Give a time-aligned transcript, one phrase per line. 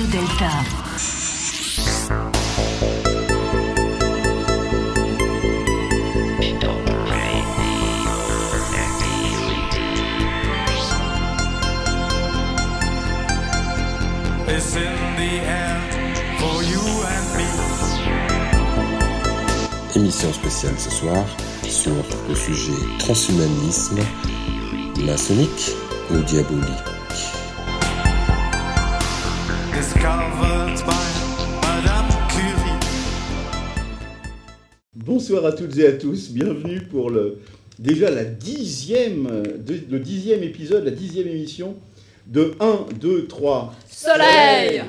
[0.00, 0.64] Radio Delta.
[14.76, 15.80] in the air
[16.38, 17.48] for you and me.
[19.96, 21.24] Émission spéciale ce soir
[21.68, 21.92] sur
[22.28, 23.98] le sujet transhumanisme,
[25.04, 25.72] maçonnique
[26.10, 26.99] ou diabolique.
[34.94, 37.38] Bonsoir à toutes et à tous, bienvenue pour le
[37.78, 39.26] déjà la dixième,
[39.66, 41.76] le dixième épisode, la dixième émission
[42.26, 44.82] de 1, 2, 3 Soleil.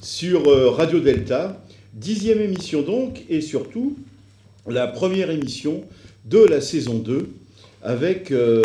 [0.00, 1.60] Sur euh, Radio Delta.
[1.92, 3.96] Dixième émission donc, et surtout
[4.68, 5.82] la première émission
[6.24, 7.30] de la saison 2,
[7.82, 8.62] avec euh,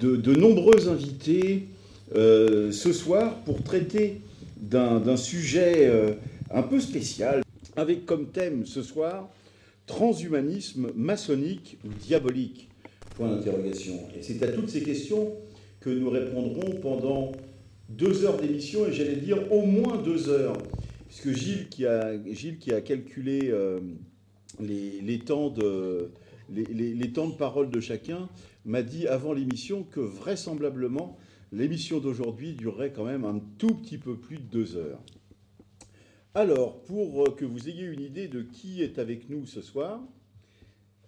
[0.00, 1.66] de, de nombreux invités
[2.14, 4.20] euh, ce soir pour traiter
[4.60, 6.12] d'un sujet euh,
[6.50, 7.42] un peu spécial,
[7.76, 9.28] avec comme thème ce soir
[9.86, 12.68] transhumanisme maçonnique ou diabolique?
[14.16, 15.32] Et c'est à toutes ces questions
[15.80, 17.32] que nous répondrons pendant
[17.88, 20.58] deux heures d'émission, et j'allais dire au moins deux heures,
[21.08, 23.80] puisque Gilles qui a, Gilles qui a calculé euh,
[24.60, 26.10] les, les temps de,
[26.54, 28.28] les- les temps de parole de chacun
[28.66, 31.16] m'a dit avant l'émission que vraisemblablement
[31.52, 35.00] l'émission d'aujourd'hui durerait quand même un tout petit peu plus de deux heures.
[36.34, 40.00] Alors, pour euh, que vous ayez une idée de qui est avec nous ce soir,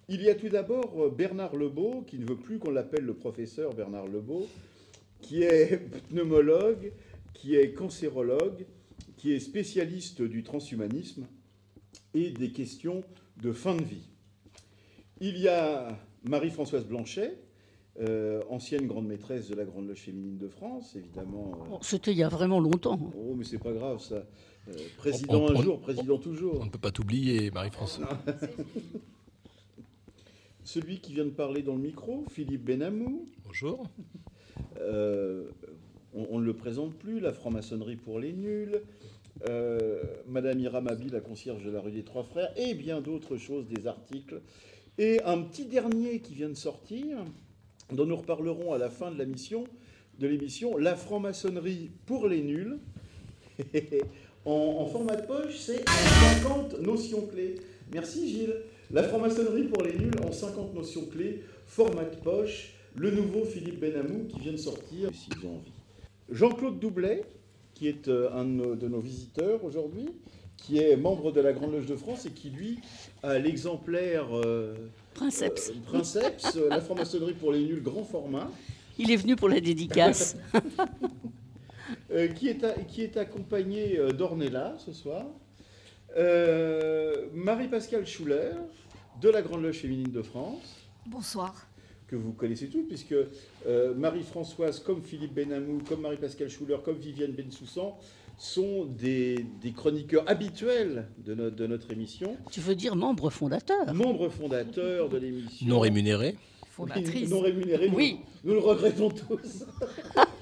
[0.08, 3.14] il y a tout d'abord euh, Bernard Lebeau, qui ne veut plus qu'on l'appelle le
[3.14, 4.48] professeur Bernard Lebeau,
[5.20, 5.78] qui est
[6.08, 6.92] pneumologue,
[7.34, 8.66] qui est cancérologue,
[9.16, 11.26] qui est spécialiste du transhumanisme
[12.14, 13.04] et des questions
[13.42, 14.08] de fin de vie.
[15.20, 17.38] Il y a Marie-Françoise Blanchet,
[17.98, 21.52] euh, ancienne grande maîtresse de la Grande Loge féminine de France, évidemment.
[21.64, 22.98] euh, Bon, C'était il y a vraiment longtemps.
[23.16, 24.24] oh, mais c'est pas grave ça.
[24.68, 26.58] Euh, président On- on- un jour, président toujours.
[26.60, 28.00] On ne peut pas t'oublier, Marie-France.
[30.64, 33.86] Celui qui vient de parler dans le micro, Philippe Benamou, Bonjour.
[34.80, 35.48] Euh,
[36.14, 38.80] on on ne le présente plus, la franc-maçonnerie pour les nuls,
[39.48, 43.36] euh, Madame Ira Mabi, la concierge de la rue des Trois Frères, et bien d'autres
[43.36, 44.40] choses, des articles.
[44.98, 47.24] Et un petit dernier qui vient de sortir,
[47.92, 52.78] dont nous reparlerons à la fin de de l'émission, La franc-maçonnerie pour les nuls.
[54.44, 55.84] en, format de poche, c'est
[56.42, 57.56] 50 notions clés.
[57.92, 58.56] Merci Gilles.
[58.90, 63.80] La franc-maçonnerie pour les nuls en 50 notions clés, format de poche, le nouveau Philippe
[63.80, 65.10] Benamou qui vient de sortir,
[65.44, 65.72] ont envie.
[66.30, 67.22] Jean-Claude Doublet,
[67.74, 70.08] qui est euh, un de nos, de nos visiteurs aujourd'hui,
[70.56, 72.78] qui est membre de la Grande Loge de France et qui, lui,
[73.22, 74.74] a l'exemplaire euh,
[75.14, 75.70] Princeps.
[75.70, 78.50] euh, Princeps, euh, la franc-maçonnerie pour les nuls, grand format.
[78.98, 80.36] Il est venu pour la dédicace.
[82.12, 85.26] Euh, qui, est a- qui est accompagné d'Ornella ce soir.
[86.16, 88.50] Euh, Marie-Pascale Schuller,
[89.20, 90.76] de la Grande Loge féminine de France,
[91.06, 91.66] Bonsoir.
[92.08, 93.14] que vous connaissez toutes, puisque
[93.66, 97.96] euh, Marie-Françoise, comme Philippe Benamou, comme Marie-Pascale Schuller, comme Viviane Bensoussan,
[98.40, 103.92] sont des, des chroniqueurs habituels de, no- de notre émission, tu veux dire membre fondateur
[103.92, 105.66] membres fondateurs de l'émission.
[105.68, 106.36] Non rémunéré.
[106.70, 107.28] Fondatrice.
[107.28, 108.20] Non rémunérés, nous- Oui.
[108.44, 109.64] nous, le regrettons tous.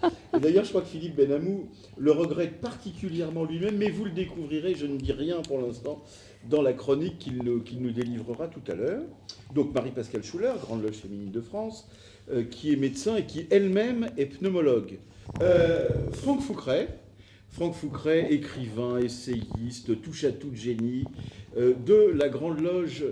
[0.37, 4.77] Et D'ailleurs, je crois que Philippe Benamou le regrette particulièrement lui-même, mais vous le découvrirez,
[4.77, 6.01] je ne dis rien pour l'instant,
[6.49, 9.03] dans la chronique qu'il nous- qu'il nous délivrera tout à l'heure.
[9.55, 11.89] Donc Marie-Pascale Schuller, Grande Loge féminine de France,
[12.31, 14.99] euh, qui est médecin et qui elle-même est pneumologue.
[15.43, 17.01] Euh, Franck Foucret,
[17.51, 21.05] Franck Foucret, écrivain, essayiste, touche à tout génie,
[21.57, 23.05] euh, de la Grande Loge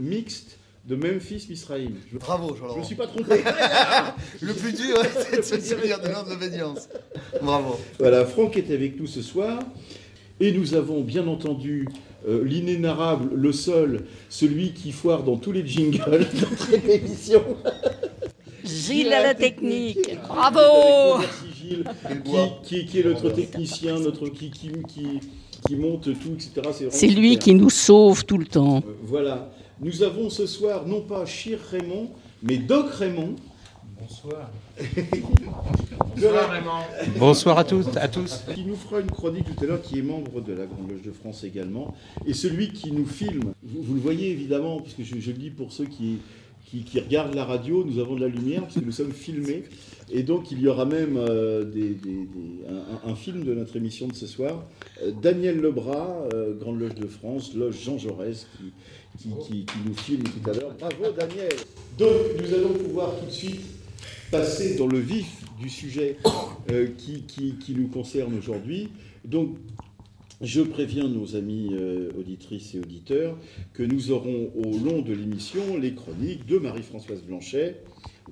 [0.00, 1.94] mixte de Memphis Misraïm.
[2.12, 2.84] Je Bravo, je me Jean-Laurent.
[2.84, 3.42] suis pas trompé.
[4.40, 6.88] Le plus dur, c'est de se servir de l'ordre d'obédience.
[7.42, 7.78] Bravo.
[7.98, 9.60] Voilà, Franck est avec nous ce soir.
[10.38, 11.88] Et nous avons bien entendu
[12.28, 15.98] euh, l'inénarrable, le seul, celui qui foire dans tous les jingles
[16.40, 17.42] d'entrée d'émission.
[18.62, 20.16] Gilles à la technique.
[20.28, 21.24] Bravo
[21.68, 21.84] Gilles,
[22.64, 25.20] qui, qui- qui est notre technicien, notre qui, qui, qui,
[25.66, 26.88] qui monte tout, etc.
[26.90, 28.78] C'est lui qui nous sauve tout le temps.
[28.78, 29.50] Euh, Voilà.
[29.80, 32.08] Nous avons ce soir non pas Chir Raymond,
[32.42, 33.34] mais Doc Raymond.
[34.00, 34.50] Bonsoir.
[36.16, 36.70] la- Raymond.
[37.18, 38.42] Bonsoir à tous, à tous.
[38.54, 41.02] qui nous fera une chronique tout à l'heure, qui est membre de la Grande Loge
[41.02, 41.94] de France également,
[42.26, 43.52] et celui qui nous filme.
[43.62, 46.18] Vous, vous le voyez évidemment, puisque je, je le dis pour ceux qui,
[46.70, 49.64] qui, qui regardent la radio, nous avons de la lumière, puisque nous sommes filmés,
[50.10, 51.64] et donc il y aura même euh,
[53.04, 54.64] un, film de notre émission de ce soir.
[55.02, 58.46] Euh, Daniel Lebras, euh, Grande Loge de France, Loge Jean Jaurès,
[59.18, 60.74] qui, qui, nous filme tout à l'heure.
[60.78, 61.52] Bravo Daniel
[61.98, 62.10] Donc
[62.40, 63.62] nous allons pouvoir tout de suite
[64.30, 66.18] passer dans le vif du sujet
[66.98, 68.90] qui, nous concerne aujourd'hui.
[69.24, 69.56] Donc,
[70.42, 71.70] je préviens nos amis
[72.18, 73.38] auditrices et auditeurs
[73.72, 77.80] que nous aurons au long de l'émission les chroniques de Marie-Françoise Blanchet,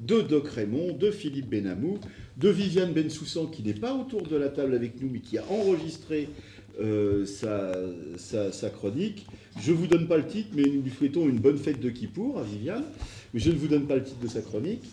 [0.00, 1.98] de Doc Raymond, de Philippe Benamou,
[2.36, 5.44] de Viviane Bensoussan, qui n'est pas autour de la table avec nous, mais qui a
[5.50, 6.28] enregistré
[6.80, 7.72] euh, sa,
[8.16, 9.26] sa- sa chronique.
[9.60, 11.90] Je ne vous donne pas le titre, mais nous lui souhaitons une bonne fête de
[11.90, 12.84] Kippour à Viviane.
[13.32, 14.84] Mais je ne vous donne pas le titre de sa chronique.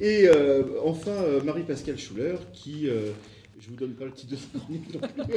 [0.00, 2.86] Et euh, enfin, euh, Marie-Pascale Schuller, qui.
[2.86, 5.34] je ne vous donne pas le titre de sa chronique non plus.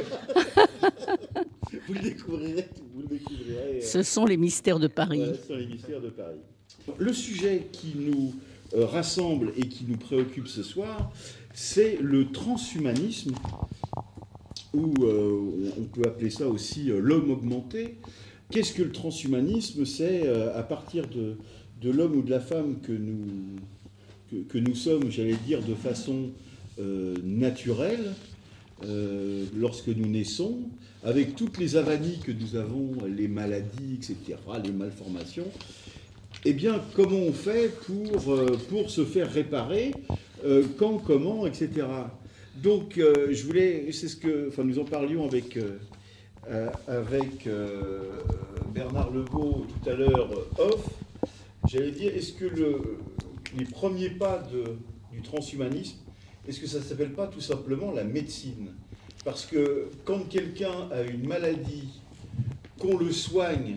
[1.88, 2.68] vous le découvrirez.
[2.94, 5.18] Vous le découvrirez Ce sont les mystères de Paris.
[5.18, 6.38] voilà, sur les mystères de Paris.
[6.98, 8.34] Le sujet qui nous
[8.74, 11.12] rassemble et qui nous préoccupe ce soir,
[11.54, 13.34] c'est le transhumanisme,
[14.74, 17.96] ou euh, on peut appeler ça aussi euh, l'homme augmenté.
[18.50, 19.84] Qu'est-ce que le transhumanisme?
[19.84, 21.36] C'est euh, à partir de,
[21.82, 23.26] de l'homme ou de la femme que nous,
[24.48, 26.30] que, nous sommes, j'allais dire, de façon
[26.78, 28.14] euh, naturelle,
[28.84, 30.60] euh, lorsque nous naissons,
[31.04, 35.46] avec toutes les avanies que nous avons, les maladies, etc., les malformations,
[36.44, 39.94] eh bien, comment on fait pour, euh, pour se faire réparer
[40.44, 41.86] euh, Quand, comment, etc.
[42.56, 45.58] Donc, euh, je voulais, c'est ce que, enfin, nous en parlions avec,
[46.88, 47.48] avec
[48.74, 50.88] Bernard Legault tout à l'heure off.
[51.68, 52.98] J'allais dire, est-ce que le,
[53.56, 54.42] les premiers pas
[55.12, 55.98] du transhumanisme,
[56.48, 58.72] est-ce que ça ne s'appelle pas tout simplement la médecine?
[59.24, 62.00] Parce que quand quelqu'un a une maladie,
[62.80, 63.76] qu'on le soigne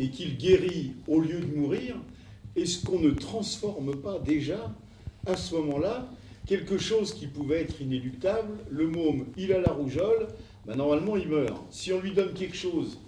[0.00, 1.96] et qu'il guérit au lieu de mourir,
[2.54, 4.72] est-ce qu'on ne transforme pas déjà,
[5.26, 6.08] à ce moment-là,
[6.46, 10.28] quelque chose qui pouvait être inéluctable Le môme, il a la rougeole,
[10.66, 11.62] ben normalement il meurt.
[11.70, 12.98] Si on lui donne quelque chose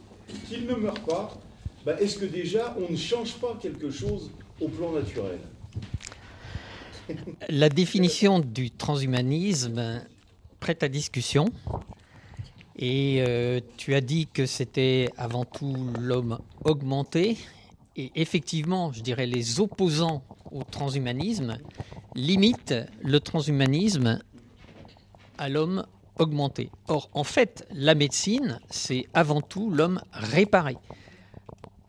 [0.48, 1.40] qu'il ne meurt pas,
[1.84, 4.30] ben est-ce que déjà on ne change pas quelque chose
[4.60, 5.38] au plan naturel
[7.48, 10.02] La définition du transhumanisme
[10.60, 11.46] prête à discussion.
[12.78, 17.36] Et euh, tu as dit que c'était avant tout l'homme augmenté.
[17.96, 20.22] Et effectivement, je dirais les opposants
[20.52, 21.58] au transhumanisme
[22.14, 24.20] limitent le transhumanisme
[25.38, 25.84] à l'homme
[26.18, 26.70] augmenté.
[26.86, 30.76] Or, en fait, la médecine, c'est avant tout l'homme réparé.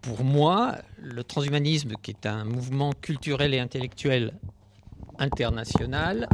[0.01, 4.33] Pour moi, le transhumanisme, qui est un mouvement culturel et intellectuel
[5.19, 6.27] international,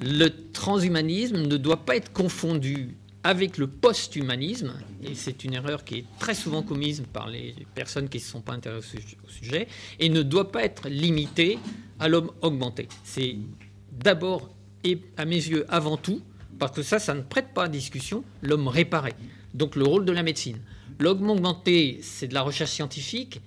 [0.00, 4.72] le transhumanisme ne doit pas être confondu avec le post-humanisme,
[5.02, 8.40] et c'est une erreur qui est très souvent commise par les personnes qui ne sont
[8.40, 9.68] pas intéressées au su- au sujet,
[9.98, 11.58] et ne doit pas être limité
[11.98, 12.88] à l'homme augmenté.
[13.04, 13.36] C'est
[13.92, 14.48] d'abord
[14.84, 16.22] et à mes yeux avant tout,
[16.58, 19.12] parce que ça, ça ne prête pas à discussion, l'homme réparé.
[19.52, 20.58] Donc le rôle de la médecine.
[20.98, 23.40] L'homme augmenté, c'est de la recherche scientifique,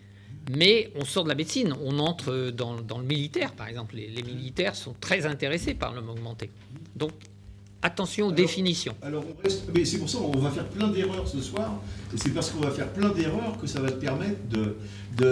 [0.51, 3.95] mais on sort de la médecine, on entre dans, dans le militaire, par exemple.
[3.95, 6.49] Les, les militaires sont très intéressés par l'homme augmenté.
[6.95, 7.11] Donc,
[7.83, 8.95] attention aux Alors- définitions.
[9.01, 11.79] Alors on reste, mais c'est pour ça qu'on va faire plein d'erreurs ce soir,
[12.13, 14.75] et c'est parce qu'on va faire plein d'erreurs que ça va te permettre de,
[15.17, 15.25] de,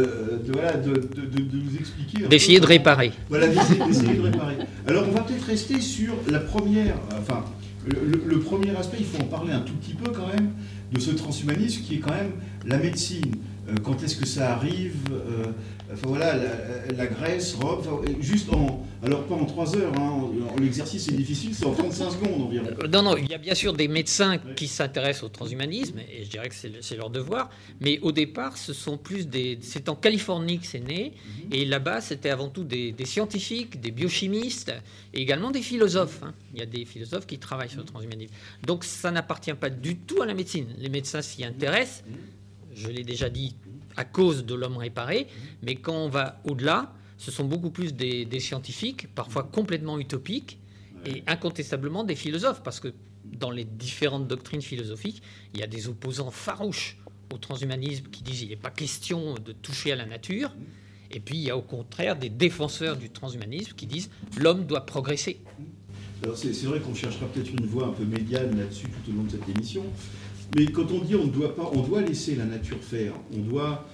[0.46, 2.28] de- voilà, de, de- de- de nous expliquer.
[2.28, 3.12] D'essayer de réparer.
[3.30, 4.58] Voilà, d'essayer de réparer.
[4.88, 7.44] Alors, on va peut-être rester sur la première, enfin,
[7.86, 10.52] le premier aspect, il faut en parler un tout petit peu quand même,
[10.92, 12.32] de ce transhumanisme qui est quand même
[12.66, 13.32] la médecine.
[13.70, 15.46] Euh, quand est-ce que ça arrive euh,
[15.94, 18.86] Enfin voilà, la, la Grèce, Rome, enfin, juste en.
[19.04, 22.66] Alors, pas en 3 heures, hein, l'exercice est difficile, c'est en 35 secondes environ.
[22.82, 26.24] Euh, Non, non, il y a bien sûr des médecins qui s'intéressent au transhumanisme, et
[26.24, 27.50] je dirais que c'est le- c'est leur devoir,
[27.82, 29.58] mais au départ, ce sont plus des...
[29.62, 31.14] C'est en Californie que c'est né,
[31.52, 34.72] et là-bas, c'était avant tout des, des scientifiques, des biochimistes,
[35.14, 36.22] et également des philosophes.
[36.24, 36.34] hein.
[36.54, 38.34] Il y a des philosophes qui travaillent sur le transhumanisme.
[38.66, 40.68] Donc ça n'appartient pas du tout à la médecine.
[40.78, 42.04] Les médecins s'y intéressent,
[42.74, 43.56] je l'ai déjà dit,
[43.98, 45.28] à cause de l'homme réparé,
[45.64, 50.60] mais quand on va au-delà, ce sont beaucoup plus des, des scientifiques, parfois complètement utopiques,
[51.06, 52.94] et incontestablement des philosophes, parce que
[53.26, 55.22] dans les différentes doctrines philosophiques,
[55.54, 56.98] il y a des opposants farouches
[57.34, 60.54] au transhumanisme qui disent qu'il n'est pas question de toucher à la nature,
[61.12, 64.86] et puis il y a au contraire des défenseurs du transhumanisme qui disent l'homme doit
[64.86, 65.40] progresser.
[66.24, 69.16] Alors c'est c'est vrai qu'on cherchera peut-être une voie un peu médiane là-dessus tout au
[69.16, 69.84] long de cette émission.
[70.56, 73.40] Mais quand on dit on ne doit pas, on doit laisser la nature faire, on
[73.40, 73.86] doit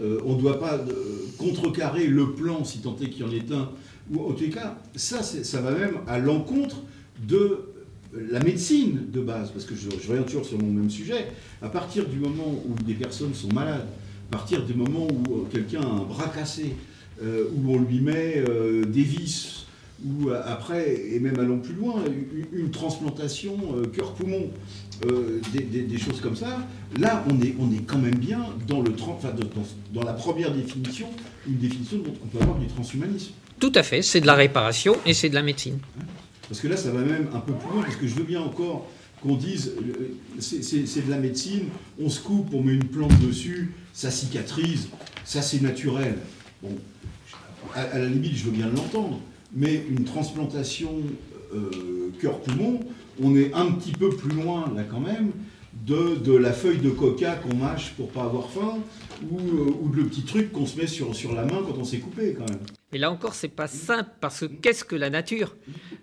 [0.00, 3.32] euh, on ne doit pas euh, contrecarrer le plan, si tant est qu'il y en
[3.32, 3.70] ait un.
[4.12, 6.76] Ou en les cas, ça, ça va même à l'encontre
[7.26, 7.60] de
[8.12, 11.28] la médecine de base, parce que je, reviens toujours sur mon même sujet.
[11.62, 13.86] À partir du moment où des personnes sont malades,
[14.30, 16.74] à partir du moment où euh, quelqu'un a un bras cassé,
[17.22, 18.42] où on lui met
[18.88, 19.66] des vis,
[20.02, 22.02] ou après, et même allons plus loin,
[22.54, 23.58] une, transplantation
[23.92, 24.48] cœur-poumon,
[25.06, 26.66] euh, des, des- des choses comme ça,
[26.98, 30.52] là, on est, on est quand même bien dans, le, enfin, dans, dans la première
[30.52, 31.08] définition,
[31.46, 33.32] une définition dont on peut avoir du transhumanisme.
[33.58, 35.78] Tout à fait, c'est de la réparation et c'est de la médecine.
[36.48, 38.40] Parce que là, ça va même un peu plus loin, parce que je veux bien
[38.40, 38.88] encore
[39.22, 41.64] qu'on dise, euh, c'est de la médecine,
[42.00, 44.88] on se coupe, on met une plante dessus, ça cicatrise,
[45.24, 46.16] ça c'est naturel.
[46.62, 46.70] Bon,
[47.74, 49.20] à, à la limite, je veux bien l'entendre,
[49.54, 50.90] mais une transplantation
[51.54, 52.80] euh, cœur-poumon,
[53.22, 55.32] on est un petit peu plus loin, là quand même,
[55.86, 58.78] de, de la feuille de coca qu'on mâche pour pas avoir faim,
[59.30, 61.76] ou, euh, ou de le petit truc qu'on se met sur, sur la main quand
[61.78, 62.60] on s'est coupé, quand même.
[62.92, 65.54] Mais là encore, c'est pas simple parce que qu'est-ce que la nature?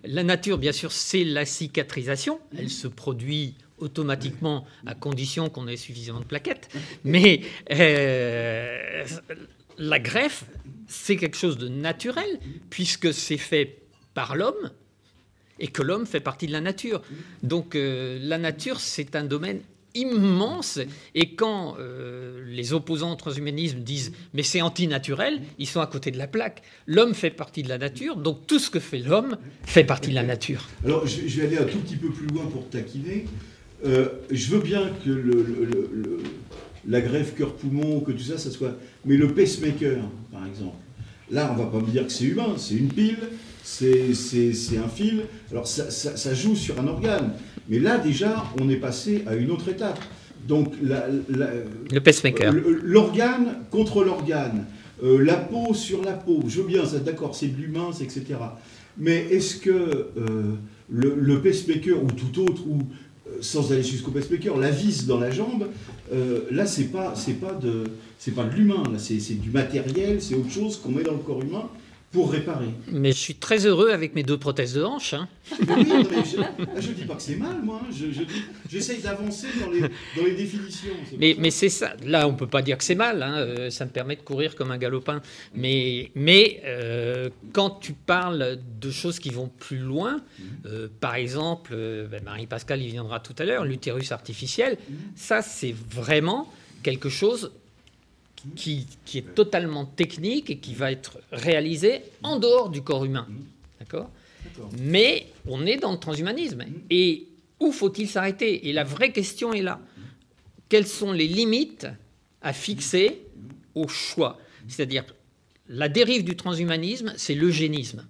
[0.04, 2.40] La nature, bien sûr, c'est la cicatrisation.
[2.58, 6.70] Elle se produit automatiquement à condition qu'on ait suffisamment de plaquettes.
[7.04, 9.06] Mais euh,
[9.78, 10.46] la greffe,
[10.88, 13.82] c'est quelque chose de naturel puisque c'est fait
[14.14, 14.72] par l'homme
[15.60, 17.02] et que l'homme fait partie de la nature.
[17.44, 19.60] Donc euh, la nature, c'est un domaine
[19.96, 20.80] immense
[21.16, 26.12] et quand euh, les opposants au transhumanisme disent mais c'est antinaturel, ils sont à côté
[26.12, 26.62] de la plaque.
[26.86, 30.16] L'homme fait partie de la nature, donc tout ce que fait l'homme fait partie de
[30.16, 30.68] la nature.
[30.86, 33.26] Alors, je, vais aller un tout petit peu plus loin pour taquiner.
[33.86, 36.20] Euh, je veux bien que
[36.88, 38.78] la greffe cœur-poumon, que tout ça, ça soit.
[39.06, 39.98] Mais le pacemaker,
[40.32, 40.78] par exemple,
[41.30, 43.20] là, on va pas me dire que c'est humain, c'est une pile,
[43.72, 45.24] c'est un fil.
[45.52, 47.34] Alors, ça, ça- ça joue sur un organe.
[47.70, 50.00] Mais là, déjà, on est passé à une autre étape.
[50.48, 51.50] Donc, la- la-
[51.92, 52.54] Le pacemaker.
[52.84, 54.66] L'organe contre l'organe,
[55.04, 58.24] euh, la peau sur la peau, je veux bien, d'accord, c'est de l'humain, etc.
[58.98, 60.54] Mais est-ce que euh,
[60.90, 62.78] le, le pacemaker ou tout autre, ou
[63.28, 65.68] euh, sans aller jusqu'au pacemaker, la vis dans la jambe,
[66.14, 67.84] euh, là c'est pas c'est pas de
[68.18, 71.20] c'est pas de l'humain, là c'est du matériel, c'est autre chose qu'on met dans le
[71.20, 71.66] corps humain
[72.12, 72.70] pour réparer.
[72.92, 75.14] Mais je suis très heureux avec mes deux prothèses de hanche.
[75.14, 75.28] hein.
[75.52, 75.86] Oui,
[76.26, 77.82] je, je dis pas que c'est mal, moi.
[77.84, 77.88] hein.
[77.92, 80.94] Je, je dis- j'essaye d'avancer dans les, dans les définitions.
[81.20, 81.94] Mais, c'est ça.
[82.06, 83.22] Là, on peut pas dire que c'est mal.
[83.22, 85.22] hein, euh, Ça me permet de courir comme un galopin.
[85.54, 90.22] Mais, mais euh, quand tu parles de choses qui vont plus loin,
[90.66, 91.76] euh, par exemple,
[92.10, 94.78] ben, Marie-Pascal y viendra tout à l'heure, l'utérus artificiel,
[95.16, 96.52] ça, c'est vraiment
[96.84, 97.52] quelque chose
[98.56, 103.28] qui, qui est totalement technique et qui va être réalisé en dehors du corps humain.
[103.80, 104.10] D'accord
[104.46, 104.70] D'accord.
[104.82, 106.64] mais on est dans le transhumanisme.
[106.90, 107.28] Et
[107.60, 108.70] où faut-il s'arrêter?
[108.70, 109.80] Et la vraie question est là.
[110.70, 111.88] Quelles sont les limites
[112.42, 113.22] à fixer
[113.76, 114.40] au choix?
[114.68, 115.06] C'est-à-dire,
[115.70, 118.06] la dérive du transhumanisme, c'est l'eugénisme.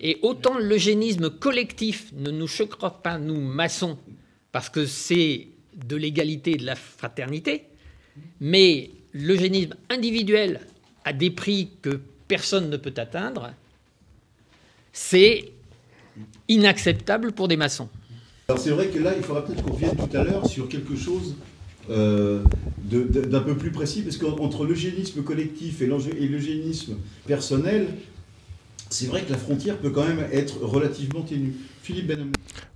[0.00, 3.98] Et autant l'eugénisme collectif ne nous choquera pas, nous, maçons,
[4.52, 7.64] parce que c'est de l'égalité et de la fraternité,
[8.40, 10.60] mais l'eugénisme individuel
[11.04, 13.52] à des prix que personne ne peut atteindre,
[14.92, 15.52] c'est
[16.48, 17.88] inacceptable pour des maçons.
[18.48, 20.96] Alors c'est vrai que là, il faudra peut-être qu'on revienne tout à l'heure sur quelque
[20.96, 21.34] chose
[21.90, 22.42] euh,
[22.90, 26.96] d'un peu plus précis, parce qu'entre l'eugénisme collectif et l'eugénisme
[27.26, 27.88] personnel,
[28.90, 31.54] c'est vrai que la frontière peut quand même être relativement ténue.
[31.82, 32.32] Philippe Benhamou.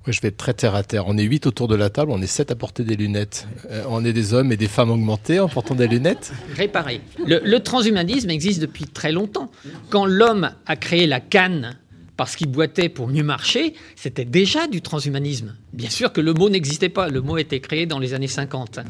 [0.07, 1.05] Ouais, je vais être très terre à terre.
[1.07, 3.47] On est huit autour de la table, on est sept à porter des lunettes.
[3.71, 6.33] Euh, on est des hommes et des femmes augmentés en portant des lunettes.
[6.57, 7.01] Réparer.
[7.27, 9.51] Le, le transhumanisme existe depuis très longtemps.
[9.91, 11.79] Quand l'homme a créé la canne
[12.17, 15.55] parce qu'il boitait pour mieux marcher, c'était déjà du transhumanisme.
[15.73, 18.29] Bien sûr que le mot n'existait pas, le mot a été créé dans les années
[18.29, 18.81] 50.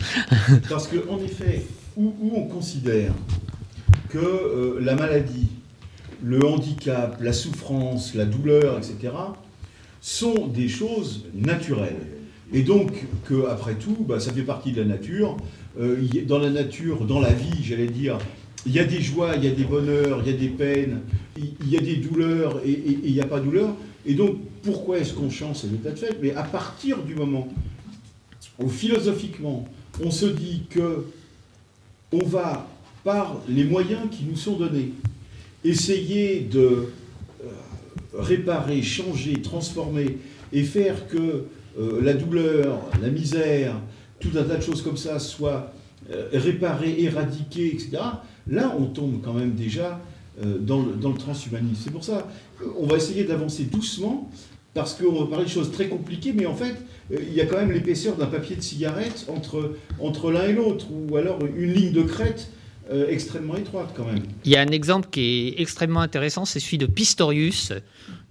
[0.69, 1.65] Parce qu'en effet,
[1.97, 3.13] où, où on considère
[4.09, 5.49] que euh, la maladie,
[6.23, 9.13] le handicap, la souffrance, la douleur, etc.,
[10.01, 12.07] sont des choses naturelles.
[12.53, 13.07] Et donc,
[13.51, 15.37] après tout, bah, ça fait partie de la nature.
[15.81, 18.19] Euh, dans la nature, dans la vie, j'allais dire,
[18.67, 21.01] il y a des joies, il y a des bonheurs, il y a des peines,
[21.37, 23.75] il y a des douleurs et il n'y a pas de douleur.
[24.05, 26.19] Et donc, pourquoi est-ce qu'on change cet état de fait?
[26.21, 27.49] Mais à partir du moment
[28.59, 29.67] où philosophiquement,
[30.05, 31.07] on se dit que
[32.13, 32.69] on va,
[33.03, 34.93] par les moyens qui nous sont donnés,
[35.65, 37.49] essayer de euh,
[38.15, 40.19] réparer, changer, transformer
[40.53, 41.45] et faire que
[41.79, 43.77] euh, la douleur, la misère,
[44.21, 45.73] tout un tas de choses comme ça soient
[46.11, 47.99] euh, réparées, éradiquées, etc.
[48.49, 50.01] Là, on tombe quand même déjà
[50.61, 51.83] dans, le, dans le transhumanisme.
[51.85, 52.27] C'est pour ça
[52.59, 54.31] qu'on va essayer d'avancer doucement
[54.75, 56.75] parce qu'on va parler de choses très compliquées, mais en fait,
[57.11, 60.87] il y a quand même l'épaisseur d'un papier de cigarette entre, entre l'un et l'autre,
[60.91, 62.49] ou alors une ligne de crête
[62.91, 64.23] euh, extrêmement étroite quand même.
[64.45, 67.73] Il y a un exemple qui est extrêmement intéressant, c'est celui de Pistorius,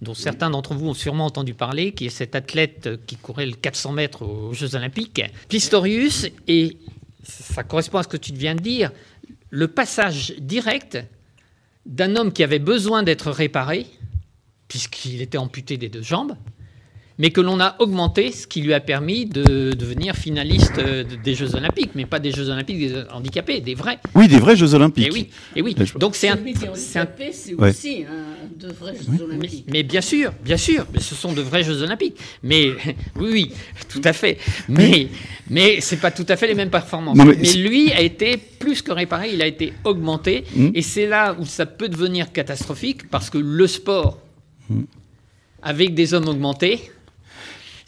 [0.02, 3.54] dont certains d'entre vous ont sûrement entendu parler, qui est cet athlète qui courait le
[3.54, 5.22] 400 mètres aux Jeux Olympiques.
[5.48, 6.76] Pistorius, et
[7.22, 8.90] ça correspond à ce que tu viens de dire,
[9.50, 10.98] le passage direct
[11.86, 13.86] d'un homme qui avait besoin d'être réparé,
[14.68, 16.36] puisqu'il était amputé des deux jambes,
[17.22, 21.36] mais que l'on a augmenté, ce qui lui a permis de devenir finaliste euh, des
[21.36, 24.00] Jeux Olympiques, mais pas des Jeux Olympiques des handicapés, des vrais.
[24.16, 25.06] Oui, des vrais Jeux Olympiques.
[25.06, 25.76] Et oui, et oui.
[25.78, 26.38] Mais je- Donc c'est un,
[26.74, 27.06] c'est un-
[27.58, 27.70] Ouais.
[27.70, 29.66] aussi un de vrais Jeux Olympiques.
[29.72, 32.16] mais bien sûr, bien sûr, mais ce sont de vrais Jeux Olympiques.
[32.42, 32.70] Mais
[33.20, 33.52] oui, oui,
[33.88, 34.38] tout à fait.
[34.68, 35.06] Mais
[35.48, 37.16] mais c'est pas tout à fait les mêmes performances.
[37.16, 40.70] Non, mais lui a été plus que réparé, il a été augmenté, Mm.
[40.74, 44.18] et c'est là où ça peut devenir catastrophique parce que le sport
[45.62, 46.80] avec des hommes augmentés.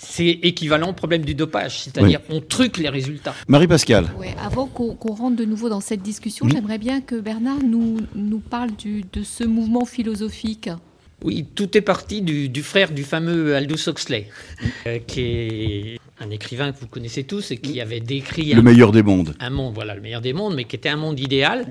[0.07, 3.35] C'est équivalent au problème du dopage, c'est-à-dire on truque les résultats.
[3.49, 4.11] Marie-Pascale.
[4.19, 8.39] Ouais, avant qu'on rentre de nouveau dans cette discussion, j'aimerais bien que Bernard nous, nous
[8.41, 10.69] parle du- de ce mouvement philosophique.
[11.23, 14.29] Oui, tout est parti du, du frère du fameux Aldous Huxley,
[14.87, 18.63] euh, qui est un écrivain que vous connaissez tous et qui avait décrit Le un,
[18.63, 19.35] meilleur des mondes.
[19.41, 21.67] un monde, voilà, le meilleur des mondes, mais qui était un monde idéal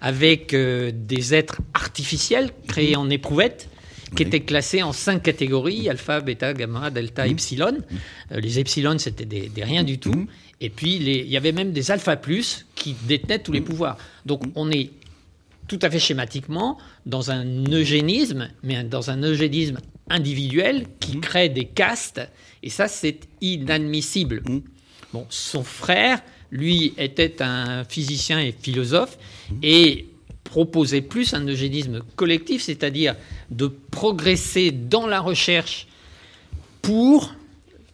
[0.00, 3.68] avec euh, des êtres artificiels créés en éprouvettes
[4.16, 7.78] qui étaient classés en cinq catégories alpha, bêta, gamma, delta, epsilon.
[8.32, 10.26] Euh, les epsilon, c'était des, des rien du tout.
[10.60, 13.96] Et puis, il y avait même des alpha plus qui détenaient tous les pouvoirs.
[14.26, 14.90] Donc, on est
[15.68, 19.78] tout à fait schématiquement dans un eugénisme, mais dans un eugénisme
[20.10, 22.22] individuel qui crée des castes,
[22.62, 24.42] et ça c'est inadmissible.
[25.12, 29.18] Bon, son frère, lui, était un physicien et philosophe,
[29.62, 30.06] et
[30.48, 33.14] proposait plus un eugénisme collectif, c'est-à-dire
[33.50, 35.86] de progresser dans la recherche
[36.80, 37.34] pour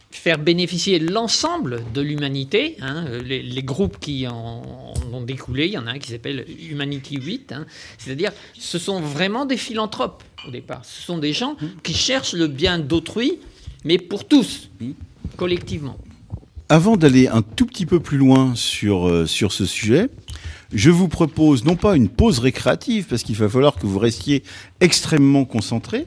[0.09, 2.77] faire bénéficier l'ensemble de l'humanité.
[2.81, 6.45] hein, les, groupes qui en, en ont découlé, il y en a un qui s'appelle
[6.71, 7.65] Humanity 8, hein,
[7.97, 10.85] c'est-à-dire ce sont vraiment des philanthropes au départ.
[10.85, 13.39] Ce sont des gens qui cherchent le bien d'autrui,
[13.83, 14.69] mais pour tous,
[15.35, 15.97] collectivement.
[16.69, 20.09] Avant d'aller un tout petit peu plus loin sur, euh, sur ce sujet,
[20.73, 24.43] je vous propose non pas une pause récréative, parce qu'il va falloir que vous restiez
[24.81, 26.05] extrêmement concentrés,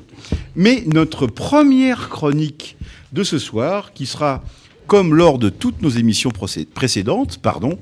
[0.57, 2.77] mais notre première chronique
[3.13, 4.43] de ce soir, qui sera,
[4.87, 6.33] comme lors de toutes nos émissions
[6.75, 7.79] précédentes, pardon,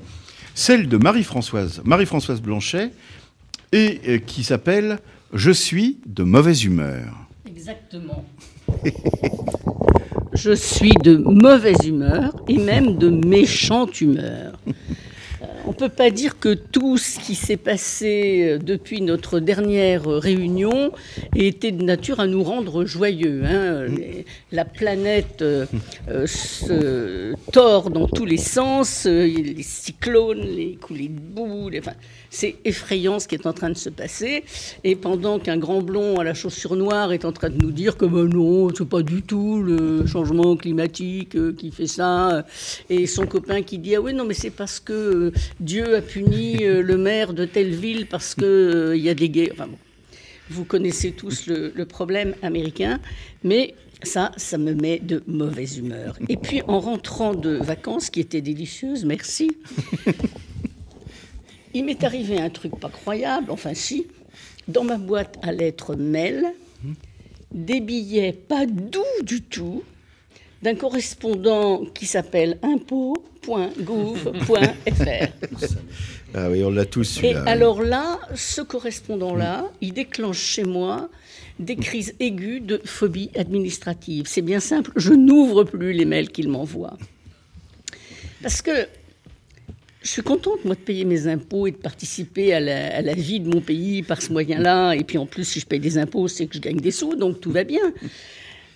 [0.55, 2.91] celle de Marie-Françoise, Marie-Françoise Blanchet,
[3.71, 4.99] et euh, qui s'appelle
[5.33, 7.13] Je suis de mauvaise humeur.
[7.45, 8.25] Exactement.
[10.33, 14.53] Je suis de mauvaise humeur et même de méchante humeur.
[15.67, 20.07] On ne peut pas dire que tout ce qui s'est passé euh, depuis notre dernière
[20.09, 20.93] euh, réunion
[21.35, 23.43] ait été de nature à nous rendre joyeux.
[23.43, 23.83] hein.
[23.85, 25.65] Les- La planète euh,
[26.25, 31.93] se tord dans tous les sens, les cyclones, les coulées de boue, les- enfin,
[32.29, 34.43] c'est effrayant ce qui est en train de se passer.
[34.83, 37.97] Et pendant qu'un grand blond à la chaussure noire est en train de nous dire
[37.97, 42.45] que ben non, c'est pas du tout le changement climatique euh, qui fait ça,
[42.89, 46.01] et son copain qui dit ah oui non mais c'est parce que euh, Dieu a
[46.01, 49.49] puni euh, le maire de telle ville parce que il y a des gays.
[49.53, 49.77] Enfin bon,
[50.49, 52.99] vous connaissez tous le, le problème américain,
[53.43, 56.17] mais ça, ça me met de mauvaise humeur.
[56.29, 59.51] Et puis en rentrant de vacances, qui étaient délicieuses, merci.
[61.77, 64.07] Il m'est arrivé un truc pas croyable, enfin si,
[64.67, 66.43] dans ma boîte à lettres mail,
[67.51, 69.83] des billets pas doux du tout
[70.63, 73.61] d'un correspondant qui s'appelle impôt.gouv.fr.
[76.33, 77.43] Ah oui, on l'a tous Et celui-là.
[77.45, 81.09] alors là, ce correspondant-là, il déclenche chez moi
[81.59, 84.25] des crises aiguës de phobie administrative.
[84.27, 86.97] C'est bien simple, je n'ouvre plus les mails qu'il m'envoie.
[88.41, 88.87] Parce que
[90.01, 93.53] je suis contente, moi, de payer mes impôts et de participer à la, vie de
[93.53, 94.93] mon pays par ce moyen-là.
[94.93, 97.15] Et puis en plus, si je paye des impôts, c'est que je gagne des sous,
[97.15, 97.93] donc tout va bien.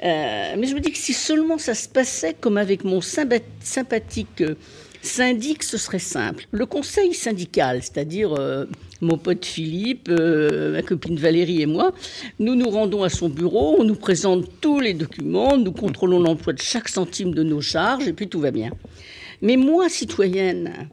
[0.04, 3.40] Euh, mais je me dis que si seulement ça se passait comme avec mon sympa-
[3.60, 4.56] sympathique euh,
[5.04, 6.48] syndic, ce serait simple.
[6.52, 8.66] Le conseil syndical, c'est-à-dire euh,
[9.00, 11.94] mon pote Philippe, ma copine Valérie et moi,
[12.40, 16.54] nous nous rendons à son bureau, on nous présente tous les documents, nous contrôlons l'emploi
[16.54, 18.72] de chaque centime de nos charges, et puis tout va bien.
[19.44, 20.90] Mais moi, citoyenne,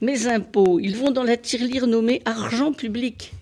[0.00, 3.32] mes impôts, ils vont dans la tirelire nommée argent public.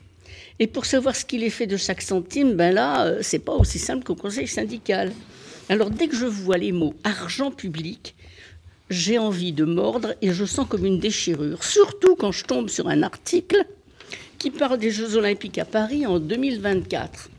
[0.58, 3.54] Et pour savoir ce qu'il est fait de chaque centime, ben là, euh, c'est pas
[3.54, 5.12] aussi simple qu'au conseil syndical.
[5.68, 8.14] Alors dès que je vois les mots argent public,
[8.90, 11.64] j'ai envie de mordre et je sens comme une déchirure.
[11.64, 13.64] Surtout quand je tombe sur un article
[14.38, 17.30] qui parle des Jeux Olympiques à Paris en 2024.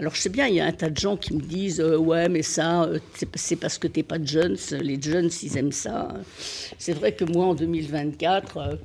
[0.00, 1.98] Alors je sais bien, il y a un tas de gens qui me disent euh,
[1.98, 2.98] ouais, mais ça, euh,
[3.34, 4.56] c'est parce que t'es pas de jeunes.
[4.80, 6.14] Les jeunes, ils aiment ça.
[6.78, 8.76] C'est vrai que moi, en 2024, euh,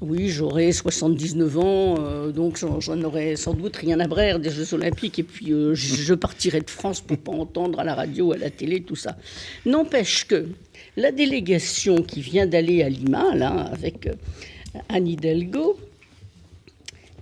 [0.00, 1.94] Oui, j'aurai 79 ans,
[2.34, 5.20] donc j'en aurai sans doute rien à brère des Jeux Olympiques.
[5.20, 8.82] Et puis, je partirai de France pour pas entendre à la radio, à la télé,
[8.82, 9.16] tout ça.
[9.66, 10.48] N'empêche que
[10.96, 14.08] la délégation qui vient d'aller à Lima, là, avec
[14.88, 15.78] Anne Hidalgo,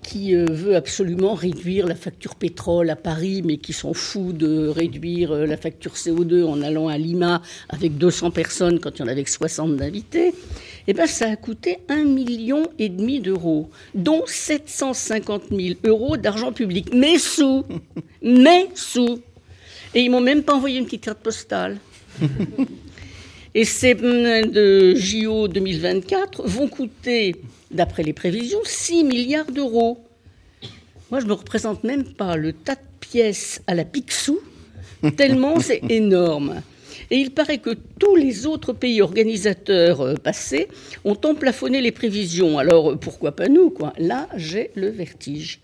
[0.03, 4.69] qui euh, veut absolument réduire la facture pétrole à Paris, mais qui s'en fout de
[4.69, 9.05] réduire euh, la facture CO2 en allant à Lima avec 200 personnes quand il y
[9.05, 10.35] en avait que 60 d'invités,
[10.87, 16.53] eh ben, ça a coûté un million et demi d'euros, dont 750 000 euros d'argent
[16.53, 16.93] public.
[16.93, 17.65] Mes sous
[18.23, 19.21] Mes sous
[19.95, 21.79] Et ils m'ont même pas envoyé une petite carte postale.
[23.55, 27.37] Et ces de JO 2024 vont coûter,
[27.71, 29.99] d'après les prévisions, 6 milliards d'euros.
[31.11, 34.41] Moi, je ne me représente même pas le tas de pièces à la Picsou,
[35.17, 36.62] tellement c'est énorme.
[37.11, 40.69] Et il paraît que tous les autres pays organisateurs euh, passés
[41.05, 42.59] ont emplafonné les prévisions.
[42.59, 43.93] Alors, euh, pourquoi pas nous, quoi?
[43.99, 45.61] Là, j'ai le vertige.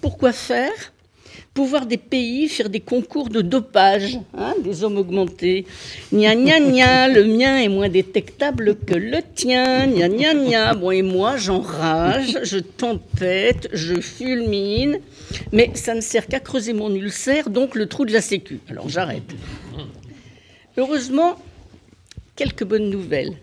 [0.00, 0.92] Pourquoi faire?
[1.60, 5.66] Pour voir des pays faire des concours de dopage, hein, des hommes augmentés.
[6.10, 9.86] Gna gna gna, le mien est moins détectable que le tien.
[9.86, 10.72] Gna gna gna.
[10.72, 15.00] Bon, et moi, j'enrage, je tempête, je fulmine,
[15.52, 18.60] mais ça ne sert qu'à creuser mon ulcère, donc le trou de la sécu.
[18.70, 19.30] Alors j'arrête.
[20.78, 21.36] Heureusement,
[22.36, 23.34] quelques bonnes nouvelles.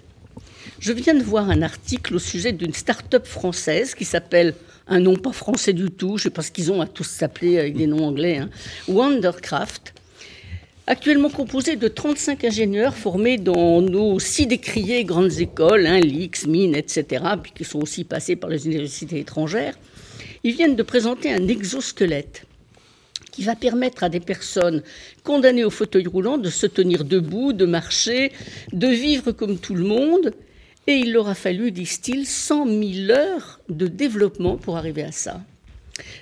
[0.80, 4.56] Je viens de voir un article au sujet d'une start-up française qui s'appelle
[4.88, 7.60] un nom pas français du tout, je sais pas ce qu'ils ont à tous s'appeler
[7.60, 8.50] avec des noms anglais, hein,
[8.88, 9.94] Wondercraft,
[10.88, 16.76] actuellement composé de 35 ingénieurs formés dans nos si décriées grandes écoles, hein, l'IX, Mines,
[16.76, 19.78] etc., puis qui sont aussi passés par les universités étrangères.
[20.44, 22.46] Ils viennent de présenter un exosquelette
[23.32, 24.82] qui va permettre à des personnes
[25.24, 28.32] condamnées au fauteuil roulant de se tenir debout, de marcher,
[28.72, 30.34] de vivre comme tout le monde.
[30.88, 35.42] Et il leur a fallu, disent-ils, 100 000 heures de développement pour arriver à ça.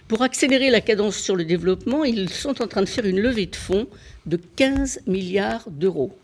[0.07, 3.45] Pour accélérer la cadence sur le développement, ils sont en train de faire une levée
[3.45, 3.87] de fonds
[4.25, 6.17] de 15 milliards d'euros.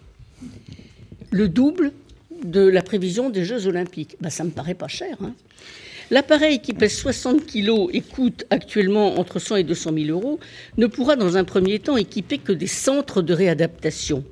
[1.29, 1.91] Le double
[2.43, 4.15] de la prévision des Jeux Olympiques.
[4.21, 5.17] Ben, ça me paraît pas cher.
[5.21, 5.33] hein.
[6.09, 10.39] L'appareil qui pèse 60 kg et coûte actuellement entre 100 et 200 000 euros
[10.77, 14.25] ne pourra dans un premier temps équiper que des centres de réadaptation.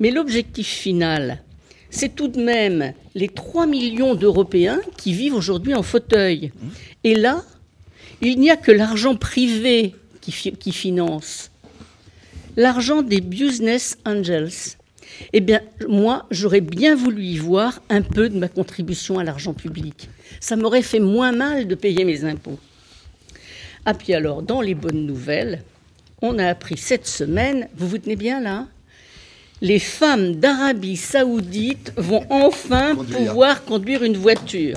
[0.00, 1.42] Mais l'objectif final,
[1.94, 6.52] c'est tout de même les 3 millions d'Européens qui vivent aujourd'hui en fauteuil.
[7.04, 7.42] Et là,
[8.20, 11.50] il n'y a que l'argent privé qui, fi- qui finance.
[12.56, 14.50] L'argent des business angels.
[15.32, 19.54] Eh bien, moi, j'aurais bien voulu y voir un peu de ma contribution à l'argent
[19.54, 20.08] public.
[20.40, 22.58] Ça m'aurait fait moins mal de payer mes impôts.
[23.84, 25.62] Ah, puis alors, dans les bonnes nouvelles,
[26.22, 28.66] on a appris cette semaine, vous vous tenez bien là?
[29.62, 34.76] Les femmes d'Arabie saoudite vont enfin pouvoir conduire une voiture.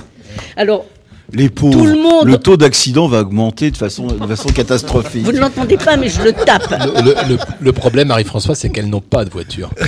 [0.56, 0.86] Alors,
[1.32, 5.24] Les pauvres, Tout le monde- taux d'accident va augmenter de façon, de façon catastrophique.
[5.24, 6.70] vous ne l'entendez pas, mais je le tape.
[6.70, 9.70] Le, le- le problème, Marie-François, c'est qu'elles n'ont pas de voiture.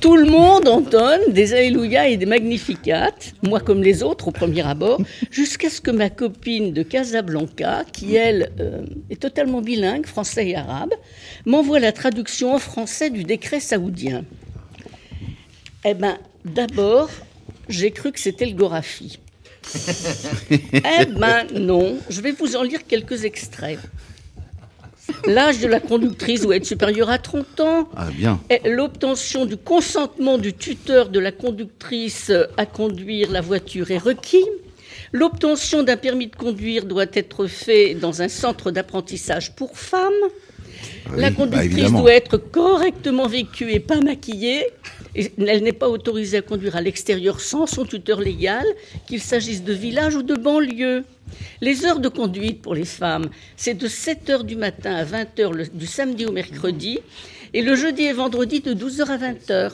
[0.00, 4.66] Tout le monde entonne des Alléluia et des Magnificat, moi comme les autres au premier
[4.66, 10.48] abord, jusqu'à ce que ma copine de Casablanca, qui elle euh, est totalement bilingue, français
[10.48, 10.92] et arabe,
[11.46, 14.24] m'envoie la traduction en français du décret saoudien.
[15.84, 17.10] Eh bien, d'abord,
[17.68, 19.18] j'ai cru que c'était le Gorafi.
[20.50, 23.78] eh ben non, je vais vous en lire quelques extraits.
[25.26, 27.88] L'âge de la conductrice doit être supérieur à 30 ans.
[27.96, 28.40] Ah bien.
[28.64, 34.44] L'obtention du consentement du tuteur de la conductrice à conduire la voiture est requis.
[35.12, 40.12] L'obtention d'un permis de conduire doit être fait dans un centre d'apprentissage pour femmes.
[41.16, 44.66] La bah, conductrice doit être correctement vécue et pas maquillée.
[45.14, 48.64] Et elle n'est pas autorisée à conduire à l'extérieur sans son tuteur légal,
[49.06, 51.04] qu'il s'agisse de village ou de banlieue.
[51.60, 55.24] Les heures de conduite pour les femmes, c'est de 7 h du matin à 20
[55.38, 57.00] h le- du samedi au mercredi,
[57.54, 59.70] et le jeudi et vendredi de 12 h à 20 h.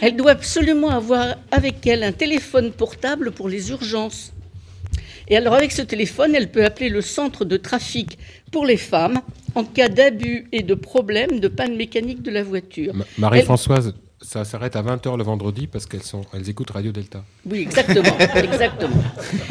[0.00, 4.32] Elle doit absolument avoir avec elle un téléphone portable pour les urgences.
[5.30, 8.18] Et alors avec ce téléphone, elle peut appeler le centre de trafic
[8.52, 9.20] pour les femmes
[9.54, 12.92] en cas d'abus et de problème de panne mécanique de la voiture.
[12.94, 17.24] Ma- Marie-Françoise, ça s'arrête à 20h le vendredi parce qu'elles sont, elles écoutent Radio Delta.
[17.46, 19.02] Oui, exactement, exactement.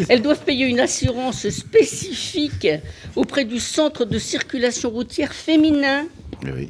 [0.10, 2.68] Elles doivent payer une assurance spécifique
[3.16, 6.06] auprès du centre de circulation routière féminin.
[6.44, 6.70] Oui.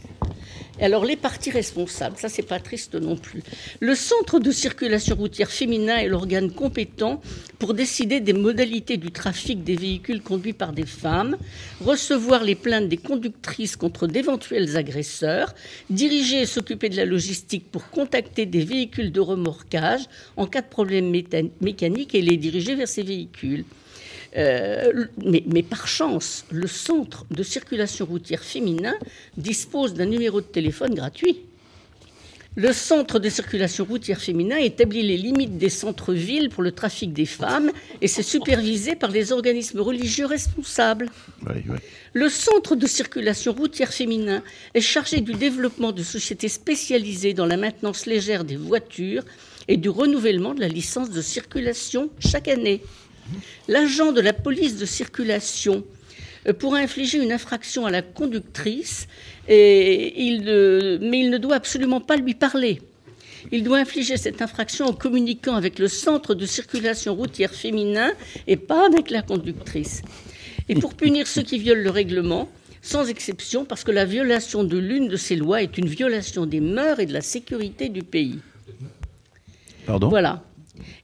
[0.81, 3.43] Alors les parties responsables, ça c'est pas triste non plus.
[3.81, 7.21] Le centre de circulation routière féminin est l'organe compétent
[7.57, 11.37] pour décider des modalités du trafic des véhicules conduits par des femmes,
[11.81, 15.53] recevoir les plaintes des conductrices contre d'éventuels agresseurs,
[15.89, 20.03] diriger et s'occuper de la logistique pour contacter des véhicules de remorquage
[20.37, 23.65] en cas de problème mécanique et les diriger vers ces véhicules.
[24.37, 28.93] Euh, mais, mais par chance, le centre de circulation routière féminin
[29.37, 31.39] dispose d'un numéro de téléphone gratuit.
[32.55, 37.27] Le centre de circulation routière féminin établit les limites des centres-villes pour le trafic des
[37.27, 41.09] femmes et c'est supervisé par les organismes religieux responsables.
[42.13, 47.55] Le centre de circulation routière féminin est chargé du développement de sociétés spécialisées dans la
[47.55, 49.23] maintenance légère des voitures
[49.67, 52.81] et du renouvellement de la licence de circulation chaque année.
[53.67, 55.83] L'agent de la police de circulation
[56.47, 59.07] euh, pourra infliger une infraction à la conductrice,
[59.47, 62.81] et il ne- mais il ne doit absolument pas lui parler.
[63.51, 68.11] Il doit infliger cette infraction en communiquant avec le centre de circulation routière féminin
[68.47, 70.01] et pas avec la conductrice.
[70.67, 72.49] Et pour punir ceux qui violent le règlement,
[72.81, 76.59] sans exception, parce que la violation de l'une de ces lois est une violation des
[76.59, 78.39] mœurs et de la sécurité du pays.
[79.85, 80.09] Pardon?
[80.09, 80.43] Voilà.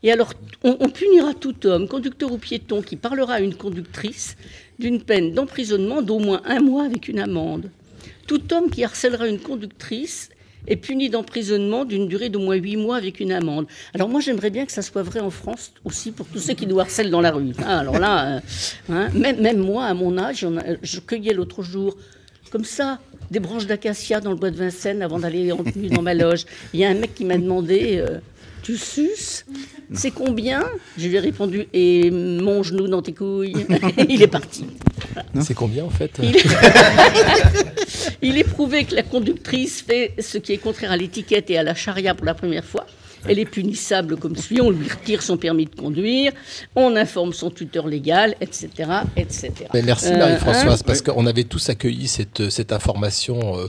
[0.03, 0.33] Et alors,
[0.63, 4.35] on, punira tout homme, conducteur ou piéton, qui parlera à une conductrice
[4.79, 7.69] d'une peine d'emprisonnement d'au moins un mois avec une amende.
[8.27, 10.29] Tout homme qui harcèlera une conductrice
[10.67, 13.67] est puni d'emprisonnement d'une durée d'au moins huit mois avec une amende.
[13.93, 16.65] Alors moi, j'aimerais bien que ça soit vrai en France aussi pour tous ceux qui
[16.65, 17.51] nous harcèlent dans la rue.
[17.59, 17.77] hein.
[17.77, 18.39] alors là, euh,
[18.89, 20.45] hein, même, moi, à mon âge,
[20.81, 21.95] je cueillais l'autre jour,
[22.51, 26.01] comme ça, des branches d'acacia dans le bois de Vincennes avant d'aller en tenue dans
[26.01, 26.45] ma loge.
[26.73, 27.97] Il y a un mec qui m'a demandé...
[27.97, 28.19] euh,
[28.65, 29.45] tu suces
[29.93, 30.65] C'est combien
[30.97, 33.53] Je lui ai répondu et mon genou dans tes couilles.
[34.09, 34.65] Il est parti.
[35.41, 36.45] C'est combien en fait Il est...
[38.23, 41.63] Il est prouvé que la conductrice fait ce qui est contraire à l'étiquette et à
[41.63, 42.87] la charia pour la première fois.
[43.27, 46.31] Elle est punissable comme suit, on lui retire son permis de conduire,
[46.75, 48.69] on informe son tuteur légal, etc.
[49.17, 49.51] etc.
[49.73, 53.67] Merci Euh, Marie-Françoise, hein parce qu'on avait tous accueilli cette, cette information euh,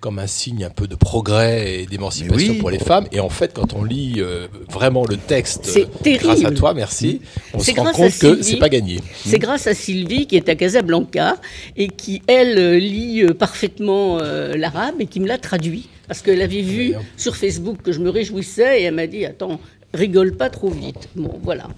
[0.00, 2.58] comme un signe un peu de progrès et d'émancipation oui.
[2.58, 3.06] pour les femmes.
[3.12, 6.24] Et en fait, quand on lit euh, vraiment le texte, C'est euh, terrible.
[6.24, 7.20] grâce à toi, merci,
[7.52, 8.44] on C'est se rend grâce à compte que Sylvie.
[8.44, 9.00] c'est pas gagné.
[9.26, 11.36] C'est grâce à Sylvie qui est à Casablanca
[11.76, 15.88] et qui, elle, euh, lit parfaitement euh, l'arabe et qui me l'a traduit.
[16.08, 19.60] Parce qu'elle avait vu sur Facebook que je me réjouissais et elle m'a dit Attends,
[19.94, 21.08] rigole pas trop vite.
[21.14, 21.68] Bon, voilà.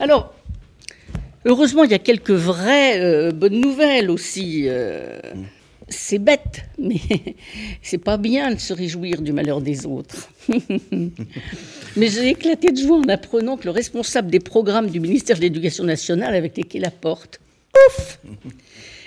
[0.00, 0.32] Alors,
[1.44, 4.66] heureusement, il y a quelques vraies euh, bonnes nouvelles aussi.
[4.68, 5.18] euh,
[5.88, 7.00] c'est bête, mais
[7.82, 10.30] c'est pas bien de se réjouir du malheur des autres.
[11.96, 15.42] mais j'ai éclaté de joie en apprenant que le responsable des programmes du ministère de
[15.42, 17.40] l'Éducation nationale avait quitté la porte.
[17.88, 18.18] Ouf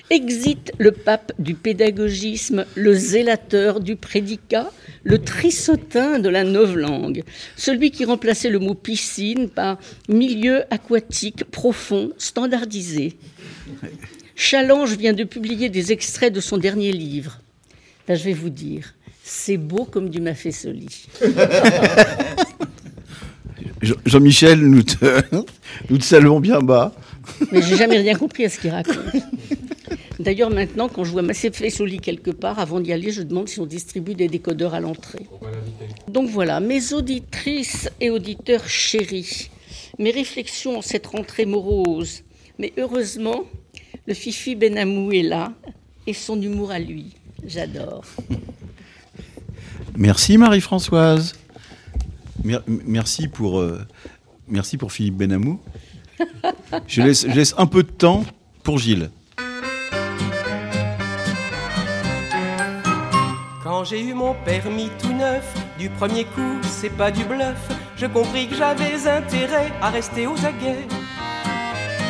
[0.09, 4.71] Exit le pape du pédagogisme, le zélateur du prédicat,
[5.03, 7.23] le trissotin de la novlangue,
[7.57, 13.17] celui qui remplaçait le mot piscine par milieu aquatique profond, standardisé.
[14.39, 17.39] Challenge vient de publier des extraits de son dernier livre.
[18.07, 21.07] Là, je vais vous dire, c'est beau comme du Mafessoli.
[23.81, 25.21] Jean- Jean-Michel, nous te,
[25.89, 26.93] nous te saluons bien bas.
[27.51, 28.95] Mais j'ai jamais rien compris à ce qu'il raconte.
[30.19, 33.65] D'ailleurs, maintenant, quand je vois Mafessoli quelque part, avant d'y aller, je demande si on
[33.65, 35.25] distribue des décodeurs à l'entrée.
[36.07, 39.49] Donc voilà, mes auditrices et auditeurs chéris,
[39.99, 42.21] mes réflexions en cette rentrée morose.
[42.59, 43.45] Mais heureusement,
[44.07, 45.51] le Fifi Benamou est là
[46.07, 47.13] et son humour à lui.
[47.45, 48.05] J'adore.
[49.95, 51.35] Merci Marie-Françoise.
[52.43, 53.85] Mer- merci pour, euh,
[54.47, 55.59] merci pour Philippe Benamou.
[56.87, 58.23] Je laisse, je laisse un peu de temps
[58.63, 59.09] pour Gilles.
[63.63, 65.43] Quand j'ai eu mon permis tout neuf,
[65.77, 67.57] du premier coup, c'est pas du bluff,
[67.97, 70.87] je compris que j'avais intérêt à rester aux aguets.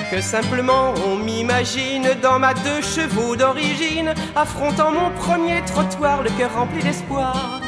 [0.10, 6.54] Que simplement on m'imagine dans ma deux chevaux d'origine, affrontant mon premier trottoir, le cœur
[6.56, 7.60] rempli d'espoir.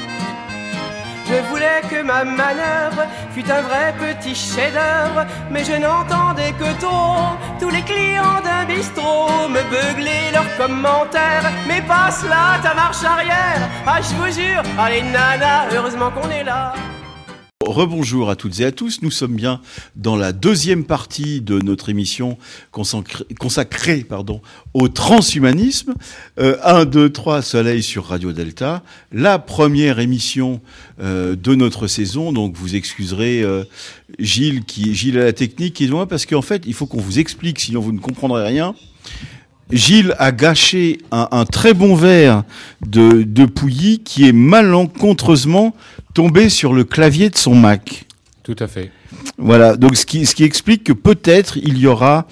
[1.28, 3.04] Je voulais que ma manœuvre
[3.36, 9.50] fût un vrai petit chef-d'œuvre, mais je n'entendais que trop tous les clients d'un bistrot
[9.50, 11.52] me beugler leurs commentaires.
[11.68, 16.44] Mais passe là ta marche arrière, ah je vous jure, allez nana, heureusement qu'on est
[16.44, 16.74] là.
[17.70, 19.04] Rebonjour à toutes et à tous.
[19.04, 19.62] Nous sommes bien
[19.96, 22.40] dans la deuxième partie de notre émission
[22.72, 24.08] consacrée,
[24.74, 25.94] au transhumanisme.
[26.40, 28.82] Euh, 1, 2, 3, Soleil sur Radio Delta.
[29.12, 30.62] La première émission
[31.00, 32.34] euh, de notre saison.
[32.34, 33.64] Donc vous excuserez euh,
[34.18, 37.02] Gilles, qui, Gilles à la technique, qui est loin, parce qu'en fait, il faut qu'on
[37.02, 38.74] vous explique, sinon vous ne comprendrez rien.
[39.70, 42.44] Gilles a gâché un, très bon verre
[42.82, 45.76] de Pouilly qui est malencontreusement
[46.14, 48.06] tombé sur le clavier de son Mac.
[48.44, 48.92] Tout à fait.
[49.38, 52.28] Voilà, donc ce qui, ce qui explique que peut-être il y aura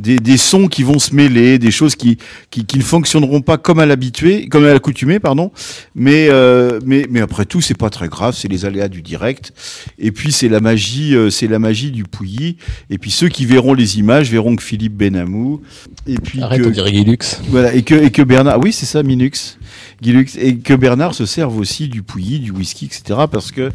[0.00, 2.16] des, des sons qui vont se mêler, des choses qui,
[2.50, 5.52] qui, qui ne fonctionneront pas comme à l'habitué, comme à l'accoutumée, pardon.
[5.94, 9.52] Mais, euh, mais, mais après tout, c'est pas très grave, c'est les aléas du direct.
[9.98, 12.56] Et puis c'est la magie, euh, c'est la magie du Pouilly.
[12.88, 15.60] Et puis ceux qui verront les images verront que Philippe Benamou.
[16.06, 17.18] Et puis Arrête, que, on dirait Guilux.
[17.48, 19.58] Voilà, et que, et que Bernard, oui, c'est ça, Minux.
[20.02, 23.20] Guilux, et que Bernard se serve aussi du pouilly, du whisky, etc.
[23.30, 23.70] Parce que,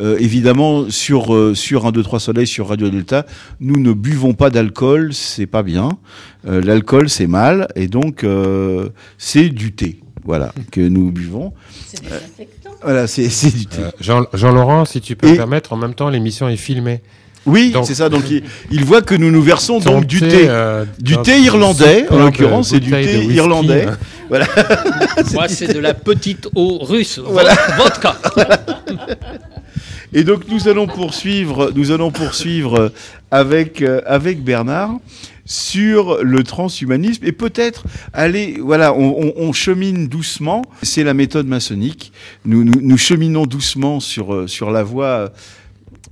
[0.00, 3.26] euh, évidemment, sur, euh, sur 1, 2, 3 Soleil, sur Radio Delta,
[3.60, 5.90] nous ne buvons pas d'alcool, c'est pas bien.
[6.46, 10.00] Euh, L'alcool, c'est mal, et donc, euh, c'est du thé.
[10.24, 11.52] Voilà, que nous buvons.
[12.10, 12.18] Euh,
[12.82, 13.82] voilà, c'est c'est du thé.
[13.82, 17.00] Euh, Jean- Jean-Laurent, si tu peux Et- me permettre, en même temps, l'émission est filmée.
[17.46, 18.08] Oui, c'est ça.
[18.08, 22.06] Donc, il, il voit que nous nous versons donc du thé, euh, du thé irlandais.
[22.10, 23.86] En l'occurrence, c'est du thé whisky, irlandais.
[23.86, 23.96] hein.
[24.28, 24.46] Voilà.
[25.34, 27.20] Moi, c'est de la petite eau russe.
[27.24, 27.54] Voilà.
[27.78, 28.16] Vodka.
[30.12, 32.92] Et donc nous allons poursuivre, nous allons poursuivre
[33.30, 34.92] avec euh, avec Bernard
[35.44, 40.62] sur le transhumanisme et peut-être aller, voilà, on, on- on chemine doucement.
[40.82, 42.12] C'est la méthode maçonnique.
[42.44, 45.32] Nous, nous, nous cheminons doucement sur euh, sur la voie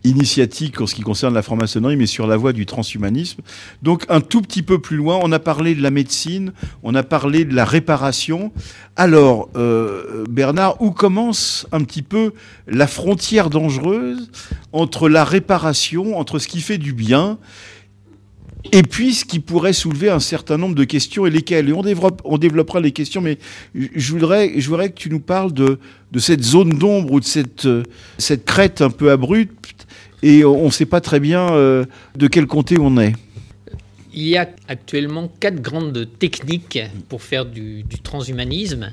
[0.05, 3.41] initiatique en ce qui concerne la franc-maçonnerie, mais sur la voie du transhumanisme.
[3.83, 7.03] Donc un tout petit peu plus loin, on a parlé de la médecine, on a
[7.03, 8.53] parlé de la réparation.
[8.97, 12.33] Alors, euh, Bernard, où commence un petit peu
[12.67, 14.31] la frontière dangereuse
[14.73, 17.39] entre la réparation, entre ce qui fait du bien,
[18.73, 21.73] et puis ce qui pourrait soulever un certain nombre de questions, et lesquelles?
[21.73, 23.39] On, développe, on développera les questions, mais
[23.75, 25.79] je voudrais, je voudrais que tu nous parles de,
[26.19, 27.69] cette zone d'ombre ou de cette,
[28.19, 29.84] cette crête un peu abrupte,
[30.25, 31.85] et on ne sait pas très bien euh,
[32.17, 33.13] de quel comté on est.
[34.15, 38.93] Il y a actuellement quatre grandes techniques pour faire du, du transhumanisme.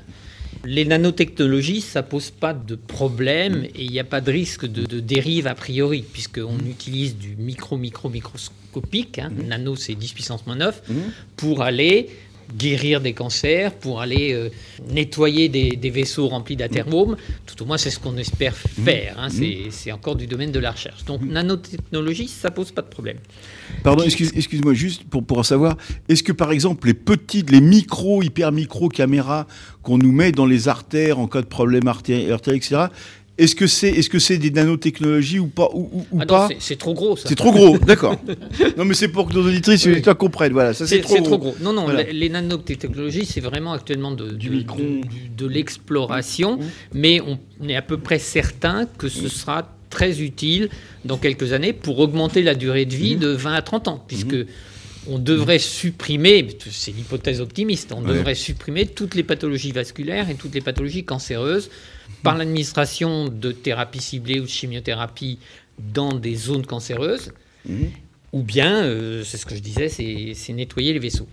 [0.64, 4.84] Les nanotechnologies, ça pose pas de problème et il n'y a pas de risque de,
[4.84, 10.82] de dérive a priori, puisqu'on utilise du micro-micro-microscopique, hein, nano c'est 10 puissance moins 9,
[11.36, 12.10] pour aller
[12.56, 14.50] guérir des cancers, pour aller euh,
[14.90, 17.16] nettoyer des, des vaisseaux remplis d'atermomes.
[17.46, 19.16] Tout au moins, c'est ce qu'on espère faire.
[19.18, 21.04] hein, c'est- C'est encore du domaine de la recherche.
[21.04, 23.16] Donc, nanotechnologie, ça pose pas de problème.
[23.82, 25.76] Pardon, excuse- excuse-moi, juste pour, pour savoir,
[26.08, 29.46] est-ce que par exemple les petites, les micro, hyper micro caméras
[29.82, 32.86] qu'on nous met dans les artères en cas de problème artériel, etc.,
[33.38, 36.48] est-ce que c'est est -ce c'est des nanotechnologies ou pas ou, ou- ou Ah pas
[36.58, 37.28] c'est- trop gros, ça.
[37.28, 38.16] C'est trop gros, d'accord.
[38.76, 39.90] non mais c'est pour que nos auditrices Oui.
[39.90, 41.54] et auditeurs comprennent, voilà, ça c'est trop, gros.
[41.60, 42.02] Non, non, Voilà.
[42.04, 44.78] les, nanotechnologies, c'est vraiment actuellement de, Du de- micron.
[44.82, 45.00] Mmh.
[45.36, 46.58] de- l'exploration,
[46.94, 50.68] mais on est à peu près certain que ce sera très utile
[51.04, 52.98] dans quelques années pour augmenter la durée de Mmh.
[52.98, 54.36] vie de 20 à 30 ans, puisque
[55.08, 58.14] on devrait supprimer, c'est l'hypothèse optimiste, on Ouais.
[58.14, 61.70] devrait supprimer toutes les pathologies vasculaires et toutes les pathologies cancéreuses
[62.22, 65.38] par l'administration de thérapies ciblées ou de chimiothérapie
[65.78, 67.32] dans des zones cancéreuses,
[68.32, 71.28] ou bien, euh, c'est ce que je disais, c'est nettoyer les vaisseaux.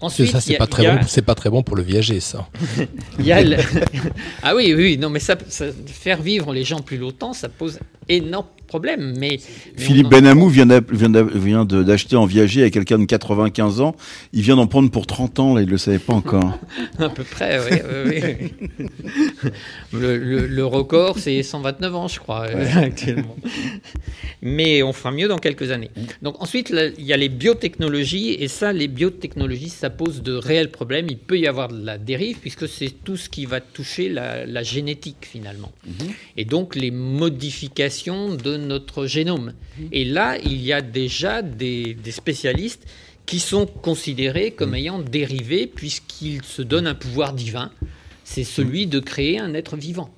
[0.00, 1.06] Ensuite, ça, c'est pas il très y a- bon.
[1.06, 2.48] C'est pas très bon pour le viager, ça.
[3.18, 3.56] il y a le-
[4.42, 7.78] ah oui, oui, non, mais ça, ça- faire vivre les gens plus longtemps, ça pose
[8.16, 9.14] énorme problème.
[9.18, 9.38] Mais,
[9.76, 13.96] Philippe en- Benamou vient d'acheter en viager à quelqu'un de 95 ans.
[14.32, 16.56] Il vient d'en prendre pour 30 ans, là, il ne le savait pas encore.
[17.00, 17.78] À peu près, oui.
[18.06, 19.48] oui, oui.
[19.92, 23.34] Le, le- le record, c'est 129 ans, je crois, euh, actuellement.
[24.42, 25.90] Mais on fera mieux dans quelques années.
[26.22, 30.32] Donc ensuite, là, il y a les biotechnologies, et ça, les biotechnologies, ça pose de
[30.34, 31.06] réels problèmes.
[31.10, 34.46] Il peut y avoir de la dérive, puisque c'est tout ce qui va toucher la,
[34.46, 35.72] la génétique, finalement.
[36.36, 39.52] Et donc les modifications de notre génome.
[39.92, 42.86] Et là, il y a déjà des, des spécialistes
[43.26, 47.70] qui sont considérés comme ayant dérivé puisqu'ils se donnent un pouvoir divin.
[48.24, 50.12] C'est celui de créer un être vivant.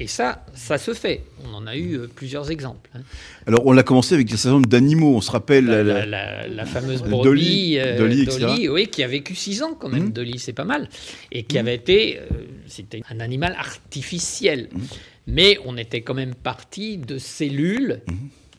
[0.00, 1.22] Et ça, ça se fait.
[1.44, 2.88] On en a eu euh, plusieurs exemples.
[2.94, 3.00] hein.
[3.46, 5.14] Alors, on l'a commencé avec un certain nombre d'animaux.
[5.16, 9.02] On se rappelle La, la- la- la- la fameuse Dolly, euh, Dolly, Dolly, oui, qui
[9.02, 10.04] a vécu 6 ans quand même.
[10.04, 10.12] Mhm.
[10.12, 10.88] Dolly, c'est pas mal.
[11.30, 12.24] Et qui avait été, euh,
[12.66, 14.68] c'était un animal artificiel.
[14.72, 14.80] Mhm.
[15.26, 18.02] Mais on était quand même parti de cellules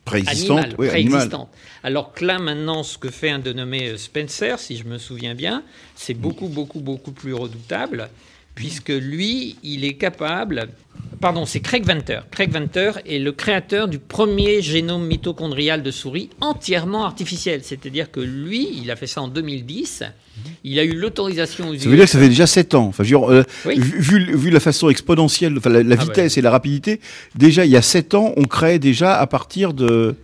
[0.07, 1.09] Préexistantes, animales, oui, animales.
[1.11, 1.49] préexistantes.
[1.83, 5.35] Alors que là, maintenant, ce que fait un dénommé euh, Spencer, si je me souviens
[5.35, 5.63] bien,
[5.95, 8.09] c'est beaucoup, beaucoup, beaucoup plus redoutable,
[8.57, 10.69] puisque lui, il est capable.
[11.21, 12.21] Pardon, c'est Craig Venter.
[12.31, 17.61] Craig Venter est le créateur du premier génome mitochondrial de souris entièrement artificiel.
[17.63, 20.03] C'est-à-dire que lui, il a fait ça en 2010.
[20.63, 22.87] Il a eu l'autorisation aux Ça veut dire que ça fait déjà 7 ans.
[22.87, 23.75] Enfin, dire, euh, Oui.
[23.77, 26.99] vu, la façon exponentielle, enfin, la, la Ah vitesse et la rapidité,
[27.35, 30.15] déjà il y a 7 ans, on crée déjà à partir de.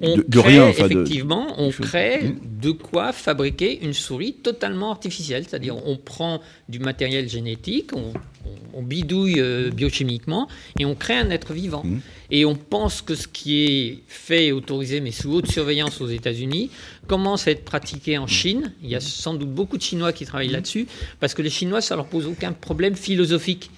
[0.00, 0.66] On de, de crée, rien.
[0.68, 1.86] enfin, de- effectivement, on choses.
[1.86, 2.38] crée Mm.
[2.62, 5.44] de quoi fabriquer une souris totalement artificielle.
[5.48, 8.12] C'est-à-dire, on prend du matériel génétique, on,
[8.46, 11.82] on- on bidouille euh, biochimiquement et on crée un être vivant.
[11.84, 11.98] Mm.
[12.30, 16.08] Et on pense que ce qui est fait et autorisé, mais sous haute surveillance aux
[16.08, 16.70] États-Unis,
[17.06, 18.72] commence à être pratiqué en Chine.
[18.82, 20.86] Il y a sans doute beaucoup de Chinois qui travaillent là-dessus,
[21.20, 23.70] parce que les Chinois, ça leur pose aucun problème philosophique.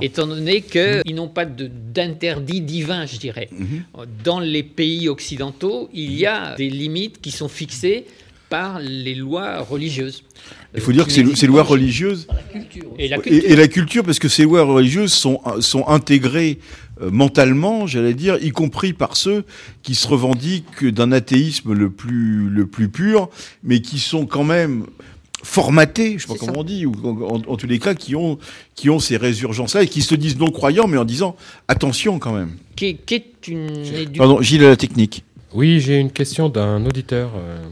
[0.00, 3.48] Étant donné qu'ils n'ont pas d'interdit divin, je dirais.
[4.24, 8.04] Dans les pays occidentaux, il y a des limites qui sont fixées
[8.50, 10.22] par les lois religieuses.
[10.74, 12.26] Il faut dire que ces, ces lois religieuses
[12.98, 13.50] Et la et, culture.
[13.50, 16.58] et la culture, parce que ces lois religieuses sont, sont intégrées
[17.00, 19.44] euh, mentalement, j'allais dire, y compris par ceux
[19.82, 23.28] qui se revendiquent d'un athéisme le plus, le plus pur,
[23.62, 24.86] mais qui sont quand même
[25.44, 26.58] formatés, je sais pas comment ça.
[26.60, 28.38] on dit, ou en, en tous les cas, qui ont,
[28.74, 31.36] qui ont ces résurgences-là et qui se disent non croyants, mais en disant
[31.68, 32.52] attention quand même.
[32.74, 35.22] Qui, qui est une Pardon, Gilles à la technique.
[35.52, 37.30] Oui, j'ai une question d'un auditeur.
[37.36, 37.62] euh.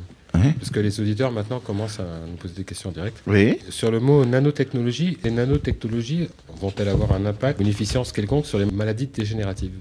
[0.59, 3.23] Parce que les auditeurs maintenant commencent à nous poser des questions directes.
[3.27, 3.59] Oui.
[3.69, 6.29] Sur le mot nanotechnologie, les nanotechnologies
[6.61, 9.73] vont-elles avoir un impact, une efficience quelconque sur les maladies dégénératives?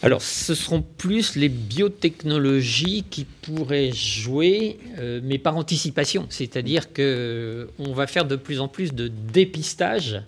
[0.00, 6.26] Alors, ce seront plus les biotechnologies qui pourraient jouer, euh, mais par anticipation.
[6.30, 10.22] C'est-à-dire que euh, on va faire de plus en plus de dépistage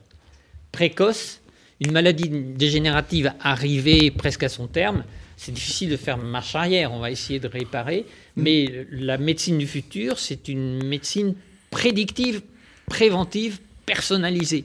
[0.73, 1.41] précoce.
[1.81, 5.05] Une maladie dégénérative arrivée presque à son terme,
[5.37, 6.93] c'est difficile de faire marche arrière.
[6.93, 8.05] On va essayer de réparer.
[8.37, 11.35] Mais la médecine du futur, c'est une médecine
[11.71, 12.43] prédictive,
[12.87, 14.64] préventive, personnalisée.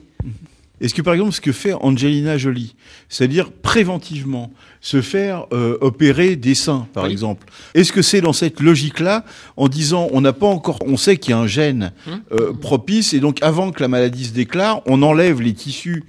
[0.80, 2.74] Est-ce que par exemple ce que fait Angelina Jolie,
[3.08, 7.12] c'est-à-dire préventivement se faire euh, opérer des seins par Oui.
[7.12, 9.24] exemple, est-ce que c'est dans cette logique-là
[9.56, 12.20] en disant on n'a pas encore, on sait qu'il y a un gène Hum.
[12.32, 16.04] euh, propice et donc avant que la maladie se déclare, on enlève les tissus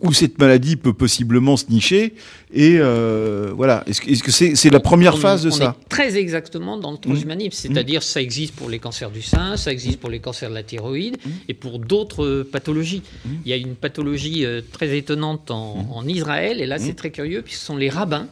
[0.00, 2.14] où cette maladie peut possiblement se nicher.
[2.52, 3.82] Et euh, voilà.
[3.86, 6.16] Est-ce que est-ce que c'est c'est la première On- phase de on ça est très
[6.16, 10.10] exactement dans le transhumanisme, c'est-à-dire ça existe pour les cancers du sein, ça existe pour
[10.10, 11.16] les cancers de la thyroïde
[11.48, 13.02] et pour d'autres euh, pathologies.
[13.44, 16.60] Il y a une pathologie euh, très étonnante en, en Israël.
[16.60, 18.28] Et là c'est très curieux puisque ce sont les rabbins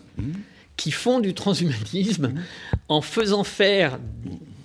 [0.76, 2.34] qui font du transhumanisme
[2.88, 3.98] en faisant faire,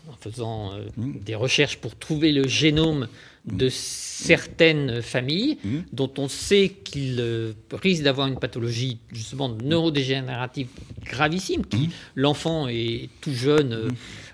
[0.10, 3.08] en faisant euh, des recherches pour trouver le génome
[3.46, 5.58] de certaines familles
[5.92, 10.68] dont on sait qu'ils euh, risquent d'avoir une pathologie justement neurodégénérative
[11.06, 13.88] gravissime, qui l'enfant est tout jeune, euh,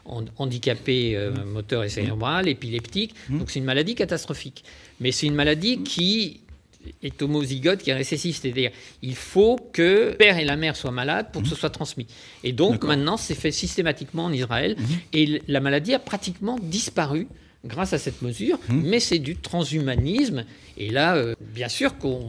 [0.06, 4.64] han- handicapé euh, moteur et cérébral, épileptique, donc c'est une maladie catastrophique.
[5.00, 6.42] Mais c'est une maladie qui
[7.04, 10.92] est homozygote, qui est récessive, c'est-à-dire il faut que le père et la mère soient
[10.92, 12.08] malades pour que ce soit transmis.
[12.44, 14.76] Et donc maintenant c'est fait systématiquement en Israël
[15.14, 17.28] et la maladie a pratiquement disparu
[17.66, 20.46] grâce à cette mesure, mais c'est du transhumanisme
[20.78, 22.22] et là euh, bien sûr qu'on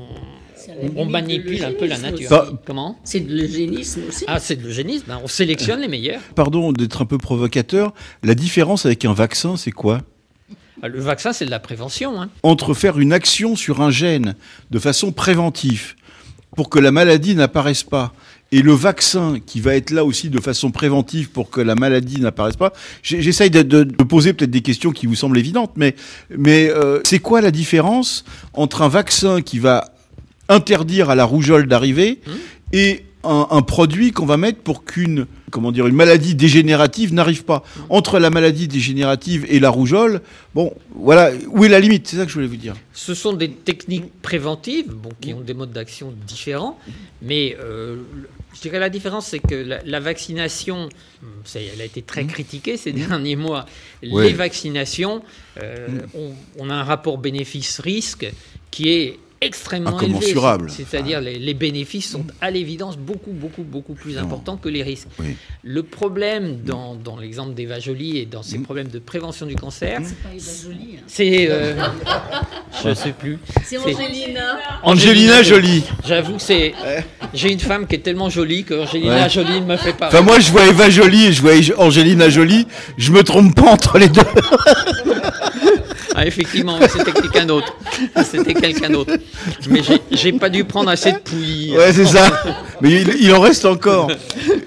[0.96, 2.32] on manipule un peu la nature.
[2.32, 2.52] aussi.
[2.66, 2.98] Comment?
[3.04, 4.24] C'est de l'eugénisme aussi.
[4.26, 6.20] Ah c'est de l'eugénisme, hein, on sélectionne les meilleurs.
[6.34, 10.00] Pardon d'être un peu provocateur, la différence avec un vaccin, c'est quoi?
[10.82, 12.20] Ah, Le vaccin c'est de la prévention.
[12.20, 12.30] hein.
[12.42, 14.34] entre faire une action sur un gène
[14.70, 15.94] de façon préventive
[16.56, 18.12] pour que la maladie n'apparaisse pas
[18.50, 22.20] et le vaccin qui va être là aussi de façon préventive pour que la maladie
[22.20, 22.72] n'apparaisse pas,
[23.02, 25.94] j'essaye de, de- de poser peut-être des questions qui vous semblent évidentes, mais,
[26.30, 28.24] mais euh, c'est quoi la différence
[28.54, 29.92] entre un vaccin qui va
[30.48, 32.20] interdire à la rougeole d'arriver
[32.72, 37.44] et un, un produit qu'on va mettre pour qu'une comment dire une maladie dégénérative n'arrive
[37.44, 37.64] pas?
[37.88, 40.20] Entre la maladie dégénérative et la rougeole
[40.54, 42.06] bon voilà où est la limite?
[42.06, 42.74] C'est ça que je voulais vous dire.
[42.94, 46.78] Ce sont des techniques préventives bon, qui ont des modes d'action différents,
[47.20, 47.96] mais euh,
[48.58, 50.88] je dirais la différence, c'est que la, la vaccination,
[51.54, 53.66] elle a été très critiquée ces derniers mois.
[54.02, 54.24] Ouais.
[54.24, 55.22] Les vaccinations,
[55.62, 58.26] euh, on, on a un rapport bénéfice-risque
[58.72, 60.06] qui est extrêmement élevé.
[60.16, 60.70] Incommensurable.
[60.70, 65.08] C'est-à-dire les, les bénéfices sont à l'évidence beaucoup, beaucoup, beaucoup plus importants que les risques.
[65.20, 65.36] Oui.
[65.62, 70.00] Le problème dans, dans l'exemple d'Eva Jolie et dans ses problèmes de prévention du cancer,
[70.04, 70.96] C'est pas Eva Jolie.
[70.96, 71.02] hein.
[71.06, 71.46] c'est...
[71.50, 71.74] euh,
[72.82, 73.38] je ne sais plus.
[73.64, 74.58] C'est Angelina.
[74.82, 75.84] Angelina Jolie.
[76.06, 76.74] J'avoue que c'est.
[77.34, 79.28] J'ai une femme qui est tellement jolie que Angelina Ouais.
[79.30, 80.08] Jolie ne me fait pas.
[80.08, 82.66] enfin moi je vois Eva Jolie et je vois Angelina Jolie
[82.96, 84.22] je me trompe pas entre les deux
[86.14, 87.76] Ah, effectivement, c'était quelqu'un d'autre.
[88.24, 89.14] C'était quelqu'un d'autre.
[89.70, 91.76] Mais j'ai- pas dû prendre assez de pouilly.
[91.76, 92.30] ouais c'est ça
[92.80, 94.10] mais il, il en reste encore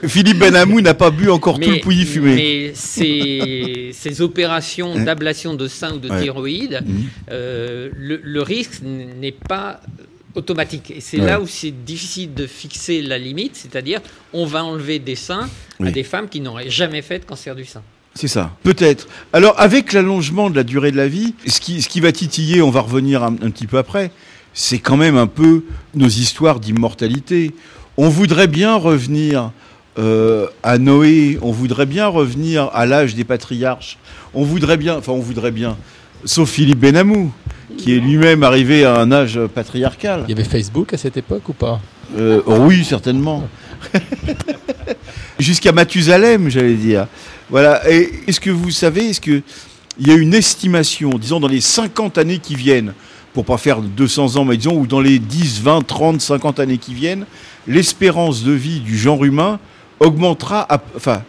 [0.07, 5.53] Philippe Benamou n'a pas bu encore tout le pouilly fumé Mais ces, ces opérations d'ablation
[5.53, 6.21] de sein ou de Ouais.
[6.21, 7.03] thyroïde, Mhm.
[7.31, 9.79] euh, le, le risque n'est pas
[10.35, 10.91] automatique.
[10.91, 11.25] Et c'est Ouais.
[11.25, 13.99] là où c'est difficile de fixer la limite, c'est-à-dire
[14.33, 15.49] on va enlever des seins
[15.83, 17.81] à des femmes qui n'auraient jamais fait de cancer du sein.
[18.13, 19.07] C'est ça, peut-être.
[19.31, 22.61] Alors, avec l'allongement de la durée de la vie, ce qui, ce qui va titiller,
[22.61, 24.11] on va revenir un, un petit peu après,
[24.53, 25.63] c'est quand même un peu
[25.95, 27.53] nos histoires d'immortalité.
[27.97, 29.51] On voudrait bien revenir
[29.99, 33.97] euh, à Noé, on voudrait bien revenir à l'âge des patriarches.
[34.33, 35.77] On voudrait bien, enfin on voudrait bien,
[36.25, 37.31] sauf Philippe Benamou,
[37.77, 40.23] qui est lui-même arrivé à un âge patriarcal.
[40.27, 41.81] Il y avait Facebook à cette époque ou pas?
[42.17, 43.47] Euh, oui, certainement.
[45.39, 47.07] Jusqu'à Mathusalem, j'allais dire.
[47.49, 47.89] Voilà.
[47.89, 49.41] Et est-ce que vous savez, est-ce que
[49.99, 52.93] il y a une estimation, disons dans les 50 années qui viennent,
[53.33, 56.77] pour pas faire 200 ans, mais disons, ou dans les 10, 20, 30, 50 années
[56.77, 57.25] qui viennent,
[57.67, 59.59] l'espérance de vie du genre humain
[59.99, 61.21] augmentera, à- enfin,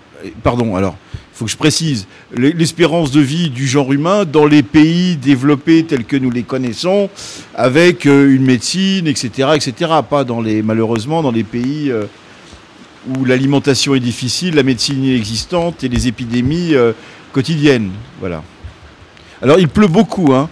[0.42, 4.46] pardon, alors, il faut que je précise, l'e- l'espérance de vie du genre humain dans
[4.46, 7.08] les pays développés tels que nous les connaissons,
[7.54, 12.04] avec euh, une médecine, etc., etc., pas dans les, malheureusement, dans les pays euh,
[13.16, 16.92] où l'alimentation est difficile, la médecine inexistante et les épidémies euh,
[17.32, 17.90] quotidiennes,
[18.20, 18.42] voilà.
[19.42, 20.48] Alors, il pleut beaucoup, hein.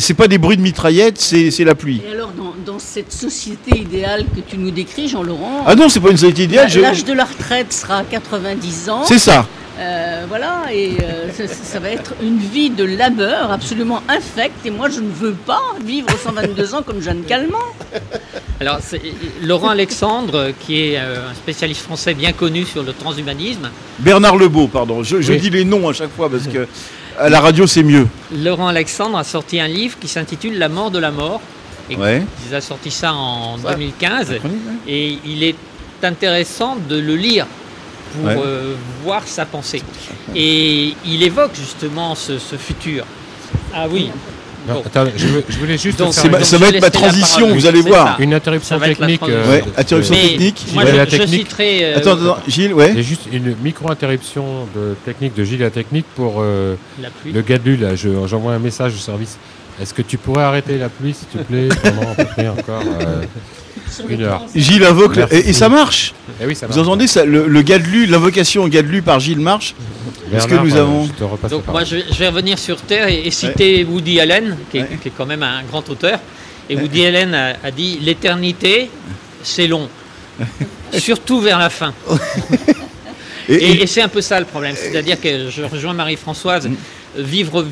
[0.00, 2.02] C'est pas des bruits de mitraillettes, c'est c'est la pluie.
[2.08, 6.00] Et alors, dans, dans cette société idéale que tu nous décris, Jean-Laurent, Ah non, c'est
[6.00, 6.68] pas une société idéale.
[6.68, 9.04] je- l'âge de la retraite sera à 90 ans.
[9.04, 9.46] C'est ça.
[9.78, 14.64] Euh, voilà, et euh, ça, ça va être une vie de labeur absolument infecte.
[14.64, 17.58] Et moi, je ne veux pas vivre 122 ans comme Jeanne Calment.
[18.60, 19.00] Alors, c'est
[19.42, 23.68] Laurent Alexandre, qui est euh, un spécialiste français bien connu sur le transhumanisme.
[23.98, 25.02] Bernard Lebeau, pardon.
[25.02, 25.40] Je, je Oui.
[25.40, 26.68] dis les noms à chaque fois parce que
[27.18, 28.06] à la radio c'est mieux.
[28.34, 31.40] Laurent Alexandre a sorti un livre qui s'intitule La mort de la mort.
[31.90, 32.22] Et Ouais.
[32.48, 34.36] Il a sorti ça en 2015.
[34.88, 35.56] Et il est
[36.02, 37.46] intéressant de le lire
[38.14, 38.36] pour Ouais.
[38.44, 39.82] euh, voir sa pensée.
[40.34, 43.04] Et il évoque justement ce, ce futur.
[43.74, 44.10] Ah oui.
[44.66, 44.82] Non, Bon.
[44.86, 47.66] attends, je, veux- je voulais juste Donc, faire ma- ça va être ma transition, vous
[47.66, 48.16] allez voir.
[48.16, 48.22] ça.
[48.22, 49.20] Une interruption technique.
[49.20, 49.50] transition.
[49.50, 50.66] Ouais, interruption Mais technique.
[50.72, 51.40] Moi, Ouais, je, la je technique.
[51.40, 51.84] citerai.
[51.84, 52.90] euh, Attends, attends, Gilles, ouais.
[52.90, 54.44] Il y a juste une micro-interruption
[54.74, 56.76] de technique de Gilles la technique pour euh,
[57.30, 57.76] le Gadlu.
[57.76, 59.36] Là, Je- j'envoie un message au service.
[59.82, 62.82] Est-ce que tu pourrais arrêter la pluie, s'il te plaît, pendant à peu près encore
[63.00, 63.28] euh, une heure
[64.54, 66.14] Gilles invoque le- et, et ça marche.
[66.40, 66.86] Eh oui, ça Vous marche.
[66.86, 69.74] entendez ça, le, le Gadlu, l'invocation au Gadlu par Gilles marche.
[70.32, 71.80] Est-ce que Bernard, nous euh, avons je te repasse la Donc parole.
[71.82, 74.80] moi je vais, je vais revenir sur Terre et, et citer Woody Allen, qui est,
[74.82, 74.98] Ouais.
[75.00, 76.18] qui est quand même un grand auteur.
[76.68, 78.90] Et Woody Allen a, a dit l'éternité,
[79.42, 79.88] c'est long,
[80.92, 81.92] surtout vers la fin.
[83.48, 84.74] Et- Et, et- et c'est un peu ça le problème.
[84.74, 86.68] C'est-à-dire que je rejoins Marie-Françoise,
[87.16, 87.66] vivre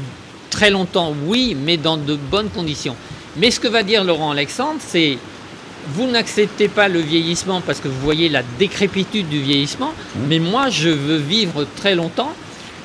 [0.51, 2.95] très longtemps, oui, mais dans de bonnes conditions.
[3.39, 5.17] Mais ce que va dire Laurent Alexandre, c'est
[5.95, 9.93] vous n'acceptez pas le vieillissement parce que vous voyez la décrépitude du vieillissement,
[10.29, 12.33] mais moi je veux vivre très longtemps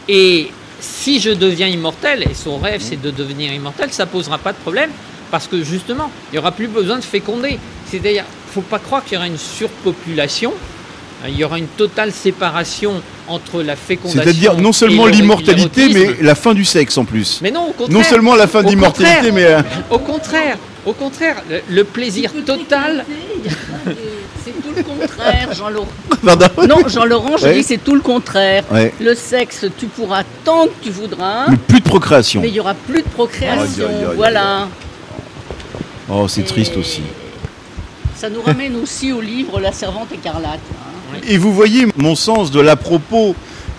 [0.09, 4.51] et si je deviens immortel, et son rêve c'est de devenir immortel, ça posera pas
[4.53, 4.89] de problème
[5.31, 7.59] parce que justement, il n'y aura plus besoin de féconder.
[7.91, 10.53] C'est-à-dire, il ne faut pas croire qu'il y aura une surpopulation,
[11.27, 14.21] il y aura une totale séparation entre la fécondation.
[14.23, 17.39] C'est-à-dire non seulement le- l'immortalité, mais la fin du sexe en plus.
[17.41, 17.97] Mais non, au contraire.
[17.97, 19.33] Non seulement la fin de Au l'immortalité, contraire.
[19.33, 20.57] mais euh, Au contraire,
[20.87, 23.05] au contraire, le, le plaisir total.
[24.43, 25.87] C'est tout le contraire, Jean-Laurent.
[26.25, 26.45] pardon?
[26.67, 27.53] Non, Jean-Laurent, je Ouais.
[27.55, 28.63] dis c'est tout le contraire.
[28.71, 28.93] Ouais.
[28.99, 32.41] Le sexe, tu pourras tant que tu voudras, Mais plus de procréation.
[32.41, 33.89] mais il n'y aura plus de procréation.
[34.15, 34.67] Voilà.
[36.09, 37.01] Oh, c'est triste aussi.
[38.15, 40.59] Ça nous ramène aussi au livre La Servante écarlate.
[40.71, 41.17] hein.
[41.27, 43.35] Et vous voyez mon sens de l'à-propos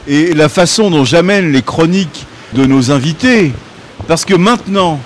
[0.06, 3.52] et la façon dont j'amène les chroniques de nos invités.
[4.06, 5.00] Parce que maintenant,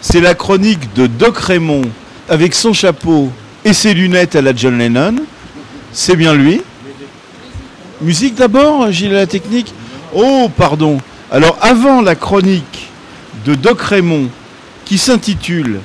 [0.00, 1.82] c'est la chronique de Doc Raymond
[2.28, 3.30] avec son chapeau
[3.64, 5.16] et ses lunettes à la John Lennon.
[5.92, 6.62] C'est bien lui.
[8.00, 9.74] Musique d'abord, Gilles la technique.
[10.14, 10.98] Oh, pardon.
[11.30, 12.88] Alors, avant la chronique
[13.44, 14.28] de Doc Raymond
[14.84, 15.80] qui s'intitule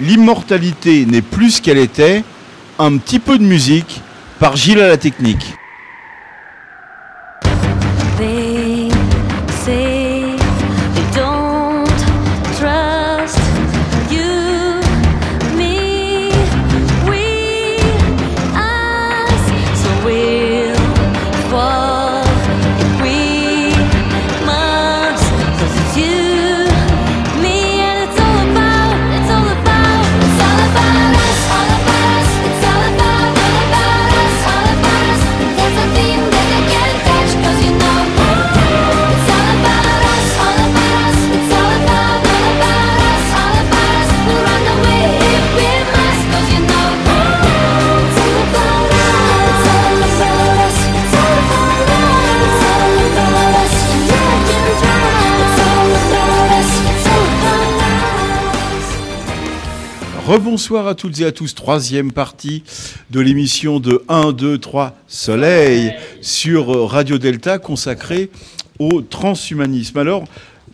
[0.00, 2.24] L'immortalité n'est plus ce qu'elle était,
[2.78, 4.00] un petit peu de musique
[4.40, 5.54] par Gilles à la technique.
[60.26, 62.62] Rebonsoir à toutes et à tous, troisième partie
[63.10, 68.30] de l'émission de 1, 2, 3 Soleil sur Radio Delta consacrée
[68.78, 69.98] au transhumanisme.
[69.98, 70.24] Alors,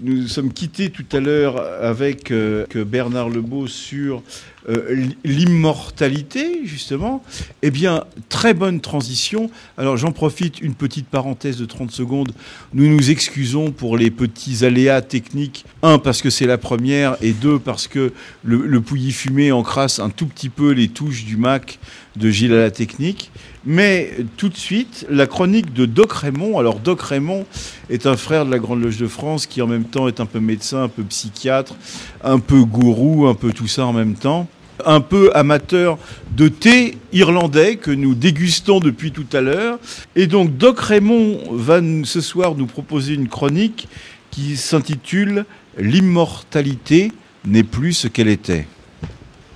[0.02, 4.22] nous sommes quittés tout à l'heure avec euh, Bernard Lebeau sur
[4.68, 7.24] euh, l'immortalité, justement,
[7.62, 9.50] eh bien, très bonne transition.
[9.78, 12.32] Alors, j'en profite, une petite parenthèse de 30 secondes.
[12.74, 15.64] Nous nous excusons pour les petits aléas techniques.
[15.82, 18.12] Un, parce que c'est la première, et deux, parce que
[18.44, 21.78] le, le pouilly fumé encrasse un tout petit peu les touches du Mac
[22.16, 23.30] de Gilles à la technique.
[23.66, 26.58] Mais tout de suite, la chronique de Doc Raymond.
[26.58, 27.44] Alors, Doc Raymond
[27.90, 30.26] est un frère de la Grande Loge de France qui, en même temps, est un
[30.26, 31.74] peu médecin, un peu psychiatre,
[32.24, 34.48] un peu gourou, un peu tout ça en même temps.
[34.86, 35.98] Un peu amateur
[36.34, 39.78] de thé irlandais que nous dégustons depuis tout à l'heure.
[40.16, 43.88] Et donc, Doc Raymond va ce soir nous proposer une chronique
[44.30, 45.44] qui s'intitule
[45.78, 47.12] L'immortalité
[47.44, 48.66] n'est plus ce qu'elle était.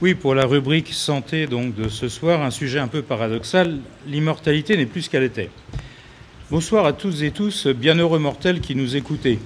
[0.05, 4.77] Oui, pour la rubrique santé donc de ce soir, un sujet un peu paradoxal, l'immortalité
[4.77, 5.49] n'est plus ce qu'elle était.
[6.51, 9.39] Bonsoir à toutes et tous, bienheureux mortels qui nous écoutez.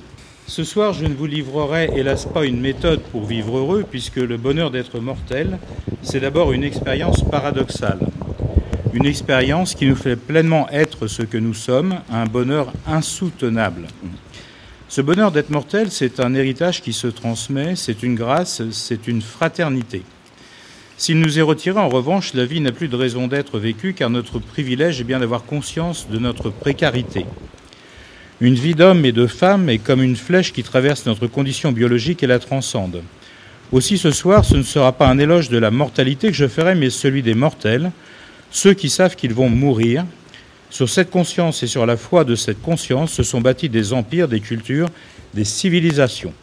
[0.49, 4.37] Ce soir, je ne vous livrerai hélas pas une méthode pour vivre heureux, puisque le
[4.37, 5.61] bonheur d'être mortel,
[6.03, 8.01] c'est d'abord une expérience paradoxale.
[8.93, 13.87] Une expérience qui nous fait pleinement être ce que nous sommes, un bonheur insoutenable.
[14.89, 19.23] Ce bonheur d'être mortel, c'est un héritage qui se transmet, c'est une grâce, c'est une
[19.23, 20.03] fraternité.
[20.99, 24.11] S'il nous est retiré, en revanche, la vie n'a plus de raison d'être vécue, car
[24.11, 27.25] notre privilège est bien d'avoir conscience de notre précarité.
[28.41, 32.25] Une vie d'homme et de femme est comme une flèche qui traverse notre condition biologique
[32.25, 33.05] et la transcende.
[33.71, 36.75] Aussi ce soir, ce ne sera pas un éloge de la mortalité que je ferai,
[36.75, 37.93] mais celui des mortels,
[38.51, 40.05] ceux qui savent qu'ils vont mourir.
[40.69, 44.27] Sur cette conscience et sur la foi de cette conscience se sont bâtis des empires,
[44.27, 44.89] des cultures,
[45.33, 46.35] des civilisations.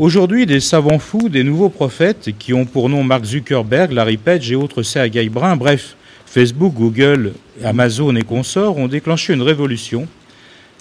[0.00, 4.50] Aujourd'hui, des savants fous, des nouveaux prophètes qui ont pour nom Mark Zuckerberg, Larry Page
[4.50, 5.94] et autres Sergey Brin, bref,
[6.24, 10.08] Facebook, Google, Amazon et consorts ont déclenché une révolution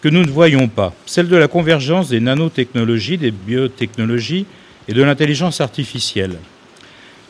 [0.01, 4.45] que nous ne voyons pas, celle de la convergence des nanotechnologies, des biotechnologies
[4.87, 6.37] et de l'intelligence artificielle.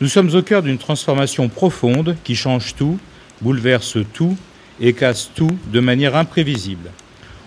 [0.00, 3.00] Nous sommes au cœur d'une transformation profonde qui change tout,
[3.40, 4.36] bouleverse tout
[4.80, 6.92] et casse tout de manière imprévisible.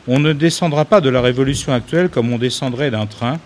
[0.05, 3.39] On ne descendra pas de la révolution actuelle comme on descendrait d'un train.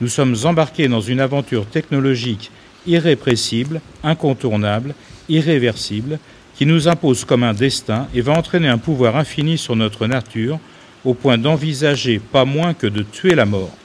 [0.00, 2.50] Nous sommes embarqués dans une aventure technologique
[2.86, 4.94] irrépressible, incontournable,
[5.28, 6.18] irréversible,
[6.56, 10.58] qui nous impose comme un destin et va entraîner un pouvoir infini sur notre nature,
[11.04, 13.76] au point d'envisager pas moins que de tuer la mort.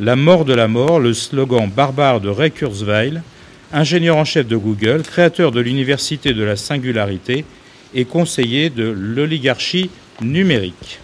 [0.00, 3.22] La mort de la mort, le slogan barbare de Ray Kurzweil,
[3.72, 7.44] ingénieur en chef de Google, créateur de l'université de la singularité
[7.94, 11.00] et conseiller de l'oligarchie numérique.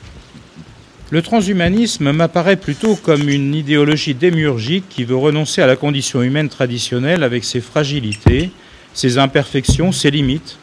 [1.13, 6.49] Le transhumanisme m'apparaît plutôt comme une idéologie démiurgique qui veut renoncer à la condition humaine
[6.49, 8.51] traditionnelle avec ses fragilités,
[8.95, 10.57] ses imperfections, ses limites,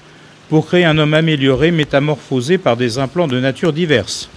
[0.48, 4.30] pour créer un homme amélioré, métamorphosé par des implants de nature diverse.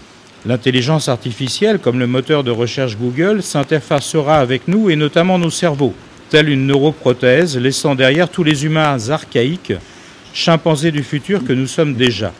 [0.46, 5.94] L'intelligence artificielle, comme le moteur de recherche Google, s'interfacera avec nous et notamment nos cerveaux,
[6.28, 9.74] telle une neuroprothèse, laissant derrière tous les humains archaïques,
[10.34, 12.32] chimpanzés du futur que nous sommes déjà.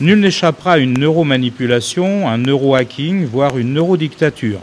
[0.00, 4.60] Nul n'échappera à une neuromanipulation, un neurohacking, voire une neurodictature.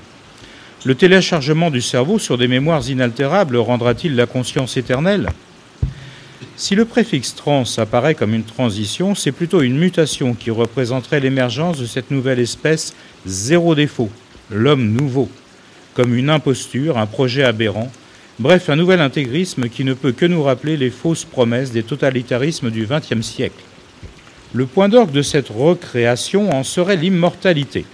[0.84, 5.30] Le téléchargement du cerveau sur des mémoires inaltérables rendra-t-il la conscience éternelle?
[6.57, 11.80] Si le préfixe trans apparaît comme une transition, c'est plutôt une mutation qui représenterait l'émergence
[11.80, 12.93] de cette nouvelle espèce
[13.26, 14.09] zéro défaut,
[14.51, 15.30] l'homme nouveau,
[15.93, 17.89] comme une imposture, un projet aberrant,
[18.39, 22.69] bref, un nouvel intégrisme qui ne peut que nous rappeler les fausses promesses des totalitarismes
[22.69, 23.63] du XXe siècle.
[24.56, 27.86] Le point d'orgue de cette recréation en serait l'immortalité.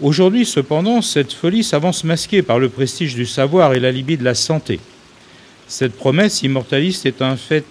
[0.00, 4.34] Aujourd'hui, cependant, cette folie s'avance masquée par le prestige du savoir et l'alibi de la
[4.34, 4.80] santé.
[5.66, 7.64] Cette promesse immortaliste est un fait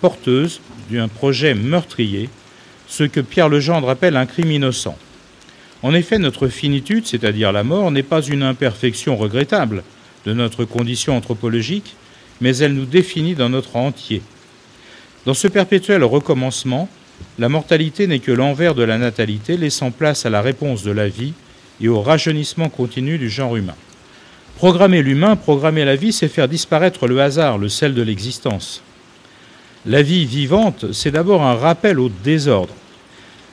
[0.00, 0.60] porteuse
[0.92, 2.28] d'un projet meurtrier,
[2.86, 4.96] ce que Pierre Legendre appelle un crime innocent.
[5.82, 9.82] En effet, notre finitude, c'est-à-dire la mort, n'est pas une imperfection regrettable
[10.24, 11.96] de notre condition anthropologique,
[12.40, 14.22] mais elle nous définit dans notre entier.
[15.24, 16.88] Dans ce perpétuel recommencement,
[17.38, 21.08] la mortalité n'est que l'envers de la natalité, laissant place à la réponse de la
[21.08, 21.32] vie
[21.80, 23.76] et au rajeunissement continu du genre humain.
[24.56, 28.82] Programmer l'humain, programmer la vie, c'est faire disparaître le hasard, le sel de l'existence.
[29.86, 32.74] La vie vivante, c'est d'abord un rappel au désordre.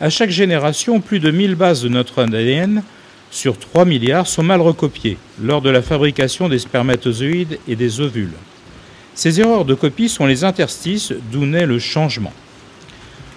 [0.02, 2.82] À chaque génération, plus de 1000 bases de notre ADN
[3.30, 8.34] sur 3 milliards sont mal recopiées lors de la fabrication des spermatozoïdes et des ovules.
[9.20, 12.32] Ces erreurs de copie sont les interstices d'où naît le changement.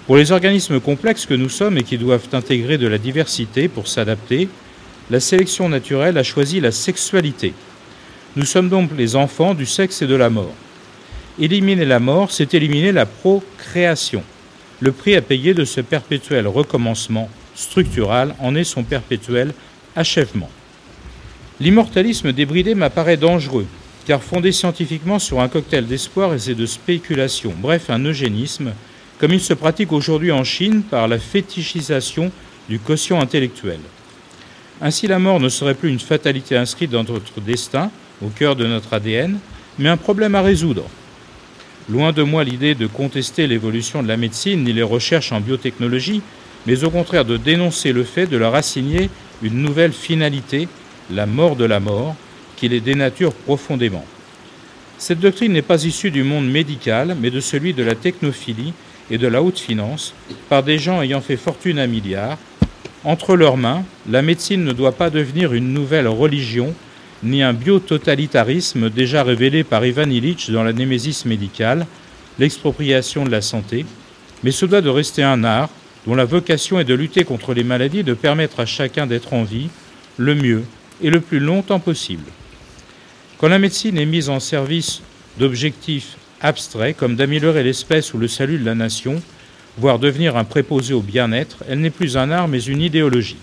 [0.07, 3.89] Pour les organismes complexes que nous sommes et qui doivent intégrer de la diversité pour
[3.89, 4.47] s'adapter,
[5.11, 7.53] la sélection naturelle a choisi la sexualité.
[8.37, 10.53] Nous sommes donc les enfants du sexe et de la mort.
[11.37, 14.23] Éliminer la mort, c'est éliminer la procréation.
[14.79, 19.53] Le prix à payer de ce perpétuel recommencement structural en est son perpétuel
[19.97, 20.49] achèvement.
[21.59, 23.67] L'immortalisme débridé m'apparaît dangereux.
[24.05, 28.73] Car fondé scientifiquement sur un cocktail d'espoir et de spéculation, bref un eugénisme,
[29.19, 32.31] comme il se pratique aujourd'hui en Chine par la fétichisation
[32.67, 33.79] du quotient intellectuel.
[34.81, 37.89] Ainsi la mort ne serait plus une fatalité inscrite dans notre destin,
[38.21, 39.39] au cœur de notre ADN,
[39.79, 40.83] mais un problème à résoudre.
[41.89, 46.21] Loin de moi l'idée de contester l'évolution de la médecine ni les recherches en biotechnologie,
[46.65, 49.09] mais au contraire de dénoncer le fait de leur assigner
[49.41, 50.67] une nouvelle finalité,
[51.11, 52.15] la mort de la mort,
[52.63, 54.05] qui les dénature profondément.
[54.97, 58.71] Cette doctrine n'est pas issue du monde médical, mais de celui de la technophilie
[59.11, 60.13] et de la haute finance,
[60.47, 62.37] par des gens ayant fait fortune à milliards.
[63.03, 66.73] Entre leurs mains, la médecine ne doit pas devenir une nouvelle religion,
[67.21, 71.85] ni un biototalitarisme déjà révélé par Ivan Illich dans la Némésis médicale,
[72.39, 73.85] l'expropriation de la santé,
[74.41, 75.69] mais ce doit de rester un art
[76.07, 79.43] dont la vocation est de lutter contre les maladies, de permettre à chacun d'être en
[79.43, 79.67] vie
[80.15, 80.63] le mieux
[81.01, 82.23] et le plus longtemps possible.
[83.43, 85.01] Quand la médecine est mise en service
[85.37, 89.21] d'objectifs abstraits comme d'améliorer l'espèce ou le salut de la nation,
[89.77, 93.35] voire devenir un préposé au bien-être, elle n'est plus un art mais une idéologie.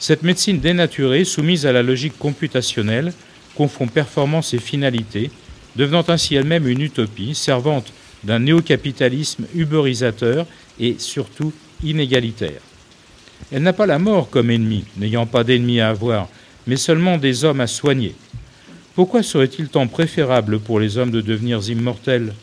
[0.00, 3.12] Cette médecine dénaturée, soumise à la logique computationnelle,
[3.54, 5.30] confond performance et finalité,
[5.76, 7.92] devenant ainsi elle-même une utopie, servante
[8.24, 10.46] d'un néocapitalisme uberisateur
[10.80, 11.52] et surtout
[11.84, 12.60] inégalitaire.
[13.52, 16.28] Elle n'a pas la mort comme ennemi, n'ayant pas d'ennemis à avoir,
[16.66, 18.16] mais seulement des hommes à soigner.
[18.94, 22.34] Pourquoi serait-il tant préférable pour les hommes de devenir immortels?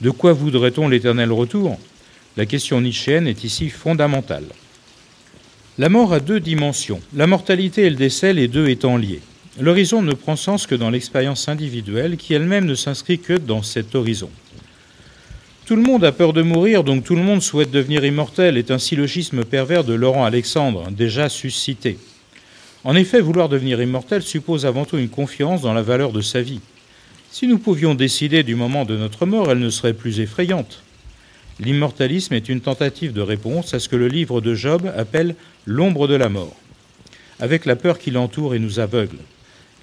[0.00, 1.78] De quoi voudrait-on l'éternel retour?
[2.38, 4.46] La question nichéenne est ici fondamentale.
[5.76, 9.20] La mort a deux dimensions, la mortalité et le décès, les deux étant liés.
[9.60, 13.94] L'horizon ne prend sens que dans l'expérience individuelle qui elle-même ne s'inscrit que dans cet
[13.94, 14.30] horizon.
[15.66, 18.70] Tout le monde a peur de mourir, donc tout le monde souhaite devenir immortel, est
[18.70, 21.98] un syllogisme pervers de Laurent Alexandre, déjà suscité.
[22.84, 26.42] En effet, vouloir devenir immortel suppose avant tout une confiance dans la valeur de sa
[26.42, 26.60] vie.
[27.30, 30.82] Si nous pouvions décider du moment de notre mort, elle ne serait plus effrayante.
[31.60, 36.08] L'immortalisme est une tentative de réponse à ce que le livre de Job appelle l'ombre
[36.08, 36.56] de la mort,
[37.38, 39.18] avec la peur qui l'entoure et nous aveugle.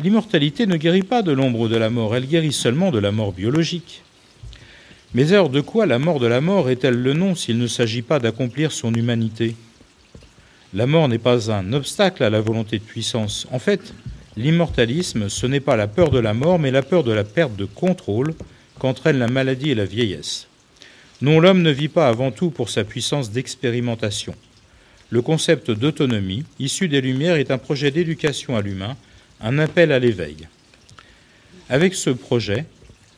[0.01, 3.31] L'immortalité ne guérit pas de l'ombre de la mort, elle guérit seulement de la mort
[3.31, 4.03] biologique.
[5.13, 8.01] Mais alors de quoi la mort de la mort est-elle le nom s'il ne s'agit
[8.01, 9.55] pas d'accomplir son humanité?
[10.73, 13.47] La mort n'est pas un obstacle à la volonté de puissance.
[13.51, 13.93] En fait,
[14.37, 17.55] l'immortalisme, ce n'est pas la peur de la mort, mais la peur de la perte
[17.55, 18.33] de contrôle
[18.77, 20.47] qu'entraîne la maladie et la vieillesse.
[21.21, 24.35] Non, l'homme ne vit pas avant tout pour sa puissance d'expérimentation.
[25.09, 28.95] Le concept d'autonomie, issu des Lumières, est un projet d'éducation à l'humain,
[29.41, 30.47] un appel à l'éveil.
[31.67, 32.65] Avec ce projet,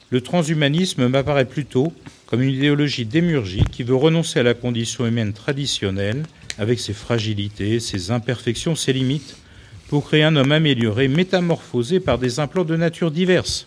[0.10, 1.94] le transhumanisme m'apparaît plutôt
[2.28, 6.24] comme une idéologie démurgique qui veut renoncer à la condition humaine traditionnelle
[6.62, 9.36] avec ses fragilités, ses imperfections, ses limites,
[9.88, 13.66] pour créer un homme amélioré, métamorphosé par des implants de nature diverses.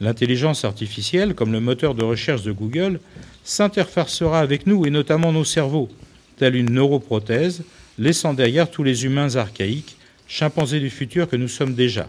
[0.00, 3.00] L'intelligence artificielle, comme le moteur de recherche de Google,
[3.42, 5.88] s'interfacera avec nous et notamment nos cerveaux,
[6.36, 7.64] telle une neuroprothèse,
[7.98, 9.96] laissant derrière tous les humains archaïques,
[10.28, 12.08] chimpanzés du futur que nous sommes déjà.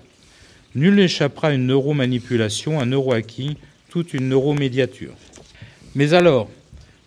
[0.76, 3.58] Nul n'échappera à une neuromanipulation, un neuroacquis,
[3.90, 5.16] toute une neuromédiature.
[5.96, 6.52] Mais alors,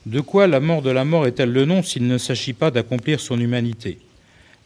[0.07, 3.21] de quoi la mort de la mort est-elle le nom s'il ne s'agit pas d'accomplir
[3.21, 3.99] son humanité?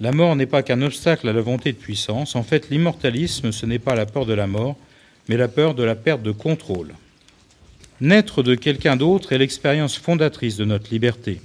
[0.00, 2.34] La mort n'est pas qu'un obstacle à la volonté de puissance.
[2.34, 4.76] En fait, l'immortalisme, ce n'est pas la peur de la mort,
[5.28, 6.92] mais la peur de la perte de contrôle.
[8.00, 11.40] Naître de quelqu'un d'autre est l'expérience fondatrice de notre liberté.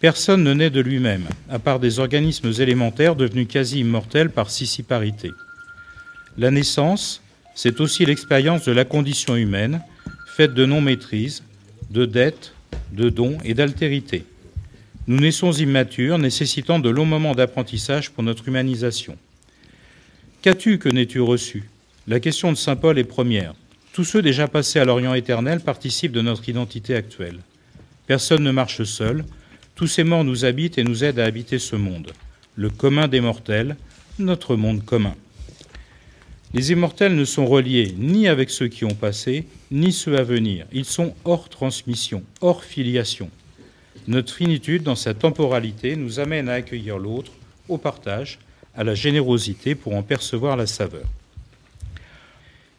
[0.00, 5.32] Personne ne naît de lui-même, à part des organismes élémentaires devenus quasi immortels par sissiparité.
[6.38, 7.22] La naissance,
[7.54, 9.80] c'est aussi l'expérience de la condition humaine,
[10.36, 11.42] faite de non-maîtrise,
[11.90, 12.52] de dette,
[12.92, 14.24] de dons et d'altérité.
[15.06, 19.16] Nous naissons immatures, nécessitant de longs moments d'apprentissage pour notre humanisation.
[20.42, 21.68] Qu'as-tu que n'es-tu reçu?
[22.08, 23.54] La question de Saint Paul est première.
[23.92, 27.38] Tous ceux déjà passés à l'Orient éternel participent de notre identité actuelle.
[28.06, 29.24] Personne ne marche seul.
[29.74, 32.12] Tous ces morts nous habitent et nous aident à habiter ce monde.
[32.56, 33.76] Le commun des mortels,
[34.18, 35.14] notre monde commun.
[36.54, 40.66] Les immortels ne sont reliés ni avec ceux qui ont passé, ni ceux à venir.
[40.72, 43.30] Ils sont hors transmission, hors filiation.
[44.08, 47.32] Notre finitude dans sa temporalité nous amène à accueillir l'autre,
[47.68, 48.38] au partage,
[48.76, 51.06] à la générosité pour en percevoir la saveur.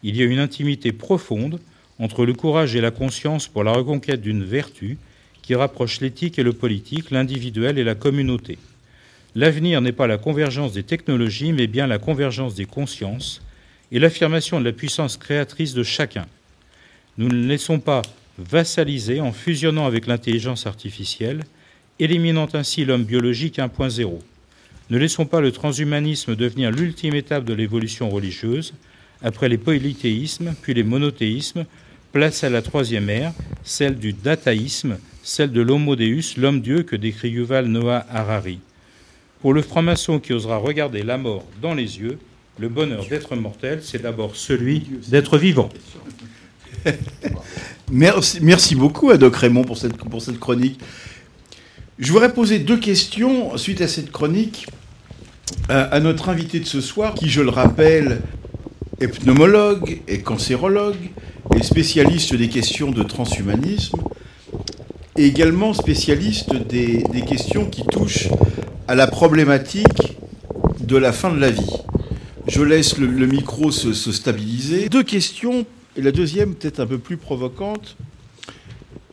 [0.04, 1.60] Il y a une intimité profonde
[2.00, 4.98] entre le courage et la conscience pour la reconquête d'une vertu
[5.42, 8.58] qui rapproche l'éthique et le politique, l'individuel et la communauté.
[9.36, 13.42] L'avenir n'est pas la convergence des technologies, mais bien la convergence des consciences,
[13.92, 16.26] et l'affirmation de la puissance créatrice de chacun.
[17.18, 18.02] Nous ne laissons pas
[18.38, 21.44] vassaliser en fusionnant avec l'intelligence artificielle,
[22.00, 24.20] éliminant ainsi l'homme biologique 1.0.
[24.90, 28.74] Ne laissons pas le transhumanisme devenir l'ultime étape de l'évolution religieuse,
[29.22, 31.66] après les polythéismes, puis les monothéismes,
[32.14, 33.34] place à la troisième ère,
[33.64, 38.60] celle du dataïsme, celle de l'homo deus, l'homme-dieu que décrit Yuval Noah Harari.
[39.42, 42.18] Pour le franc-maçon qui osera regarder la mort dans les yeux,
[42.60, 45.70] le bonheur d'être mortel, c'est d'abord celui d'être vivant.
[47.92, 50.80] Merci, beaucoup à Doc Raymond pour cette, chronique.
[52.00, 54.68] Je voudrais poser deux questions suite à cette chronique
[55.70, 58.22] à, notre invité de ce soir, qui, je le rappelle,
[59.00, 61.12] est pneumologue et cancérologue
[61.56, 63.98] et spécialiste des questions de transhumanisme
[65.18, 68.30] et également spécialiste des questions qui touchent
[68.88, 70.18] à la problématique
[70.80, 71.78] de la fin de la vie.
[72.48, 74.90] Je laisse le, micro se, se stabiliser.
[74.90, 75.66] Deux questions,
[75.98, 77.98] la deuxième peut-être un peu plus provocante.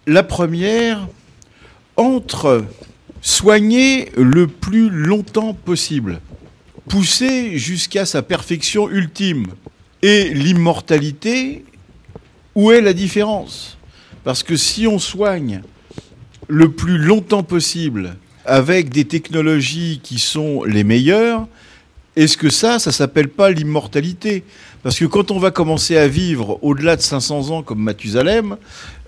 [0.07, 1.09] La première,
[1.97, 2.64] entre
[3.20, 6.20] soigner le plus longtemps possible,
[6.89, 9.47] pousser jusqu'à sa perfection ultime,
[10.03, 11.64] et l'immortalité,
[12.55, 13.78] où est la différence?
[14.22, 15.62] Parce que si on soigne
[16.47, 21.49] le plus longtemps possible avec des technologies qui sont les meilleures,
[22.16, 24.44] est-ce que ça, ça s'appelle pas l'immortalité?
[24.82, 28.56] Parce que quand on va commencer à vivre au-delà de 500 ans comme Mathusalem,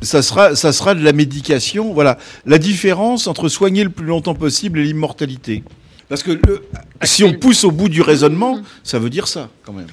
[0.03, 1.93] ça sera, ça sera de la médication.
[1.93, 5.63] Voilà la différence entre soigner le plus longtemps possible et l'immortalité.
[6.09, 6.63] Parce que le-
[7.03, 9.87] si on pousse au bout du raisonnement, ça veut dire ça quand même.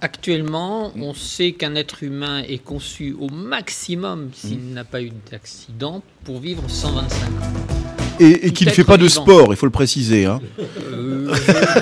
[0.00, 6.02] Actuellement, on sait qu'un être humain est conçu au maximum, s'il n'a pas eu d'accident,
[6.24, 8.07] pour vivre 125 ans.
[8.20, 10.24] Et, et qui ne fait pas de sport, il faut le préciser.
[10.26, 10.40] Hein.
[10.58, 11.34] Euh,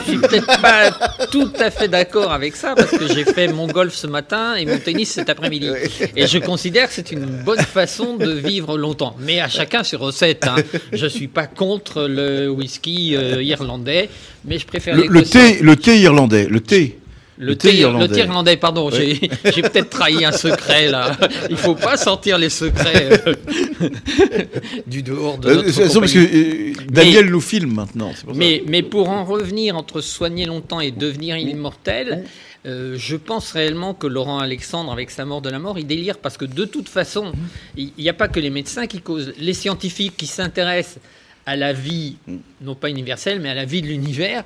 [0.05, 0.91] je suis peut-être pas
[1.31, 4.67] tout à fait d'accord avec ça parce que j'ai fait mon golf ce matin et
[4.67, 5.69] mon tennis cet après-midi.
[6.15, 9.17] Et je considère que c'est une bonne façon de vivre longtemps.
[9.21, 10.47] Mais à chacun ses recettes.
[10.47, 10.57] Hein.
[10.93, 14.09] Je suis pas contre le whisky euh, irlandais,
[14.45, 16.99] mais je préfère Le, le thé, le thé irlandais, le thé.
[17.39, 19.15] Le, thé, le thé irlandais, pardon, j'ai
[19.55, 21.17] j'ai peut-être trahi un secret là.
[21.51, 23.35] Il faut pas sortir les secrets euh,
[24.87, 28.13] du dehors de Euh, notre c'est- c'est parce que euh, Daniel nous filme maintenant.
[28.15, 28.23] ça.
[28.35, 32.25] Mais, mais pour en revenir entre soigner longtemps et devenir immortel,
[32.67, 36.19] euh, je pense réellement que Laurent Alexandre, avec sa mort de la mort, il délire
[36.19, 37.33] parce que de toute façon,
[37.77, 39.33] il n'y a pas que les médecins qui causent.
[39.39, 40.99] Les scientifiques qui s'intéressent
[41.45, 42.17] à la vie,
[42.61, 44.43] non pas universelle, mais à la vie de l'univers,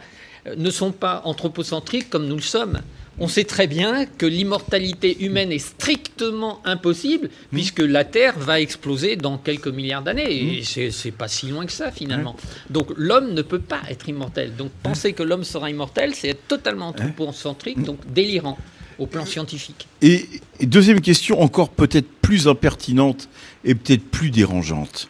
[0.56, 2.80] ne sont pas anthropocentriques comme nous le sommes.
[3.18, 9.16] On sait très bien que l'immortalité humaine est strictement impossible puisque la Terre va exploser
[9.16, 10.58] dans quelques milliards d'années.
[10.58, 12.34] Et c'est c'est pas si loin que ça finalement.
[12.70, 14.56] Donc l'homme ne peut pas être immortel.
[14.56, 18.56] Donc penser que l'homme sera immortel, c'est être totalement anthropocentrique, donc délirant
[18.98, 19.86] au plan scientifique.
[20.00, 20.26] Et,
[20.58, 23.28] et deuxième question, encore peut-être plus impertinente
[23.64, 25.08] et peut-être plus dérangeante.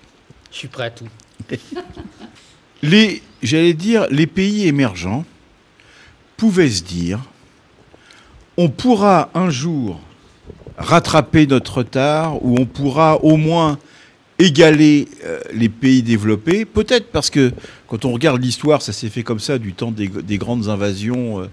[0.51, 1.09] Je suis prêt à tout.
[2.83, 5.25] Les, j'allais dire, les pays émergents
[6.37, 7.21] pouvaient se dire,
[8.57, 10.01] on pourra un jour
[10.77, 13.79] rattraper notre retard ou on pourra au moins
[14.39, 16.65] égaler euh, les pays développés.
[16.65, 17.53] Peut-être parce que
[17.87, 21.41] quand on regarde l'histoire, ça s'est fait comme ça du temps des, des grandes invasions
[21.41, 21.47] euh,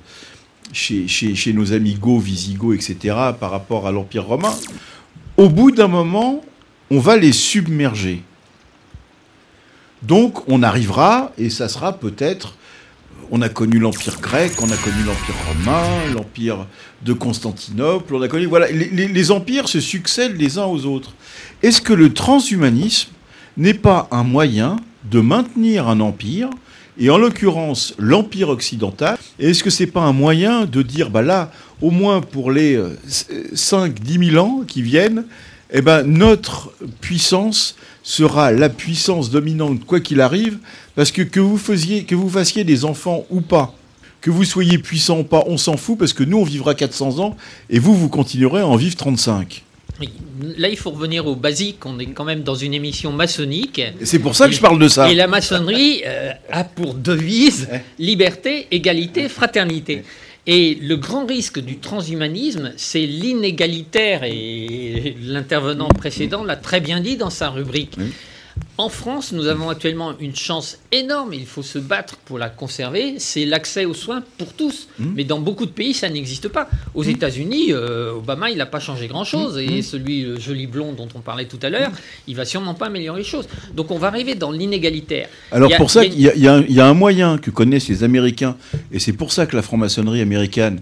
[0.71, 4.53] chez nos amis Goths, Visigoths, etc., par rapport à l'Empire romain.
[5.35, 6.41] Au bout d'un moment,
[6.89, 8.23] on va les submerger.
[10.03, 12.55] Donc on arrivera, et ça sera peut-être,
[13.31, 16.67] on a connu l'Empire grec, on a connu l'Empire romain, l'Empire
[17.03, 21.13] de Constantinople, on a connu, voilà, les, empires se succèdent les uns aux autres.
[21.63, 23.09] Est-ce que le transhumanisme
[23.57, 26.49] n'est pas un moyen de maintenir un empire,
[26.99, 31.51] et en l'occurrence l'empire occidental, est-ce que c'est pas un moyen de dire, bah là,
[31.81, 35.25] au moins pour les 5-10 000 ans qui viennent,
[35.71, 40.59] eh ben, notre puissance sera la puissance dominante quoi qu'il arrive,
[40.95, 43.75] parce que que vous, faisiez, que vous fassiez des enfants ou pas,
[44.21, 47.19] que vous soyez puissant ou pas, on s'en fout, parce que nous, on vivra 400
[47.19, 47.35] ans,
[47.69, 49.63] et vous, vous continuerez à en vivre 35.
[49.99, 50.09] Oui.
[50.57, 51.85] Là, il faut revenir au basique.
[51.85, 53.81] On est quand même dans une émission maçonnique.
[54.03, 55.09] C'est pour ça que je parle de ça.
[55.11, 60.03] Et la maçonnerie euh, a pour devise liberté, égalité, fraternité.
[60.49, 67.17] Et le grand risque du transhumanisme, c'est l'inégalitaire, et l'intervenant précédent l'a très bien dit
[67.17, 67.97] dans sa rubrique.
[68.77, 73.15] En France, nous avons actuellement une chance énorme, il faut se battre pour la conserver,
[73.17, 74.87] c'est l'accès aux soins pour tous.
[74.99, 76.69] Mais dans beaucoup de pays, ça n'existe pas.
[76.93, 81.07] Aux États-Unis, euh, Obama, il n'a pas changé grand-chose, et celui, le joli blond dont
[81.15, 81.91] on parlait tout à l'heure,
[82.27, 83.47] il va sûrement pas améliorer les choses.
[83.73, 85.27] Donc on va arriver dans l'inégalitaire.
[85.51, 88.55] Alors a- pour ça, il y y a un moyen que connaissent les Américains,
[88.91, 90.81] et c'est pour ça que la franc-maçonnerie américaine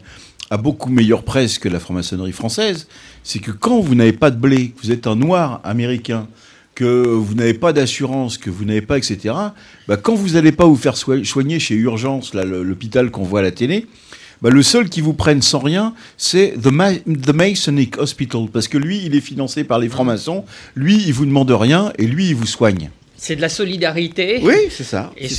[0.49, 2.87] a beaucoup meilleure presse que la franc-maçonnerie française,
[3.23, 6.27] c'est que quand vous n'avez pas de blé, que vous êtes un noir américain,
[6.75, 9.33] que vous n'avez pas d'assurance, que vous n'avez pas, etc.,
[9.87, 13.43] bah, quand vous n'allez pas vous faire soi- soigner chez Urgence, l'hôpital qu'on voit à
[13.43, 13.87] la télé,
[14.41, 16.69] bah, le seul qui vous prenne sans rien, c'est The,
[17.21, 20.43] The Masonic Hospital, parce que lui, il est financé par les francs-maçons,
[20.75, 22.89] lui, il vous demande rien, et lui, il vous soigne.
[23.17, 24.39] C'est de la solidarité.
[24.43, 25.29] Oui, c'est ça, Et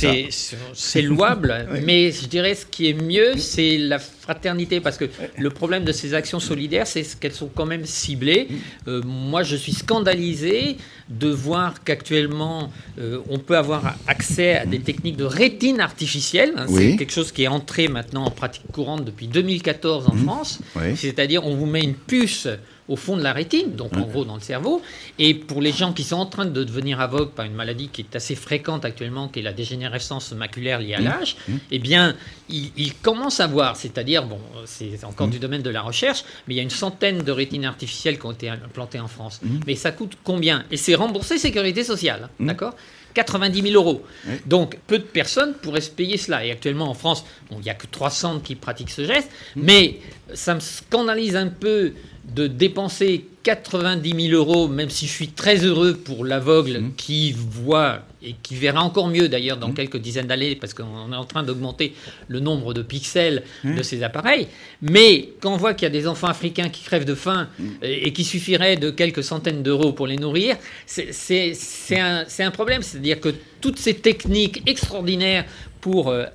[0.73, 5.05] c'est louable, mais je dirais ce qui est mieux, c'est la fraternité, parce que
[5.37, 8.47] le problème de ces actions solidaires, c'est qu'elles sont quand même ciblées.
[8.87, 10.77] Euh, moi, je suis scandalisé
[11.09, 16.53] de voir qu'actuellement, euh, on peut avoir accès à des techniques de rétine artificielle.
[16.57, 16.91] hein, Oui.
[16.91, 20.59] C'est quelque chose qui est entré maintenant en pratique courante depuis 2014 en France.
[20.75, 20.95] Oui.
[20.95, 22.47] C'est-à-dire, on vous met une puce
[22.89, 24.81] au fond de la rétine, donc en gros dans le cerveau.
[25.19, 28.01] Et pour les gens qui sont en train de devenir aveugles par une maladie qui
[28.01, 31.03] est assez fréquente actuellement, qui est la dégénérescence maculaire liée à Mmh.
[31.03, 31.37] l'âge,
[31.71, 32.15] eh bien,
[32.49, 36.53] ils, ils commencent à voir, c'est-à-dire, bon, c'est encore du domaine de la recherche, mais
[36.55, 39.41] il y a une centaine de rétines artificielles qui ont été implantées en France.
[39.65, 40.63] Mais ça coûte combien?
[40.71, 42.73] Et c'est remboursé sécurité sociale, d'accord?
[43.13, 44.03] 90 000 euros.
[44.45, 46.45] Donc, peu de personnes pourraient se payer cela.
[46.45, 49.29] Et actuellement, en France, bon, il n'y a que 300 qui pratiquent ce geste.
[49.55, 49.99] Mais
[50.33, 51.93] ça me scandalise un peu
[52.35, 57.99] de dépenser 90 000 euros, même si je suis très heureux pour l'aveugle qui voit
[58.21, 61.43] et qui verra encore mieux d'ailleurs dans quelques dizaines d'années, parce qu'on est en train
[61.43, 61.93] d'augmenter
[62.27, 64.47] le nombre de pixels de ces appareils.
[64.81, 67.47] Mais quand on voit qu'il y a des enfants africains qui crèvent de faim
[67.81, 70.57] et, et qu'il suffirait de quelques centaines d'euros pour les nourrir,
[70.97, 72.81] un, c'est un problème.
[72.81, 75.45] C'est-à-dire que toutes ces techniques extraordinaires
[75.79, 76.25] pour euh,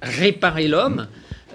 [0.00, 1.06] réparer l'homme,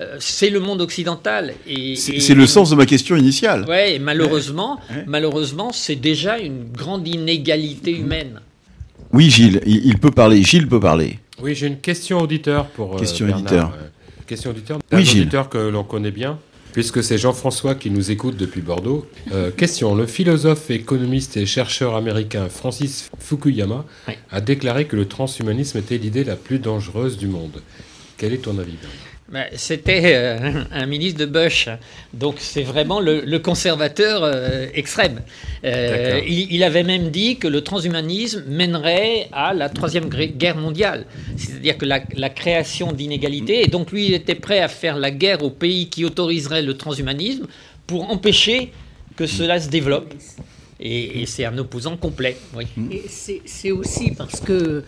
[0.02, 1.54] euh, c'est le monde occidental.
[1.68, 3.66] Et, C'est le sens de ma question initiale.
[3.88, 5.04] Et malheureusement, Ouais.
[5.08, 8.41] malheureusement, c'est déjà une grande inégalité humaine.
[9.14, 10.43] Oui, Gilles, il, il peut parler.
[10.43, 11.20] Gilles peut parler.
[11.41, 13.43] Oui, j'ai une question auditeur pour euh, Question Bernard.
[13.46, 13.74] auditeur.
[13.82, 13.88] Euh,
[14.28, 14.80] question auditeur.
[14.91, 15.22] Oui, un Gilles.
[15.22, 16.39] auditeur que l'on connaît bien,
[16.74, 19.06] puisque c'est Jean-François qui nous écoute depuis Bordeaux.
[19.32, 23.86] Euh, question le philosophe, économiste et chercheur américain Francis Fukuyama
[24.32, 27.62] a déclaré que le transhumanisme était l'idée la plus dangereuse du monde.
[28.18, 29.05] Quel est ton avis, Bernard?
[29.55, 31.67] C'était euh, un ministre de Bush,
[32.13, 35.21] donc c'est vraiment le, le conservateur euh, extrême.
[35.63, 41.05] Euh, il, il avait même dit que le transhumanisme mènerait à la troisième guerre mondiale,
[41.38, 45.09] c'est-à-dire que la, la création d'inégalités, et donc lui il était prêt à faire la
[45.09, 47.47] guerre aux pays qui autoriseraient le transhumanisme
[47.88, 48.71] pour empêcher
[49.15, 50.13] que cela se développe.
[50.88, 52.65] Et, c'est un opposant complet, oui.
[53.07, 54.83] C'est aussi parce que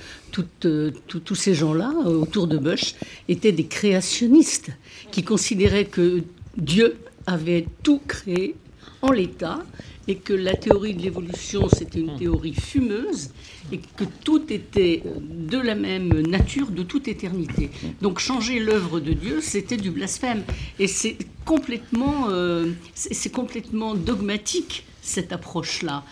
[0.65, 0.91] euh,
[1.25, 2.93] tous- ces gens-là, euh, autour de Bush,
[3.27, 4.69] étaient des créationnistes
[5.11, 6.21] qui considéraient que
[6.55, 8.53] Dieu avait tout créé
[9.01, 9.65] en l'état
[10.07, 13.31] et que la théorie de l'évolution, c'était une théorie fumeuse
[13.71, 17.71] et que tout était de la même nature de toute éternité.
[18.03, 20.43] Donc changer l'œuvre de Dieu, c'était du blasphème.
[20.77, 26.03] Et c'est complètement, euh, c'est complètement dogmatique cette approche-là.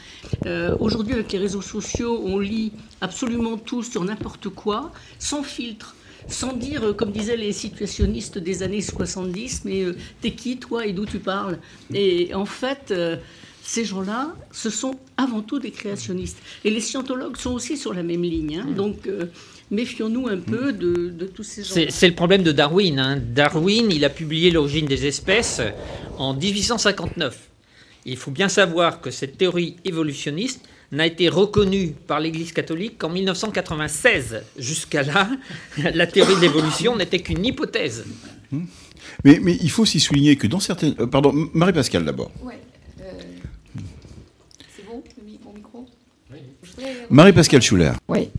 [0.45, 2.71] Euh, Aujourd'hui, avec les réseaux sociaux, on lit
[3.01, 5.95] absolument tout sur n'importe quoi, sans filtre,
[6.27, 10.85] sans dire, euh, comme disaient les situationnistes des années 70, mais euh, t'es qui toi
[10.85, 11.59] et d'où tu parles
[11.93, 13.17] Et en fait, euh,
[13.63, 16.37] ces gens-là, ce sont avant tout des créationnistes.
[16.63, 18.59] Et les scientologues sont aussi sur la même ligne.
[18.63, 18.71] hein.
[18.75, 19.25] donc, euh,
[19.71, 21.73] méfions-nous un peu de, de tous ces gens.
[21.73, 22.99] C'est c'est le problème de Darwin.
[22.99, 23.19] hein.
[23.33, 25.61] Darwin, il a publié L'origine des espèces
[26.19, 27.49] en 1859.
[28.05, 33.09] Il faut bien savoir que cette théorie évolutionniste n'a été reconnue par l'Église catholique qu'en
[33.09, 34.43] 1996.
[34.57, 35.29] Jusqu'à là,
[35.93, 38.05] la théorie de l'évolution n'était qu'une hypothèse.
[39.23, 40.95] Mais, mais il faut aussi souligner que dans certaines.
[40.99, 42.31] euh, pardon, Marie-Pascale d'abord.
[42.43, 42.59] Ouais.
[43.01, 43.11] euh,
[44.75, 45.03] C'est bon,
[45.43, 45.85] mon micro?
[46.31, 47.91] Je voudrais- Marie-Pascale Schuller.
[48.07, 48.29] Oui,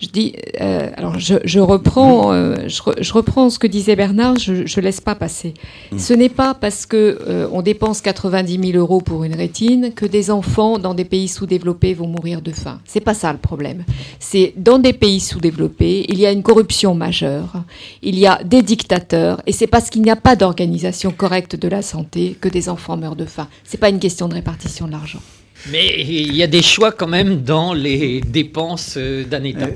[0.00, 0.34] je dis.
[0.60, 4.38] euh, alors, je, je reprends, euh, je, re- je reprends ce que disait Bernard.
[4.38, 5.54] Je ne laisse pas passer.
[5.96, 10.04] Ce n'est pas parce que euh, on dépense 90 000 euros pour une rétine que
[10.06, 12.80] des enfants dans des pays sous-développés vont mourir de faim.
[12.84, 13.84] C'est pas ça le problème.
[14.20, 17.62] C'est dans des pays sous-développés, il y a une corruption majeure,
[18.02, 21.68] il y a des dictateurs, et c'est parce qu'il n'y a pas d'organisation correcte de
[21.68, 23.48] la santé que des enfants meurent de faim.
[23.64, 25.20] C'est pas une question de répartition de l'argent.
[25.72, 29.68] Mais il y a des choix quand même dans les dépenses euh, d'un État.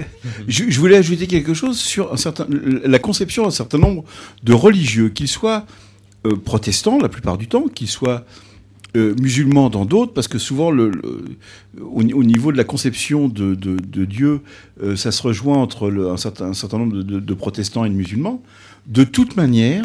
[0.46, 2.46] Je, je voulais ajouter quelque chose sur un certain,
[2.84, 4.04] la conception d'un certain nombre
[4.42, 5.66] de religieux, qu'ils soient
[6.26, 8.24] euh, protestants la plupart du temps, qu'ils soient
[8.96, 10.90] euh, musulmans dans d'autres, parce que souvent, le,
[11.80, 13.54] au, au niveau de la conception de,
[14.04, 14.40] Dieu,
[14.82, 18.42] euh, ça se rejoint entre un, certain, un certain nombre de protestants et de musulmans.
[18.86, 19.84] De toute manière,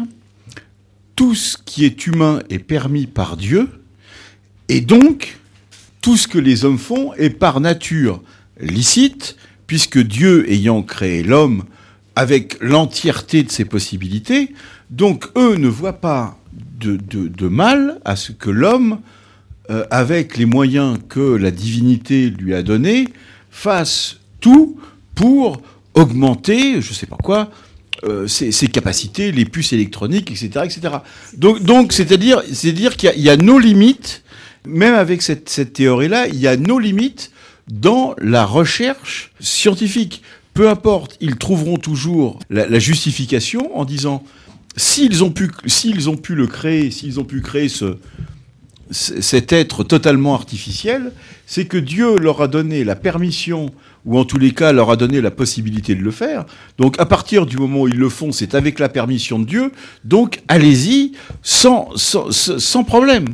[1.14, 3.68] tout ce qui est humain est permis par Dieu,
[4.68, 5.38] et donc,
[6.06, 8.22] tout ce que les hommes font est par nature
[8.60, 9.34] licite,
[9.66, 11.64] puisque Dieu ayant créé l'homme
[12.14, 14.54] avec l'entièreté de ses possibilités,
[14.88, 16.38] donc eux ne voient pas
[16.78, 19.00] de, de- mal à ce que l'homme,
[19.68, 23.08] euh, avec les moyens que la divinité lui a donnés,
[23.50, 24.78] fasse tout
[25.16, 25.60] pour
[25.94, 27.50] augmenter, je ne sais pas quoi,
[28.04, 30.98] euh, ses, capacités, les puces électroniques, etc., etc.
[31.36, 34.22] Donc, c'est-à-dire, c'est-à-dire qu'il y a nos limites,
[34.66, 37.30] même avec cette, théorie-là, il y a nos limites
[37.70, 40.22] dans la recherche scientifique.
[40.54, 44.24] Peu importe, ils trouveront toujours la, justification en disant
[44.76, 45.50] s'ils ont pu,
[46.06, 47.68] ont pu le créer, s'ils ont pu créer
[48.90, 51.12] cet être totalement artificiel,
[51.46, 53.70] c'est que Dieu leur a donné la permission,
[54.04, 56.46] ou en tous les cas leur a donné la possibilité de le faire.
[56.78, 59.72] Donc à partir du moment où ils le font, c'est avec la permission de Dieu.
[60.04, 61.12] Donc allez-y
[61.42, 63.26] sans problème.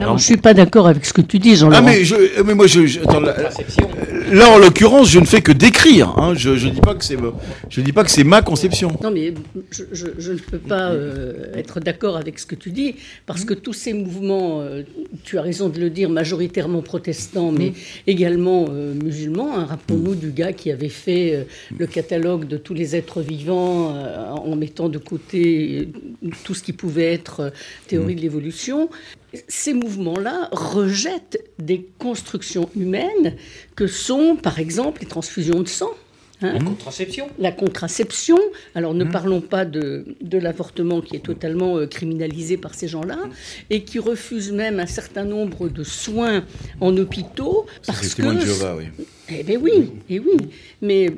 [0.00, 1.82] Non, je suis pas d'accord avec ce que tu dis, Jean-Laurent.
[1.82, 3.36] Ah mais, je, mais moi je, je- attends, là,
[4.32, 6.14] là, en l'occurrence je ne fais que décrire.
[6.18, 7.16] Hein, je je dis pas que c'est
[7.68, 8.92] je dis pas que c'est ma conception.
[9.02, 9.34] Non, mais
[9.70, 12.94] je, je- je ne peux pas euh, être d'accord avec ce que tu dis,
[13.26, 14.82] parce que tous ces mouvements, euh,
[15.24, 17.72] tu as raison de le dire, majoritairement protestants, mais
[18.06, 19.58] également euh, musulmans.
[19.58, 19.66] hein.
[19.68, 21.42] Rappelons-nous du gars qui avait fait euh,
[21.78, 25.88] le catalogue de tous les êtres vivants euh, en mettant de côté
[26.24, 27.50] euh, tout ce qui pouvait être euh,
[27.86, 28.88] théorie de l'évolution.
[29.48, 33.36] Ces mouvements-là rejettent des constructions humaines
[33.76, 35.90] que sont, par exemple, les transfusions de sang.
[36.42, 36.54] hein.
[36.54, 37.28] La contraception.
[37.38, 38.38] La contraception.
[38.74, 43.18] Alors ne parlons pas de, de l'avortement qui est totalement euh, criminalisé par ces gens-là
[43.68, 46.44] et qui refusent même un certain nombre de soins
[46.80, 48.40] en hôpitaux parce c'est que.
[48.40, 48.84] Jéhovah, oui.
[49.28, 50.36] Eh bien oui, eh oui.
[50.82, 51.12] Mais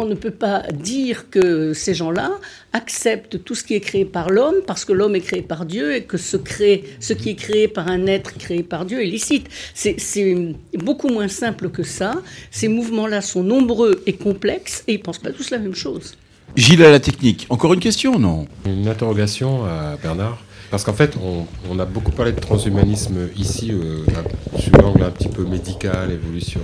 [0.00, 2.30] on ne peut pas dire que ces gens-là
[2.72, 5.94] acceptent tout ce qui est créé par l'homme parce que l'homme est créé par Dieu
[5.94, 9.06] et que ce, crée, ce qui est créé par un être créé par Dieu est
[9.06, 9.48] licite.
[9.74, 9.96] C'est-
[10.74, 12.14] beaucoup moins simple que ça.
[12.50, 16.14] Ces mouvements-là sont nombreux et complexes et ils ne pensent pas tous la même chose.
[16.56, 17.46] Gilles à la technique.
[17.50, 18.46] Encore une question non?
[18.66, 20.38] Une interrogation à Bernard.
[20.70, 24.04] Parce qu'en fait, on, on a beaucoup parlé de transhumanisme ici, euh,
[24.60, 26.60] sous l'angle un petit peu médical, évolution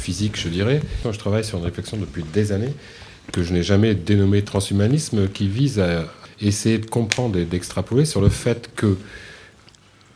[0.00, 0.80] physique, je dirais.
[1.04, 2.74] Je travaille sur une réflexion depuis des années
[3.32, 6.04] que je n'ai jamais dénommée transhumanisme, qui vise à
[6.40, 8.96] essayer de comprendre et d'extrapoler sur le fait que,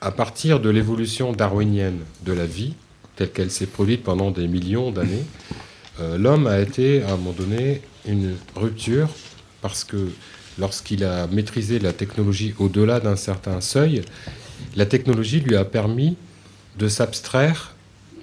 [0.00, 2.74] à partir de l'évolution darwinienne de la vie,
[3.16, 5.24] telle qu'elle s'est produite pendant des millions d'années,
[6.00, 9.08] euh, l'homme a été, à un moment donné, une rupture
[9.62, 10.10] parce que
[10.58, 14.02] lorsqu'il a maîtrisé la technologie au-delà d'un certain seuil,
[14.76, 16.16] la technologie lui a permis
[16.78, 17.74] de s'abstraire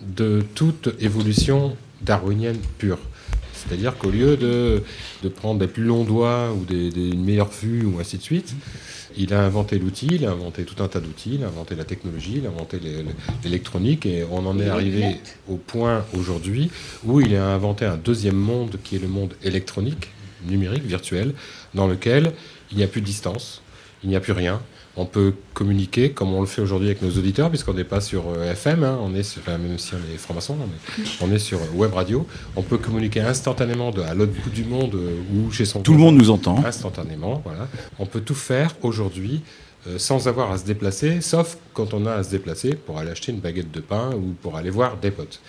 [0.02, 3.00] de toute évolution darwinienne pure.
[3.54, 4.82] C'est-à-dire qu'au lieu de,
[5.24, 8.24] de prendre des plus longs doigts ou des, des- une meilleure vue ou ainsi de
[8.24, 8.56] suite,
[9.18, 11.84] il a inventé l'outil, il a inventé tout un tas d'outils, il a inventé la
[11.84, 12.80] technologie, il a inventé
[13.44, 15.18] l'électronique et on en est arrivé
[15.50, 16.72] au point aujourd'hui
[17.06, 20.10] où il a inventé un deuxième monde qui est le monde électronique,
[20.48, 21.34] numérique, virtuel,
[21.76, 22.32] dans lequel
[22.72, 23.62] il n'y a plus de distance,
[24.04, 24.62] il n'y a plus rien.
[24.98, 28.30] On peut communiquer comme on le fait aujourd'hui avec nos auditeurs, puisqu'on n'est pas sur
[28.30, 31.34] euh, FM, hein, on est sur, enfin, même si on est franc-maçon, on est, on
[31.34, 32.28] est sur euh, web radio.
[32.56, 35.94] On peut communiquer instantanément de, à l'autre bout du monde euh, ou chez son Tout
[35.94, 36.64] le monde nous entend.
[36.66, 37.68] Instantanément, voilà.
[38.00, 39.42] On peut tout faire aujourd'hui
[39.88, 43.10] euh, sans avoir à se déplacer, sauf quand on a à se déplacer pour aller
[43.10, 45.42] acheter une baguette de pain ou pour aller voir des potes.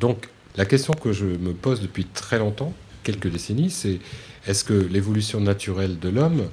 [0.00, 2.72] Donc la question que je me pose depuis très longtemps,
[3.04, 4.00] quelques décennies, c'est
[4.48, 6.48] est-ce que l'évolution naturelle de l'homme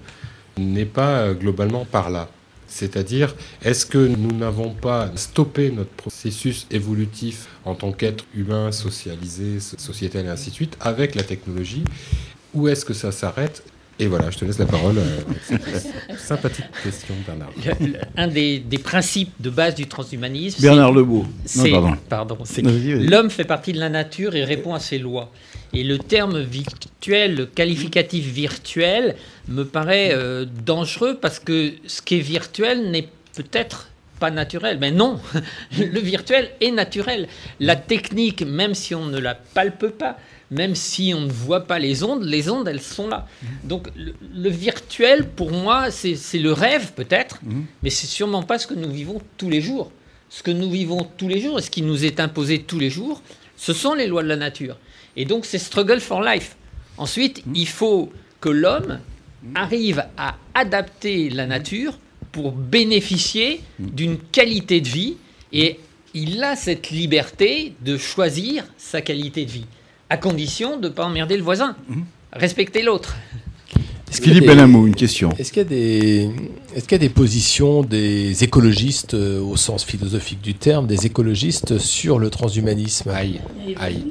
[0.57, 2.29] n'est pas euh, globalement par là
[2.65, 9.59] c'est-à-dire, est-ce que nous n'avons pas stoppé notre processus évolutif en tant qu'être humain, socialisé,
[9.59, 11.83] so- sociétal et ainsi de suite, avec la technologie?
[12.55, 13.61] Ou est-ce que ça s'arrête?
[13.99, 14.95] Et voilà, je te laisse la parole.
[14.97, 15.19] euh,
[16.17, 17.51] sympathique question, Bernard.
[17.79, 20.59] Le- un des, des principes de base du transhumanisme.
[20.59, 21.23] Bernard Lebeau.
[21.23, 21.93] Non, c'est- pardon.
[22.09, 25.31] pardon, c'est l'homme fait partie de la nature et répond à ses lois.
[25.73, 29.15] Et le terme virtuel, le qualificatif virtuel,
[29.47, 34.77] me paraît euh, dangereux parce que ce qui est virtuel n'est peut-être pas naturel.
[34.79, 35.19] Mais non,
[35.77, 37.27] le virtuel est naturel.
[37.59, 40.17] La technique, même si on ne la palpe pas,
[40.51, 43.27] même si on ne voit pas les ondes, les ondes, elles sont là.
[43.63, 47.39] Donc le, le virtuel, pour moi, c'est le rêve peut-être,
[47.81, 49.91] mais c'est sûrement pas ce que nous vivons tous les jours.
[50.29, 52.91] Ce que nous vivons tous les jours et ce qui nous est imposé tous les
[52.91, 53.23] jours,
[53.57, 54.77] ce sont les lois de la nature.
[55.15, 56.55] Et donc c'est struggle for life.
[56.97, 58.99] Ensuite, il faut que l'homme
[59.55, 61.97] arrive à adapter la nature
[62.31, 65.17] pour bénéficier d'une qualité de vie.
[65.51, 65.79] Et
[66.13, 69.65] il a cette liberté de choisir sa qualité de vie,
[70.09, 71.75] à condition de ne pas emmerder le voisin,
[72.31, 73.15] respecter l'autre.
[73.65, 74.02] Philippe Benamou, une question.
[74.13, 76.29] Est-ce qu'il y a des,
[76.75, 81.05] est-ce qu'il y a des positions des écologistes euh, au sens philosophique du terme, des
[81.07, 83.09] écologistes sur le transhumanisme?
[83.09, 83.41] Aïe,
[83.79, 84.03] aïe.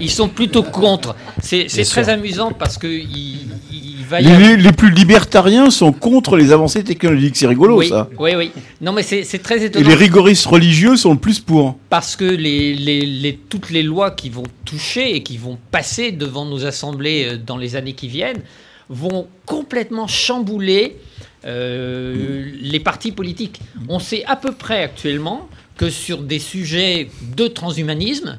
[0.00, 1.14] Ils sont plutôt contre.
[1.42, 2.08] C'est très sûr.
[2.08, 6.36] amusant parce que il, il va y Les, avoir- les- les plus libertariens sont contre
[6.36, 7.36] les avancées technologiques.
[7.36, 8.08] C'est rigolo, oui, ça.
[8.18, 8.50] oui, oui.
[8.80, 9.88] Non, mais c'est très Et étonnant.
[9.88, 11.76] les rigoristes religieux sont le plus pour.
[11.88, 16.10] Parce que les, les- les- toutes les lois qui vont toucher et qui vont passer
[16.10, 18.42] devant nos assemblées euh, dans les années qui viennent
[18.88, 20.96] vont complètement chambouler
[21.44, 23.60] euh, les partis politiques.
[23.88, 28.38] On sait à peu près actuellement que sur des sujets de transhumanisme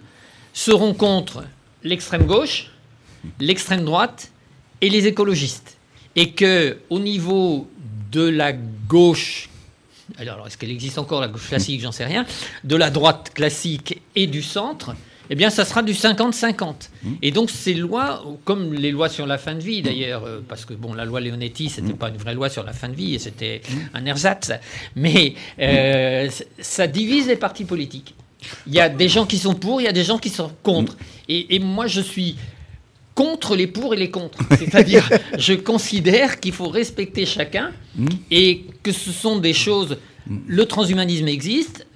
[0.54, 1.44] seront contre
[1.84, 2.72] l'extrême gauche,
[3.40, 4.32] l'extrême droite
[4.82, 5.78] et les écologistes.
[6.16, 7.70] Et que au niveau
[8.12, 9.50] de la gauche,
[10.18, 12.26] alors est-ce qu'elle existe encore la gauche classique, j'en sais rien,
[12.64, 14.96] de la droite classique et du centre,
[15.30, 16.90] eh bien ça sera du 50-50.
[17.22, 20.66] Et donc ces lois, comme les lois sur la fin de vie d'ailleurs, euh, parce
[20.66, 23.16] que bon, la loi Leonetti, c'était pas une vraie loi sur la fin de vie,
[23.16, 23.62] et c'était
[23.94, 24.52] un ersatz,
[24.96, 26.30] mais euh,
[26.60, 28.16] ça divise les partis politiques.
[28.68, 30.52] Il y a des gens qui sont pour, il y a des gens qui sont
[30.64, 30.96] contre.
[31.28, 32.36] Et, et moi, je suis
[33.18, 34.38] contre les pour et les contre.
[34.60, 35.10] C'est-à-dire,
[35.40, 37.72] je considère qu'il faut respecter chacun
[38.30, 39.98] et que ce sont des choses.
[40.46, 41.88] Le transhumanisme existe,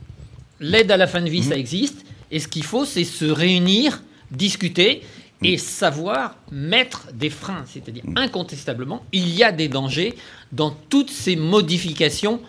[0.59, 4.01] l'aide à la fin de vie, ça existe, et ce qu'il faut, c'est se réunir,
[4.31, 5.01] discuter
[5.43, 7.65] et savoir mettre des freins.
[7.67, 10.15] C'est-à-dire, incontestablement, il y a des dangers
[10.51, 12.41] dans toutes ces modifications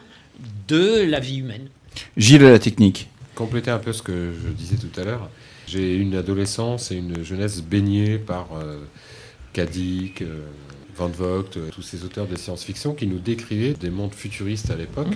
[0.68, 1.68] de la vie humaine.
[2.16, 3.08] Gilles à la technique.
[3.34, 5.30] Compléter un peu ce que je disais tout à l'heure.
[5.66, 8.78] J'ai une adolescence et une jeunesse baignée par euh,
[9.52, 10.42] Kadik, euh,
[10.96, 14.76] Van Vogt, euh, tous ces auteurs de science-fiction qui nous décrivaient des mondes futuristes à
[14.76, 15.14] l'époque,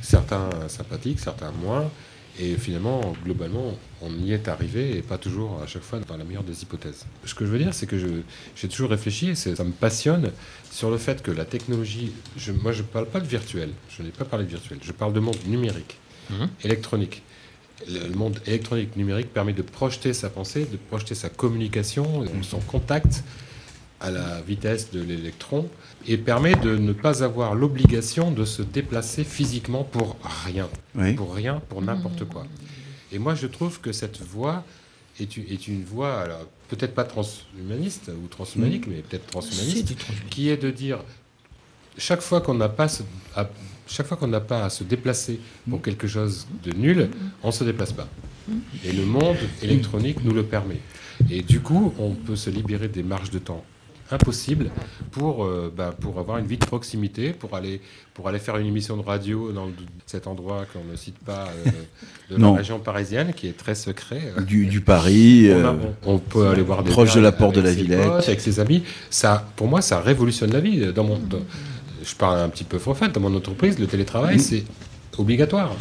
[0.00, 1.90] certains sympathiques, certains moins.
[2.40, 6.24] Et finalement, globalement, on y est arrivé et pas toujours à chaque fois dans la
[6.24, 7.06] meilleure des hypothèses.
[7.24, 7.96] Ce que je veux dire, c'est que
[8.56, 10.32] j'ai toujours réfléchi, et ça me passionne,
[10.72, 14.02] sur le fait que la technologie, je- moi je ne parle pas de virtuel, je
[14.02, 15.96] n'ai pas parlé de virtuel, je parle de monde numérique,
[16.30, 16.48] Mhm.
[16.64, 17.22] électronique.
[17.88, 22.60] Le le monde électronique numérique permet de projeter sa pensée, de projeter sa communication, son
[22.60, 23.22] contact
[24.00, 25.68] à la vitesse de l'électron
[26.06, 30.68] et permet de ne pas avoir l'obligation de se déplacer physiquement pour rien.
[30.94, 31.14] Oui.
[31.14, 32.46] Pour rien, pour n'importe quoi.
[33.12, 34.64] Et moi, je trouve que cette voie
[35.20, 38.92] est une, est une voie, alors peut-être pas transhumaniste ou transhumanique, Mhm.
[38.94, 39.94] mais peut-être transhumaniste,
[40.30, 40.98] qui est de dire
[41.96, 43.02] chaque fois qu'on n'a pas, ce-
[43.36, 43.48] à,
[43.86, 45.38] chaque fois qu'on n'a pas à se déplacer
[45.70, 47.08] pour quelque chose de nul,
[47.42, 48.08] on se déplace pas.
[48.84, 50.80] Et le monde électronique nous le permet.
[51.30, 53.64] Et du coup, on peut se libérer des marges de temps
[54.14, 54.70] impossibles
[55.10, 57.80] pour, euh, bah, pour avoir une vie de proximité, pour aller,
[58.14, 59.72] pour aller faire une émission de radio dans le-
[60.06, 61.70] cet endroit qu'on ne cite pas euh,
[62.36, 64.32] de la région parisienne, qui est très secret.
[64.38, 64.40] euh.
[64.42, 65.48] Du, du Paris.
[65.50, 65.74] On, a- euh,
[66.06, 68.02] on- on peut aller voir des proche de la porte de la Villette.
[68.08, 68.82] potes, avec ses amis.
[69.10, 70.92] Ça, pour moi, ça révolutionne la vie.
[70.92, 71.38] Dans mon, dans-
[72.04, 73.12] je parle un petit peu prophète.
[73.12, 74.40] Dans mon entreprise, le télétravail, Mhm.
[74.40, 74.64] c'est
[75.16, 75.74] obligatoire.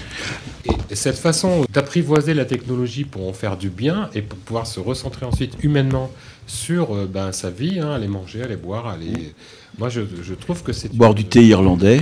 [0.90, 4.80] Et cette façon d'apprivoiser la technologie pour en faire du bien et pour pouvoir se
[4.80, 6.12] recentrer ensuite humainement
[6.48, 9.34] sur euh, ben, sa vie, hein, aller manger, aller boire, aller.
[9.78, 12.02] Moi, je, je trouve que c'est Boire du thé irlandais.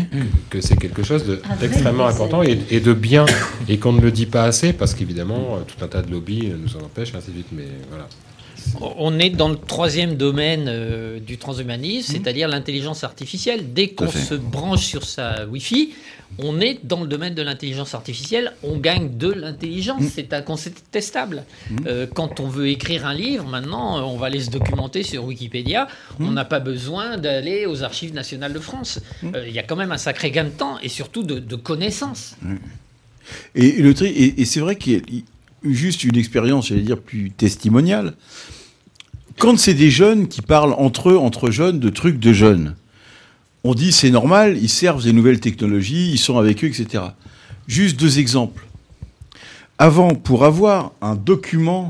[0.50, 1.26] que c'est quelque chose
[1.60, 3.26] d'extrêmement des important et, et de bien,
[3.70, 6.52] et qu'on ne le dit pas assez, parce qu'évidemment, euh, tout un tas de lobbies
[6.52, 7.48] euh, nous en empêchent, et ainsi de suite.
[7.54, 8.08] Mais voilà.
[8.80, 13.74] On est dans le troisième domaine euh, du transhumanisme, c'est-à-dire l'intelligence artificielle.
[13.74, 15.94] Dès qu'on se branche sur sa Wi-Fi,
[16.38, 21.44] on est dans le domaine de l'intelligence artificielle, on gagne de l'intelligence, c'est incontestable.
[21.86, 25.88] Euh, quand on veut écrire un livre, maintenant, on va aller se documenter sur Wikipédia,
[26.20, 29.02] on n'a pas besoin d'aller aux archives nationales de France.
[29.24, 31.56] Euh, Il y a quand même un sacré gain de temps et surtout de, de
[31.58, 32.38] connaissances.
[33.54, 38.14] Et, et, et c'est vrai qu'il y a juste une expérience, j'allais dire, plus testimoniale.
[39.38, 42.76] Quand c'est des jeunes qui parlent entre eux, entre jeunes, de trucs de jeunes,
[43.64, 47.03] on dit c'est normal, ils servent des nouvelles technologies, ils sont avec eux, etc.
[47.68, 48.66] Juste deux exemples.
[49.78, 51.88] Avant, pour avoir un document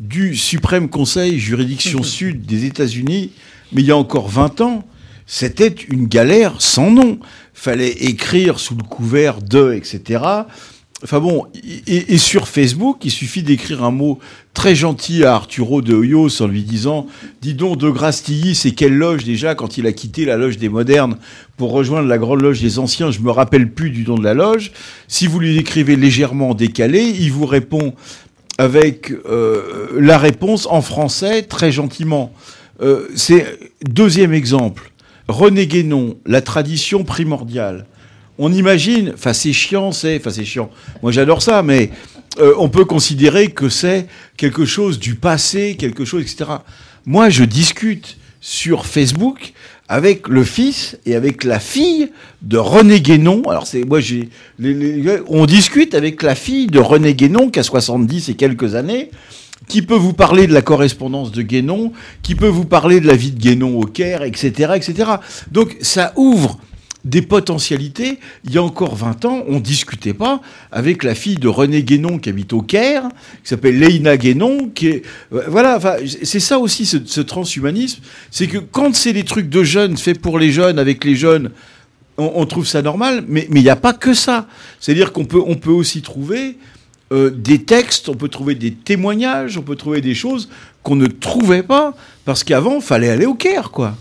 [0.00, 3.32] du Suprême Conseil Juridiction Sud des États-Unis,
[3.72, 4.84] mais il y a encore 20 ans,
[5.26, 7.18] c'était une galère sans nom.
[7.54, 10.22] Fallait écrire sous le couvert de, etc.
[11.04, 14.18] Enfin bon, et, et sur Facebook, il suffit d'écrire un mot
[14.54, 17.06] très gentil à Arturo de Hoyos en lui disant
[17.40, 20.68] Dis donc, De Grastilly, c'est quelle loge déjà quand il a quitté la loge des
[20.68, 21.16] modernes
[21.56, 23.10] pour rejoindre la grande loge des anciens?
[23.10, 24.72] Je me rappelle plus du nom de la loge.
[25.08, 27.94] Si vous lui écrivez légèrement décalé, il vous répond
[28.58, 32.32] avec euh, la réponse en français très gentiment.
[32.82, 34.90] Euh, c'est deuxième exemple.
[35.28, 37.86] René Guénon, la tradition primordiale.
[38.38, 40.70] On imagine, enfin c'est chiant, c'est, enfin c'est chiant.
[41.02, 41.90] Moi j'adore ça, mais
[42.38, 44.06] euh, on peut considérer que c'est
[44.36, 46.50] quelque chose du passé, quelque chose, etc.
[47.06, 49.52] Moi je discute sur Facebook
[49.88, 52.10] avec le fils et avec la fille
[52.40, 53.42] de René Guénon.
[53.48, 54.28] Alors c'est moi j'ai
[55.28, 59.10] on discute avec la fille de René Guénon qui a 70 et quelques années
[59.68, 61.92] qui peut vous parler de la correspondance de Guénon,
[62.22, 65.12] qui peut vous parler de la vie de Guénon au Caire, etc., etc.
[65.50, 66.58] Donc ça ouvre
[67.04, 68.18] des potentialités.
[68.44, 72.18] Il y a encore 20 ans, on discutait pas avec la fille de René Guénon
[72.18, 73.08] qui habite au Caire,
[73.42, 75.02] qui s'appelle Leïna Guénon, qui est,
[75.32, 75.78] euh, voilà,
[76.22, 80.38] c'est ça aussi ce, transhumanisme, c'est que quand c'est des trucs de jeunes faits pour
[80.38, 81.50] les jeunes, avec les jeunes,
[82.18, 84.46] on, trouve ça normal, mais mais il n'y a pas que ça.
[84.78, 86.58] C'est-à-dire qu'on peut on peut aussi trouver
[87.12, 90.48] euh, des textes, on peut trouver des témoignages, on peut trouver des choses
[90.82, 93.96] qu'on ne trouvait pas parce qu'avant, il fallait aller au Caire, quoi.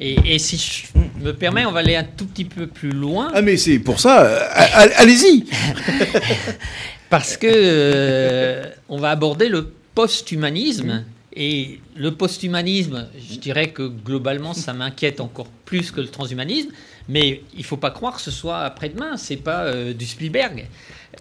[0.00, 3.30] Et, et si je me permets, on va aller un tout petit peu plus loin.
[3.34, 5.44] Ah mais c'est pour ça, euh, allez-y.
[7.10, 11.04] Parce que euh, on va aborder le post-humanisme.
[11.40, 16.70] Et le post-humanisme, je dirais que globalement, ça m'inquiète encore plus que le transhumanisme.
[17.08, 19.16] Mais il faut pas croire que ce soit après-demain.
[19.16, 20.66] C'est pas euh, du Spielberg.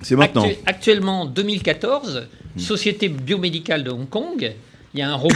[0.02, 0.44] C'est maintenant.
[0.46, 2.28] Actu- actuellement, 2014,
[2.58, 4.52] Société biomédicale de Hong Kong,
[4.94, 5.36] il y a un robot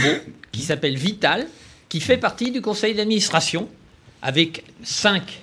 [0.50, 1.46] qui s'appelle Vital,
[1.92, 3.68] qui fait partie du conseil d'administration,
[4.22, 5.42] avec cinq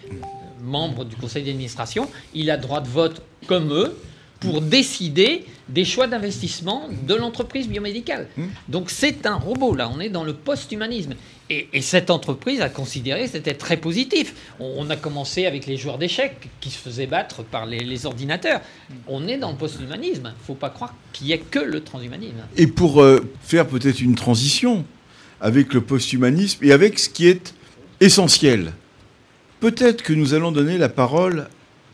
[0.63, 2.09] membres du conseil d'administration.
[2.33, 3.95] Il a droit de vote comme eux
[4.39, 8.27] pour décider des choix d'investissement de l'entreprise biomédicale.
[8.67, 11.13] Donc c'est un robot, là, on est dans le post-humanisme.
[11.51, 14.33] Et, et cette entreprise a considéré que c'était très positif.
[14.59, 18.07] On, on a commencé avec les joueurs d'échecs qui se faisaient battre par les, les
[18.07, 18.61] ordinateurs.
[19.07, 20.33] On est dans le post-humanisme.
[20.35, 22.41] Il ne faut pas croire qu'il n'y ait que le transhumanisme.
[22.57, 24.83] Et pour euh, faire peut-être une transition
[25.41, 27.53] avec le post-humanisme et avec ce qui est
[27.99, 28.73] essentiel,
[29.59, 31.47] peut-être que nous allons donner la parole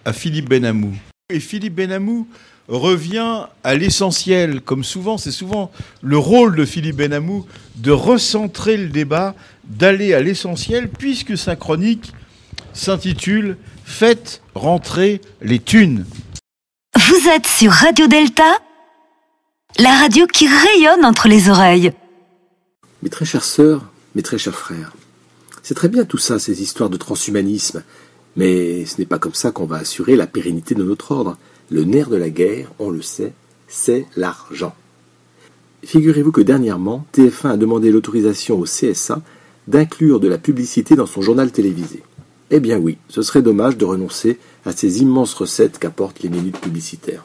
[0.06, 0.94] à Philippe Benamou.
[1.30, 2.28] Et Philippe Benamou
[2.68, 7.46] revient à l'essentiel, comme souvent, c'est souvent le rôle de Philippe Benamou
[7.76, 12.12] de recentrer le débat, d'aller à l'essentiel, puisque sa chronique
[12.74, 13.58] s'intitule
[13.88, 16.06] Faites rentrer les thunes.
[16.98, 18.58] Vous êtes sur Radio Delta,
[19.78, 21.92] la radio qui rayonne entre les oreilles.
[23.06, 24.96] Mes très chères sœurs, mes très chers frères,
[25.62, 27.84] c'est très bien tout ça, ces histoires de transhumanisme,
[28.36, 31.38] mais ce n'est pas comme ça qu'on va assurer la pérennité de notre ordre.
[31.70, 33.34] Le nerf de la guerre, on le sait,
[33.68, 34.74] c'est l'argent.
[35.84, 39.22] Figurez-vous que dernièrement, TF1 a demandé l'autorisation au CSA
[39.68, 42.02] d'inclure de la publicité dans son journal télévisé.
[42.50, 46.60] Eh bien oui, ce serait dommage de renoncer à ces immenses recettes qu'apportent les minutes
[46.60, 47.24] publicitaires.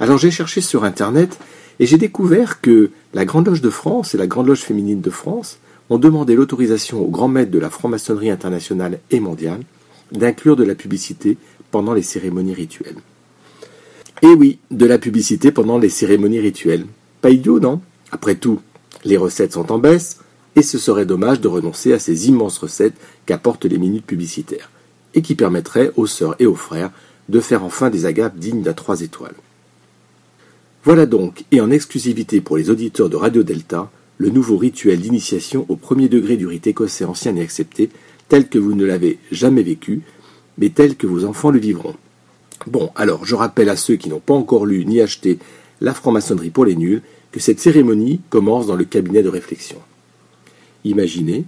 [0.00, 1.38] Alors j'ai cherché sur Internet
[1.78, 5.10] et j'ai découvert que la Grande Loge de France et la Grande Loge féminine de
[5.10, 5.58] France
[5.88, 9.62] ont demandé l'autorisation au grand maître de la franc-maçonnerie internationale et mondiale
[10.12, 11.36] d'inclure de la publicité
[11.70, 12.98] pendant les cérémonies rituelles.
[14.22, 16.86] Et oui, de la publicité pendant les cérémonies rituelles.
[17.20, 17.80] Pas idiot, non?
[18.12, 18.60] Après tout,
[19.04, 20.18] les recettes sont en baisse,
[20.56, 22.96] et ce serait dommage de renoncer à ces immenses recettes
[23.26, 24.70] qu'apportent les minutes publicitaires,
[25.14, 26.90] et qui permettraient aux sœurs et aux frères
[27.28, 29.36] de faire enfin des agapes dignes d'un trois étoiles.
[30.82, 35.66] Voilà donc, et en exclusivité pour les auditeurs de Radio Delta, le nouveau rituel d'initiation
[35.68, 37.90] au premier degré du rite écossais ancien et accepté,
[38.28, 40.00] tel que vous ne l'avez jamais vécu,
[40.56, 41.96] mais tel que vos enfants le vivront.
[42.66, 45.38] Bon, alors je rappelle à ceux qui n'ont pas encore lu ni acheté
[45.82, 49.78] La franc-maçonnerie pour les nuls que cette cérémonie commence dans le cabinet de réflexion.
[50.84, 51.44] Imaginez,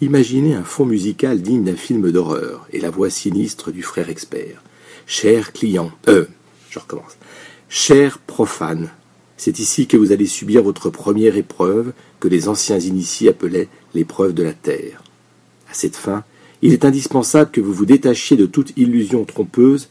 [0.00, 4.62] imaginez un fond musical digne d'un film d'horreur et la voix sinistre du frère expert.
[5.06, 6.26] Cher client, euh,
[6.70, 7.16] je recommence.
[7.68, 8.90] Cher profane,
[9.36, 14.34] c'est ici que vous allez subir votre première épreuve que les anciens initiés appelaient l'épreuve
[14.34, 15.02] de la terre.
[15.68, 16.22] À cette fin,
[16.62, 19.88] il est indispensable que vous vous détachiez de toute illusion trompeuse,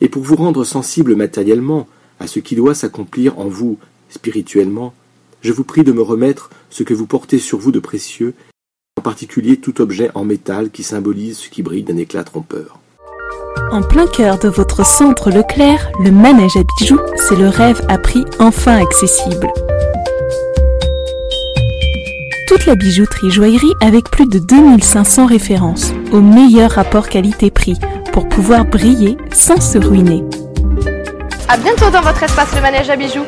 [0.00, 1.88] et pour vous rendre sensible matériellement
[2.20, 3.76] à ce qui doit s'accomplir en vous
[4.08, 4.94] spirituellement,
[5.42, 8.34] je vous prie de me remettre ce que vous portez sur vous de précieux,
[8.96, 12.78] en particulier tout objet en métal qui symbolise ce qui brille d'un éclat trompeur.
[13.72, 17.98] En plein cœur de votre centre Leclerc, le manège à bijoux, c'est le rêve à
[17.98, 19.48] prix enfin accessible.
[22.48, 27.78] Toute la bijouterie joaillerie avec plus de 2500 références, au meilleur rapport qualité-prix,
[28.12, 30.22] pour pouvoir briller sans se ruiner.
[31.48, 33.26] À bientôt dans votre espace le manège à bijoux.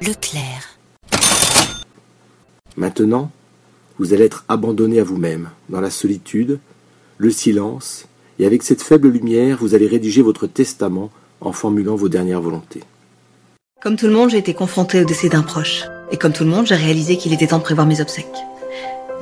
[0.00, 0.78] Leclerc.
[2.76, 3.30] Maintenant,
[3.98, 6.60] vous allez être abandonné à vous-même, dans la solitude,
[7.18, 8.07] le silence,
[8.38, 11.10] et avec cette faible lumière, vous allez rédiger votre testament
[11.40, 12.82] en formulant vos dernières volontés.
[13.82, 15.84] Comme tout le monde, j'ai été confrontée au décès d'un proche.
[16.10, 18.26] Et comme tout le monde, j'ai réalisé qu'il était temps de prévoir mes obsèques.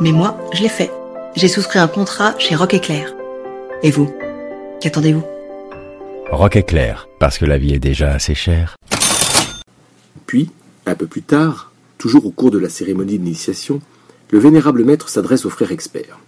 [0.00, 0.90] Mais moi, je l'ai fait.
[1.34, 3.14] J'ai souscrit un contrat chez Rock Éclair.
[3.82, 4.10] Et vous
[4.80, 5.24] Qu'attendez-vous?
[6.30, 8.76] Rock éclair, parce que la vie est déjà assez chère.
[10.26, 10.50] Puis,
[10.84, 13.80] un peu plus tard, toujours au cours de la cérémonie d'initiation,
[14.30, 16.18] le vénérable maître s'adresse au frère expert.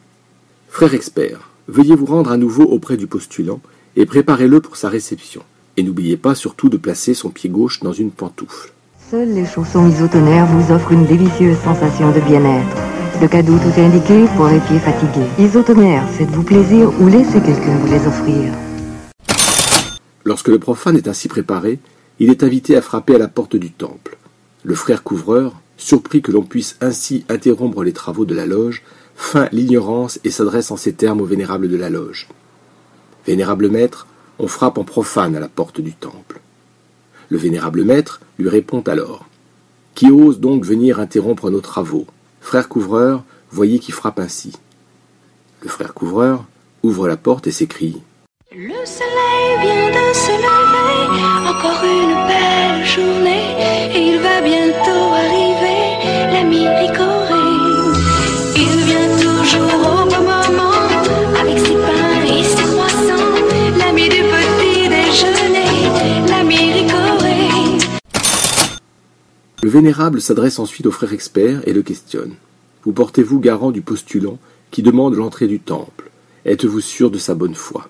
[0.69, 3.61] Frère expert, veuillez vous rendre à nouveau auprès du postulant
[3.97, 5.43] et préparez-le pour sa réception.
[5.77, 8.73] Et n'oubliez pas surtout de placer son pied gauche dans une pantoufle.
[9.11, 12.77] Seuls les chaussons isotonaires vous offrent une délicieuse sensation de bien-être.
[13.21, 15.27] Le cadeau tout est indiqué pour les pieds fatigués.
[15.39, 18.53] Isotonnerre, faites-vous plaisir ou laissez quelqu'un vous les offrir.
[20.25, 21.79] Lorsque le profane est ainsi préparé,
[22.19, 24.19] il est invité à frapper à la porte du temple.
[24.63, 28.83] Le frère couvreur, surpris que l'on puisse ainsi interrompre les travaux de la loge,
[29.19, 32.29] feint l'ignorance et s'adresse en ces termes au vénérable de la loge.
[33.27, 34.07] Vénérable maître,
[34.39, 36.41] on frappe en profane à la porte du temple.
[37.29, 39.27] Le vénérable maître lui répond alors
[39.95, 42.07] Qui ose donc venir interrompre nos travaux?
[42.41, 44.53] Frère couvreur, voyez qui frappe ainsi.
[45.63, 46.45] Le frère couvreur
[46.85, 48.01] ouvre la porte et s'écrie
[48.53, 50.33] Le soleil vient de se
[51.51, 53.57] encore une belle journée,
[53.95, 55.59] et il va bientôt arriver.
[69.61, 72.37] Le vénérable s'adresse ensuite au frère expert et le questionne.
[72.85, 74.39] Vous portez-vous garant du postulant
[74.71, 76.11] qui demande l'entrée du temple?
[76.47, 77.89] Êtes-vous sûr de sa bonne foi?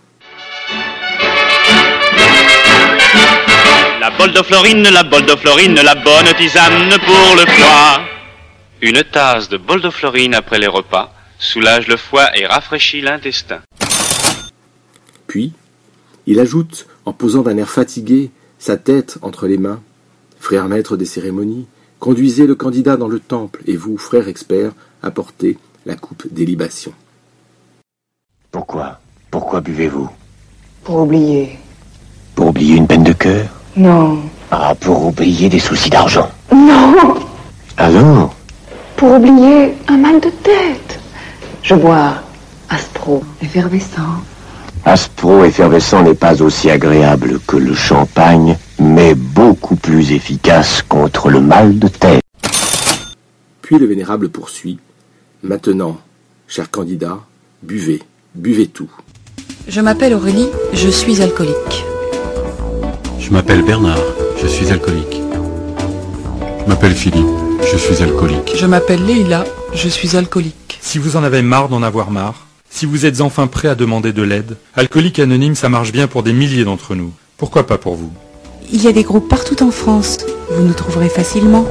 [4.01, 8.01] La bole de Florine, la bole de Florine, la bonne tisane pour le foie.
[8.83, 13.61] Une tasse de bol de Florine après les repas soulage le foie et rafraîchit l'intestin.
[15.27, 15.53] Puis,
[16.27, 19.81] il ajoute, en posant d'un air fatigué, sa tête entre les mains
[20.41, 21.67] Frère maître des cérémonies,
[21.99, 26.95] conduisez le candidat dans le temple, et vous, frère expert, apportez la coupe des libations.
[28.51, 29.01] Pourquoi?
[29.31, 30.09] Pourquoi buvez-vous?
[30.85, 31.59] Pour oublier.
[32.35, 33.49] Pour oublier une peine de cœur?
[33.77, 34.21] Non.
[34.51, 36.31] Ah, pour oublier des soucis d'argent?
[36.53, 37.15] Non
[37.77, 38.35] Alors
[38.97, 40.98] Pour oublier un mal de tête.
[41.63, 42.15] Je bois
[42.71, 44.23] Aspro, effervescent.
[44.85, 51.41] Aspro effervescent n'est pas aussi agréable que le champagne, mais beaucoup plus efficace contre le
[51.41, 52.23] mal de tête.
[53.63, 54.79] Puis le vénérable poursuit.
[55.43, 55.99] Maintenant,
[56.47, 57.19] cher candidat,
[57.63, 58.03] buvez,
[58.35, 58.91] buvez tout.
[59.67, 61.85] Je m'appelle Aurélie, je suis alcoolique.
[63.19, 63.99] Je m'appelle Bernard,
[64.41, 65.21] je suis alcoolique.
[66.65, 67.27] Je m'appelle Philippe,
[67.71, 68.53] je suis alcoolique.
[68.57, 69.45] Je m'appelle Leïla,
[69.75, 70.68] je suis alcoolique.
[70.81, 74.13] Si vous en avez marre d'en avoir marre, si vous êtes enfin prêt à demander
[74.13, 77.13] de l'aide, Alcoolique Anonyme, ça marche bien pour des milliers d'entre nous.
[77.37, 78.13] Pourquoi pas pour vous?
[78.73, 80.19] Il y a des groupes partout en France.
[80.51, 81.67] Vous nous trouverez facilement.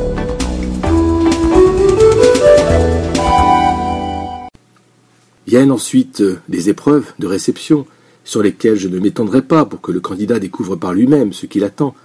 [5.48, 7.86] Viennent ensuite euh, des épreuves de réception,
[8.26, 11.64] sur lesquelles je ne m'étendrai pas pour que le candidat découvre par lui-même ce qu'il
[11.64, 11.96] attend.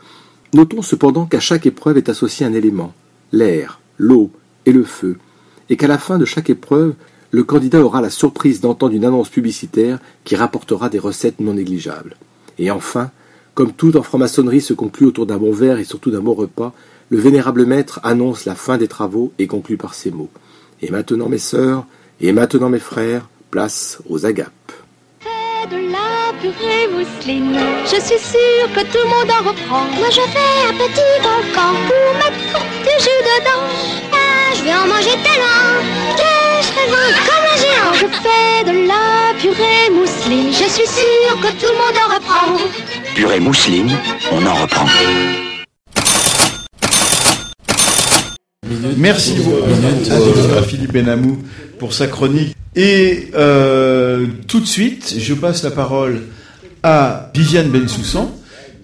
[0.55, 2.95] Notons cependant qu'à chaque épreuve est associé un élément,
[3.33, 4.31] l'air, l'eau
[4.65, 5.19] et le feu,
[5.70, 6.94] et qu'à la fin de chaque épreuve,
[7.30, 12.16] le candidat aura la surprise d'entendre une annonce publicitaire qui rapportera des recettes non négligeables.
[12.59, 13.10] Et enfin,
[13.55, 16.72] comme tout en franc-maçonnerie se conclut autour d'un bon verre et surtout d'un bon repas,
[17.09, 20.30] le vénérable maître annonce la fin des travaux et conclut par ces mots.
[20.80, 21.86] Et maintenant mes sœurs,
[22.20, 24.72] et maintenant mes frères, place aux agapes.
[34.55, 35.73] Je vais en manger tellement
[36.16, 36.31] que
[36.61, 37.93] je serai loin comme un géant.
[37.95, 42.47] Je fais de la purée mousseline, je suis sûre que tout le monde en reprend.
[43.15, 43.91] Purée mousseline,
[44.31, 44.87] on en reprend.
[48.97, 49.62] Merci beaucoup
[50.11, 51.39] à, à Philippe Benamou
[51.79, 52.55] pour sa chronique.
[52.77, 56.23] Et euh, tout de suite, je passe la parole
[56.83, 58.31] à Viviane Bensoussan,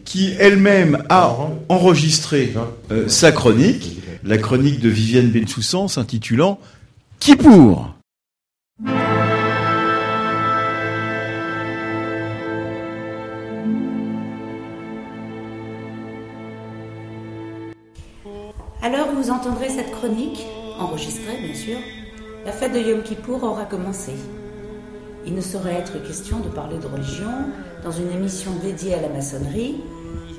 [0.05, 1.35] qui elle-même a
[1.69, 2.55] enregistré
[2.91, 3.99] euh, sa chronique.
[4.25, 6.59] La chronique de Viviane Bensoussan s'intitulant
[7.21, 7.95] Qui pour?
[18.83, 20.45] Alors vous entendrez cette chronique,
[20.81, 21.79] enregistrée bien sûr.
[22.45, 24.15] La fête de Yom Kippour aura commencé.
[25.27, 27.31] Il ne saurait être question de parler de religion
[27.85, 29.77] dans une émission dédiée à la maçonnerie,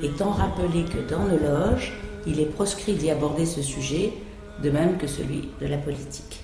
[0.03, 1.93] étant rappelé que dans nos loges,
[2.27, 4.13] il est proscrit d'y aborder ce sujet,
[4.61, 6.43] de même que celui de la politique.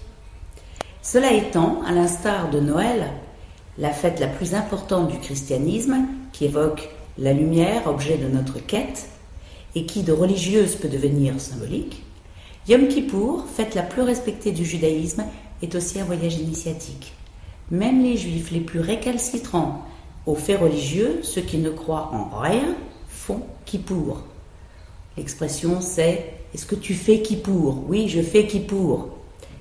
[1.02, 3.11] Cela étant, à l'instar de Noël,
[3.77, 9.07] la fête la plus importante du christianisme, qui évoque la lumière, objet de notre quête,
[9.76, 12.02] et qui de religieuse peut devenir symbolique,
[12.68, 15.26] Yom Kippour, fête la plus respectée du judaïsme,
[15.61, 17.14] est aussi un voyage initiatique.
[17.69, 19.85] Même les juifs les plus récalcitrants
[20.26, 22.76] aux faits religieux, ceux qui ne croient en rien,
[23.07, 24.23] font Kippour.
[25.17, 29.09] L'expression c'est Est-ce que tu fais Kippour Oui, je fais Kippour.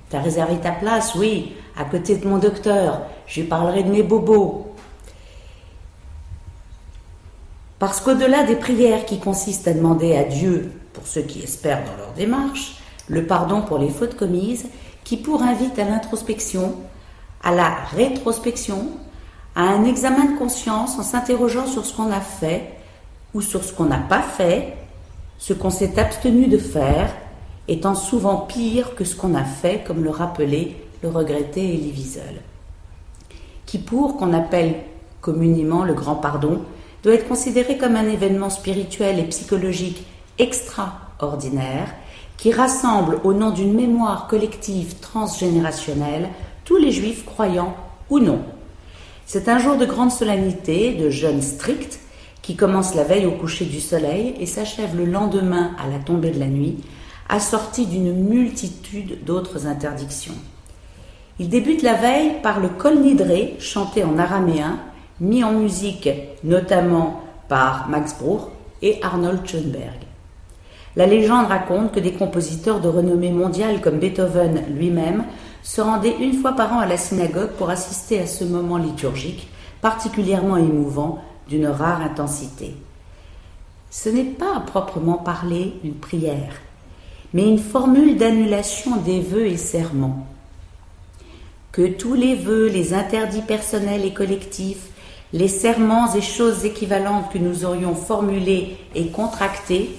[0.09, 1.15] T'as réservé ta place?
[1.15, 3.01] Oui, à côté de mon docteur.
[3.27, 4.67] Je parlerai de mes bobos.
[7.79, 11.97] Parce qu'au-delà des prières qui consistent à demander à Dieu, pour ceux qui espèrent dans
[11.97, 12.77] leur démarche,
[13.07, 14.67] le pardon pour les fautes commises,
[15.03, 16.75] Kippour invite à l'introspection,
[17.43, 18.89] à la rétrospection,
[19.55, 22.73] à un examen de conscience en s'interrogeant sur ce qu'on a fait
[23.33, 24.73] ou sur ce qu'on n'a pas fait,
[25.37, 27.13] ce qu'on s'est abstenu de faire,
[27.67, 32.41] étant souvent pire que ce qu'on a fait, comme le rappelait le regretté Elie Wiesel.
[33.65, 34.75] Kippour, qu'on appelle
[35.21, 36.61] communément le grand pardon,
[37.03, 40.05] doit être considéré comme un événement spirituel et psychologique
[40.37, 41.93] extraordinaire
[42.37, 46.29] qui rassemble au nom d'une mémoire collective transgénérationnelle
[46.63, 47.75] tous les juifs croyants
[48.09, 48.39] ou non.
[49.25, 51.99] C'est un jour de grande solennité, de jeûne strict,
[52.45, 56.29] qui commence la veille au coucher du soleil et s'achève le lendemain à la tombée
[56.29, 56.77] de la nuit,
[57.27, 60.35] assorti d'une multitude d'autres interdictions.
[61.39, 64.77] Il débute la veille par le Kol Nidré, chanté en araméen,
[65.19, 66.07] mis en musique
[66.43, 68.41] notamment par Max Bruch
[68.83, 69.97] et Arnold Schoenberg.
[70.95, 75.23] La légende raconte que des compositeurs de renommée mondiale comme Beethoven lui-même
[75.63, 79.47] se rendaient une fois par an à la synagogue pour assister à ce moment liturgique
[79.81, 82.75] particulièrement émouvant d'une rare intensité.
[83.89, 86.53] Ce n'est pas à proprement parler une prière,
[87.33, 90.27] mais une formule d'annulation des vœux et serments.
[91.71, 94.89] Que tous les vœux, les interdits personnels et collectifs,
[95.33, 99.91] les serments et choses équivalentes que nous aurions formulés et contractés,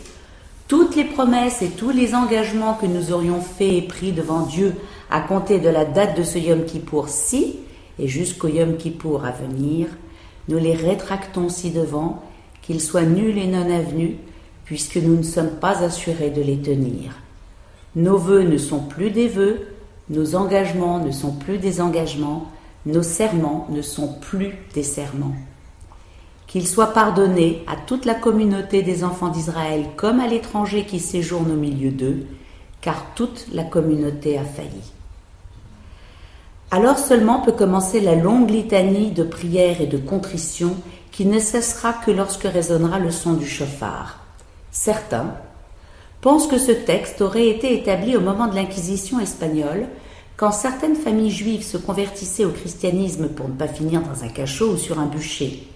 [0.69, 4.75] toutes les promesses et tous les engagements que nous aurions faits et pris devant Dieu
[5.11, 7.61] à compter de la date de ce Yom Kippour-ci
[7.99, 9.87] et jusqu'au Yom Kippour à venir,
[10.49, 12.23] nous les rétractons ci devant,
[12.63, 14.17] qu'ils soient nuls et non avenus,
[14.65, 17.13] puisque nous ne sommes pas assurés de les tenir.
[17.95, 19.69] Nos vœux ne sont plus des vœux,
[20.11, 22.51] nos engagements ne sont plus des engagements,
[22.85, 25.35] nos serments ne sont plus des serments.
[26.47, 31.51] Qu'il soit pardonné à toute la communauté des enfants d'Israël comme à l'étranger qui séjourne
[31.51, 32.27] au milieu d'eux,
[32.81, 34.93] car toute la communauté a failli.
[36.71, 40.77] Alors seulement peut commencer la longue litanie de prières et de contrition
[41.13, 44.19] qui ne cessera que lorsque résonnera le son du chauffard.
[44.73, 45.33] Certains
[46.21, 49.87] pensent que ce texte aurait été établi au moment de l'Inquisition espagnole,
[50.37, 54.73] quand certaines familles juives se convertissaient au christianisme pour ne pas finir dans un cachot
[54.73, 55.69] ou sur un bûcher.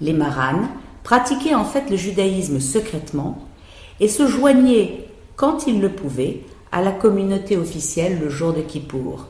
[0.00, 0.68] Les maranes
[1.04, 3.46] pratiquaient en fait le judaïsme secrètement
[4.00, 5.06] et se joignaient,
[5.36, 6.40] quand ils le pouvaient,
[6.72, 9.26] à la communauté officielle le jour de Kippour.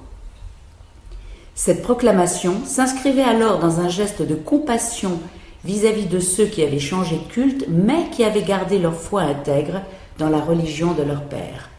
[1.55, 5.21] Cette proclamation s'inscrivait alors dans un geste de compassion
[5.65, 9.81] vis-à-vis de ceux qui avaient changé de culte, mais qui avaient gardé leur foi intègre
[10.19, 11.71] dans la religion de leur père.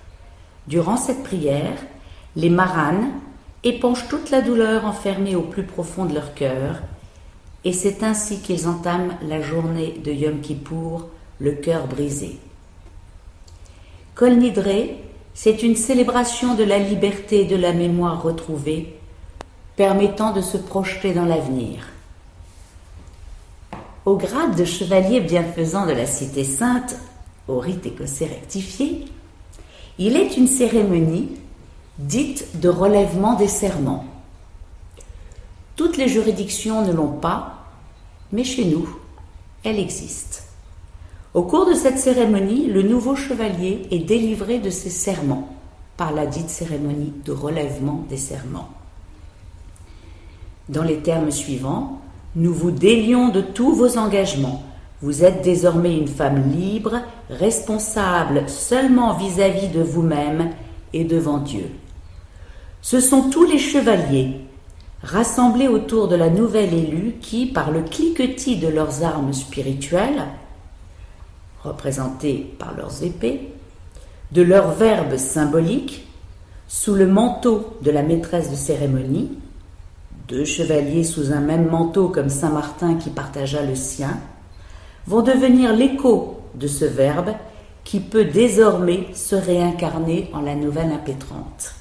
[0.68, 1.78] Durant cette prière,
[2.36, 3.12] les maranes
[3.64, 6.82] épongent toute la douleur enfermée au plus profond de leur cœur,
[7.64, 12.40] et c'est ainsi qu'ils entament la journée de Yom Kippour, le cœur brisé.
[14.14, 14.98] Kol Nidré,
[15.34, 18.96] c'est une célébration de la liberté et de la mémoire retrouvée,
[19.76, 21.88] permettant de se projeter dans l'avenir.
[24.06, 26.96] Au grade de chevalier bienfaisant de la Cité Sainte,
[27.48, 29.06] au rite écossais rectifié,
[29.98, 31.30] il est une cérémonie
[31.98, 34.06] dite de relèvement des serments.
[35.76, 37.66] Toutes les juridictions ne l'ont pas,
[38.32, 38.88] mais chez nous,
[39.64, 40.44] elle existe.
[41.34, 45.50] Au cours de cette cérémonie, le nouveau chevalier est délivré de ses serments
[45.98, 48.70] par la dite cérémonie de relèvement des serments.
[50.70, 52.02] Dans les termes suivants,
[52.36, 54.64] nous vous délions de tous vos engagements.
[55.02, 60.50] Vous êtes désormais une femme libre, responsable seulement vis-à-vis de vous-même
[60.94, 61.70] et devant Dieu.
[62.82, 64.42] Ce sont tous les chevaliers,
[65.04, 70.26] rassemblés autour de la nouvelle élue qui, par le cliquetis de leurs armes spirituelles,
[71.64, 73.52] représentées par leurs épées,
[74.32, 76.08] de leurs verbes symboliques,
[76.68, 79.30] sous le manteau de la maîtresse de cérémonie,
[80.28, 84.18] deux chevaliers sous un même manteau comme Saint Martin qui partagea le sien,
[85.08, 87.32] vont devenir l'écho de ce verbe
[87.84, 91.76] qui peut désormais se réincarner en la nouvelle impétrante.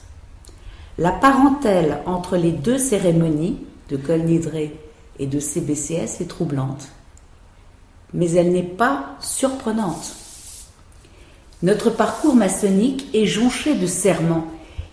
[0.99, 3.59] La parentèle entre les deux cérémonies
[3.89, 4.79] de Col Nidré
[5.19, 6.89] et de CBCS est troublante,
[8.12, 10.15] mais elle n'est pas surprenante.
[11.62, 14.47] Notre parcours maçonnique est jonché de serments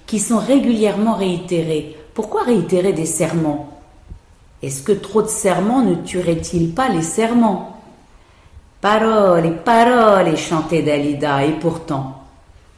[0.07, 1.97] qui sont régulièrement réitérés.
[2.13, 3.81] Pourquoi réitérer des serments?
[4.61, 7.81] Est-ce que trop de serments ne tueraient-ils pas les serments?
[8.81, 12.23] Paroles et paroles, chantait Dalida, et pourtant,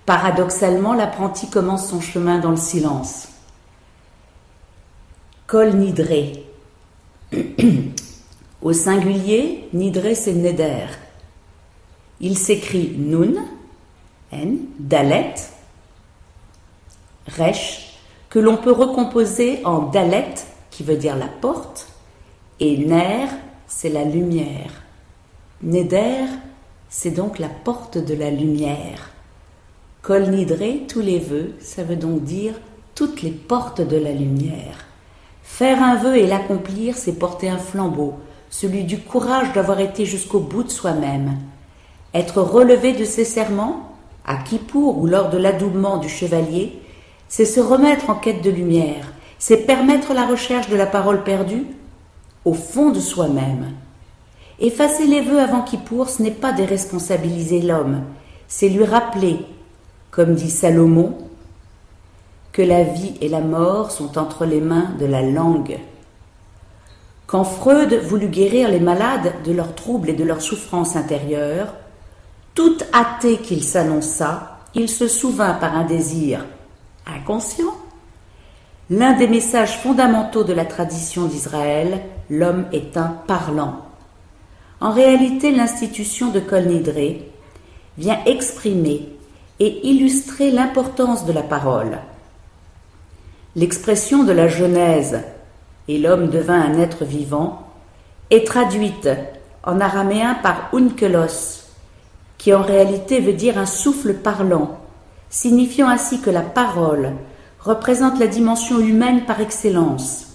[0.05, 3.29] paradoxalement, l'apprenti commence son chemin dans le silence.
[5.47, 6.45] Col Nidré.
[8.61, 10.87] Au singulier, Nidré c'est Neder.
[12.19, 13.33] Il s'écrit Nun,
[14.31, 15.35] N, Dalet,
[17.27, 17.92] Resh,
[18.33, 20.33] que l'on peut recomposer en Dalet,
[20.71, 21.87] qui veut dire la porte,
[22.59, 23.27] et Ner,
[23.67, 24.71] c'est la lumière.
[25.61, 26.25] Neder,
[26.89, 29.11] c'est donc la porte de la lumière.
[30.01, 32.55] Kol Nidre, tous les vœux, ça veut donc dire
[32.95, 34.87] toutes les portes de la lumière.
[35.43, 38.15] Faire un vœu et l'accomplir, c'est porter un flambeau,
[38.49, 41.37] celui du courage d'avoir été jusqu'au bout de soi-même.
[42.15, 43.95] Être relevé de ses serments,
[44.25, 46.79] à Kippour ou lors de l'adoubement du chevalier,
[47.35, 51.65] c'est se remettre en quête de lumière, c'est permettre la recherche de la parole perdue
[52.45, 53.71] au fond de soi-même.
[54.59, 58.03] Effacer les vœux avant Kippour, ce n'est pas déresponsabiliser l'homme,
[58.47, 59.39] c'est lui rappeler,
[60.11, 61.17] comme dit Salomon,
[62.51, 65.79] que la vie et la mort sont entre les mains de la langue.
[67.25, 71.73] Quand Freud voulut guérir les malades de leurs troubles et de leurs souffrances intérieures,
[72.53, 76.45] tout athée qu'il s'annonça, il se souvint par un désir
[77.05, 77.73] inconscient
[78.89, 83.81] l'un des messages fondamentaux de la tradition d'Israël, l'homme est un parlant.
[84.81, 87.21] En réalité, l'institution de Kol Nidre
[87.97, 89.09] vient exprimer
[89.59, 91.99] et illustrer l'importance de la parole.
[93.55, 95.21] L'expression de la Genèse
[95.87, 97.67] et l'homme devint un être vivant
[98.29, 99.09] est traduite
[99.63, 101.69] en araméen par unkelos,
[102.37, 104.79] qui en réalité veut dire un souffle parlant,
[105.33, 107.13] signifiant ainsi que la parole
[107.59, 110.27] représente la dimension humaine par excellence.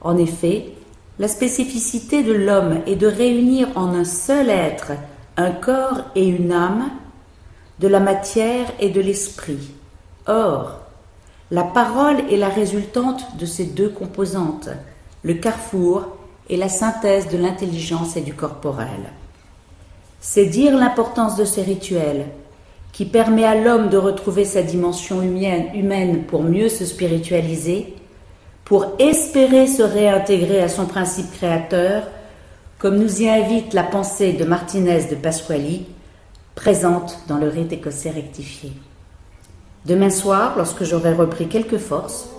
[0.00, 0.72] En effet,
[1.18, 4.92] la spécificité de l'homme est de réunir en un seul être
[5.36, 6.90] un corps et une âme,
[7.80, 9.72] de la matière et de l'esprit.
[10.26, 10.78] Or,
[11.50, 14.68] la parole est la résultante de ces deux composantes,
[15.24, 16.06] le carrefour
[16.48, 19.10] et la synthèse de l'intelligence et du corporel.
[20.20, 22.26] C'est dire l'importance de ces rituels,
[22.96, 27.94] qui permet à l'homme de retrouver sa dimension humaine, pour mieux se spiritualiser,
[28.64, 32.04] pour espérer se réintégrer à son principe créateur,
[32.78, 35.84] comme nous y invite la pensée de Martinez de Pasquali,
[36.54, 38.72] présente dans le rite écossais rectifié.
[39.84, 42.30] Demain soir, lorsque j'aurai repris quelques forces,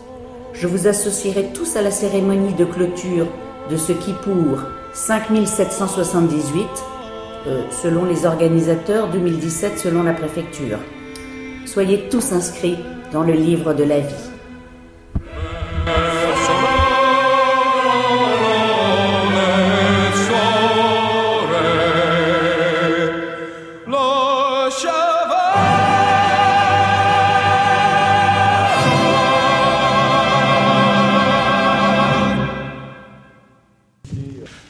[0.53, 3.27] je vous associerai tous à la cérémonie de clôture
[3.69, 4.63] de ce qui pour
[4.95, 6.96] 5778, euh,
[7.71, 10.79] selon les organisateurs, 2017 selon la préfecture.
[11.65, 12.77] Soyez tous inscrits
[13.11, 14.36] dans le livre de la vie.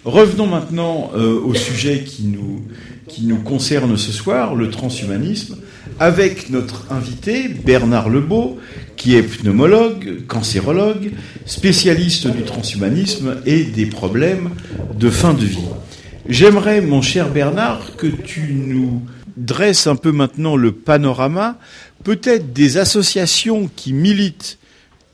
[0.07, 2.61] Revenons maintenant euh, au sujet qui nous,
[3.09, 5.57] qui nous concerne ce soir, le transhumanisme,
[5.99, 8.57] avec notre invité Bernard Lebeau,
[8.95, 11.11] qui est pneumologue, cancérologue,
[11.45, 14.51] spécialiste du transhumanisme et des problèmes
[14.97, 15.67] de fin de vie.
[16.29, 19.01] J'aimerais, mon cher Bernard, que tu nous
[19.35, 21.57] dresses un peu maintenant le panorama,
[22.05, 24.57] peut-être des associations qui militent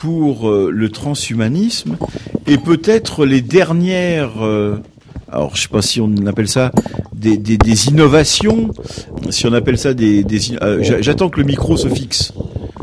[0.03, 1.95] pour euh, le transhumanisme
[2.45, 4.75] et peut-être les dernières, euh,
[5.31, 6.73] alors je sais pas si on appelle ça
[7.13, 8.73] des, innovations,
[9.29, 10.25] si on appelle ça des,
[10.61, 12.33] euh, j'a- j'attends que le micro se fixe.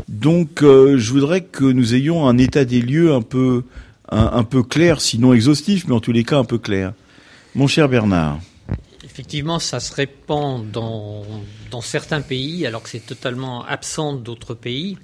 [0.07, 3.63] Donc je voudrais que nous ayons un état des lieux un peu
[4.09, 6.93] un, peu clair, sinon exhaustif, mais en tous les cas un peu clair.
[7.53, 8.39] Mon cher Bernard.
[9.05, 11.23] Effectivement, ça se répand dans
[11.81, 14.97] certains pays, alors que c'est totalement absent d'autres pays.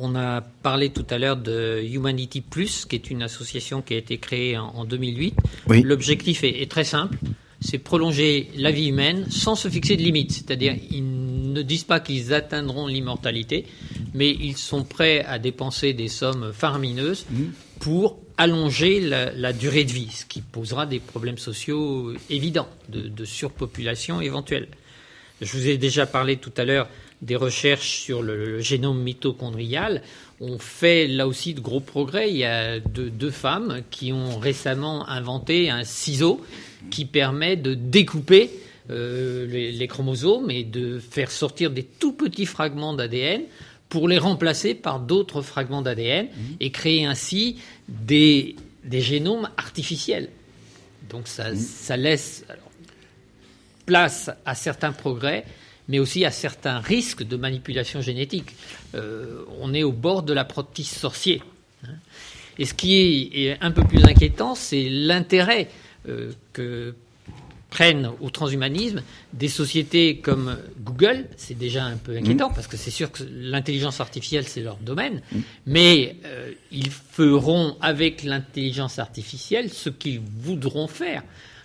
[0.00, 3.96] On a parlé tout à l'heure de Humanity Plus, qui est une association qui a
[3.96, 5.34] été créée en, en 2008.
[5.66, 5.82] Oui.
[5.82, 7.18] L'objectif est, est très simple,
[7.60, 10.32] c'est prolonger la vie humaine sans se fixer de limites.
[10.32, 13.66] C'est-à-dire, ils ne disent pas qu'ils atteindront l'immortalité,
[14.14, 17.26] mais ils sont prêts à dépenser des sommes faramineuses
[17.80, 23.08] pour allonger la, la durée de vie, ce qui posera des problèmes sociaux évidents, de,
[23.08, 24.68] de surpopulation éventuelle.
[25.40, 26.88] Je vous ai déjà parlé tout à l'heure
[27.22, 30.02] des recherches sur le, le génome mitochondrial.
[30.40, 32.30] On fait là aussi de gros progrès.
[32.30, 36.44] Il y a deux, deux femmes qui ont récemment inventé un ciseau
[36.90, 38.50] qui permet de découper
[38.90, 43.42] euh, les, les chromosomes et de faire sortir des tout petits fragments d'ADN
[43.88, 46.28] pour les remplacer par d'autres fragments d'ADN
[46.60, 47.56] et créer ainsi
[47.88, 48.54] des,
[48.84, 50.28] des génomes artificiels.
[51.10, 52.70] Donc ça, ça laisse alors,
[53.86, 55.44] place à certains progrès,
[55.88, 58.54] mais aussi à certains risques de manipulation génétique.
[58.94, 61.42] Euh, on est au bord de l'apprenti sorcier.
[61.84, 61.94] hein.
[62.58, 65.68] Et ce qui est, un peu plus inquiétant, c'est l'intérêt
[66.08, 66.94] euh, que
[67.70, 69.02] prennent au transhumanisme
[69.32, 74.00] des sociétés comme Google, c'est déjà un peu inquiétant parce que c'est sûr que l'intelligence
[74.00, 75.20] artificielle c'est leur domaine,
[75.66, 81.22] mais euh, ils feront avec l'intelligence artificielle ce qu'ils voudront faire.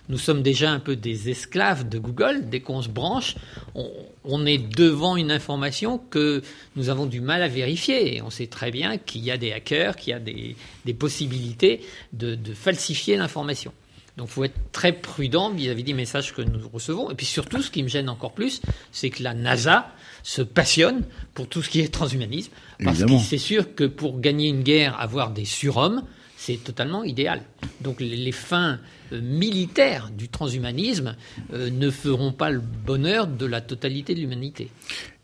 [0.09, 2.49] Nous sommes déjà un peu des esclaves de Google.
[2.49, 3.35] Dès qu'on se branche,
[3.73, 3.89] on,
[4.25, 6.41] on est devant une information que
[6.75, 8.15] nous avons du mal à vérifier.
[8.15, 10.55] Et on sait très bien qu'il y a des hackers, qu'il y a des,
[10.85, 11.81] des possibilités
[12.11, 13.71] de, de falsifier l'information.
[14.17, 17.09] Donc, il faut être très prudent vis-à-vis des messages que nous recevons.
[17.09, 18.61] Et puis surtout, ce qui me gêne encore plus,
[18.91, 19.89] c'est que la NASA
[20.21, 21.03] se passionne
[21.33, 22.51] pour tout ce qui est transhumanisme.
[22.83, 23.19] Parce que Évidemment.
[23.19, 26.03] c'est sûr que pour gagner une guerre, avoir des surhommes,
[26.45, 27.41] c'est totalement idéal.
[27.81, 28.79] Donc les, fins
[29.13, 31.15] euh, militaires du transhumanisme
[31.53, 34.69] euh, ne feront pas le bonheur de la totalité de l'humanité.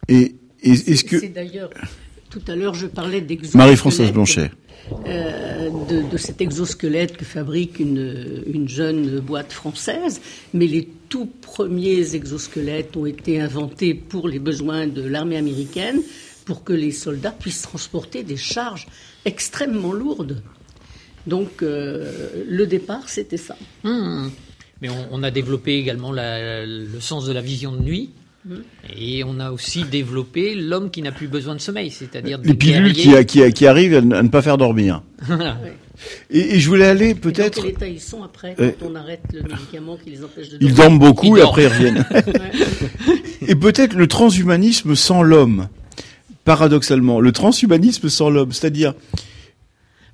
[0.08, 1.70] Et, et- est-ce que C'est d'ailleurs,
[2.30, 3.56] tout à l'heure, je parlais d'exosquelette.
[3.66, 4.52] Marie-Françoise Blanchet.
[5.08, 10.22] euh, de, de cet exosquelette que fabrique une, une jeune boîte française,
[10.54, 16.00] mais les tout premiers exosquelettes ont été inventés pour les besoins de l'armée américaine,
[16.46, 18.88] pour que les soldats puissent transporter des charges
[19.26, 20.42] extrêmement lourdes.
[21.30, 22.12] Donc euh,
[22.50, 23.56] le départ, c'était ça.
[23.84, 24.28] Hmm.
[24.82, 28.10] Mais on, on a développé également la- le sens de la vision de nuit.
[28.48, 28.56] Hmm.
[28.98, 32.94] Et on a aussi développé l'homme qui n'a plus besoin de sommeil, c'est-à-dire les pilules
[32.94, 33.26] qui, guerriers.
[33.26, 35.58] qui, qui arrivent à ne pas faire dormir Voilà.
[36.32, 37.62] et, et je voulais aller Dans peut-être.
[37.62, 38.74] quel état ils sont après, Ouais.
[38.80, 41.42] quand on arrête le médicament qui les empêche de Ils dormir dorment beaucoup Ils et
[41.42, 41.50] dorment.
[41.50, 42.06] après ils reviennent.
[43.48, 45.68] et peut-être le transhumanisme sans l'homme.
[46.46, 48.94] Paradoxalement, le transhumanisme sans l'homme, c'est-à-dire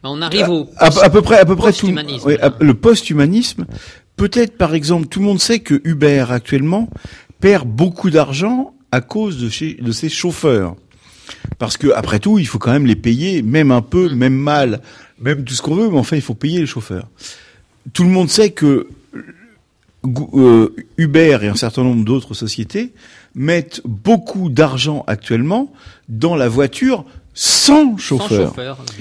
[0.07, 1.88] On arrive au à, à peu près, à peu près tout,
[2.41, 3.65] à- le post-humanisme.
[4.15, 6.90] Peut-être, par exemple, tout le monde sait que Uber actuellement
[7.40, 10.76] perd beaucoup d'argent à cause de, chez, de ses chauffeurs.
[11.57, 14.15] Parce que après tout, il faut quand même les payer, même un peu, Mm.
[14.15, 14.82] même mal,
[15.19, 17.07] même tout ce qu'on veut, mais enfin, il faut payer les chauffeurs.
[17.94, 18.88] Tout le monde sait que
[20.34, 22.94] euh, Uber et un certain nombre d'autres sociétés
[23.34, 25.73] mettent beaucoup d'argent actuellement
[26.10, 27.06] dans la voiture
[27.38, 28.56] sans chauffeur.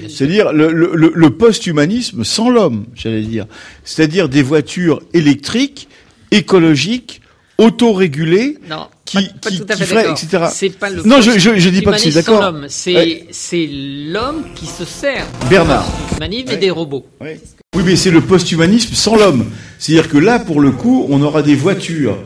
[0.09, 3.47] C'est-à-dire le, le, post-humanisme sans l'homme, j'allais dire.
[3.85, 5.89] C'est-à-dire des voitures électriques,
[6.33, 7.21] écologiques,
[7.59, 10.19] autorégulées, Non, qui, pas, pas qui- tout à qui fait feraient, d'accord.
[10.25, 10.45] etc.
[10.51, 12.43] C'est pas le non, je, je, je dis pas que c'est d'accord.
[12.43, 13.27] l'homme, C'est Ouais.
[13.31, 15.87] c'est l'homme qui se sert Bernard.
[16.21, 17.07] et des robots.
[17.21, 19.47] Oui, mais c'est le post-humanisme sans l'homme.
[19.79, 22.19] C'est-à-dire que là, pour le coup, on aura des voitures,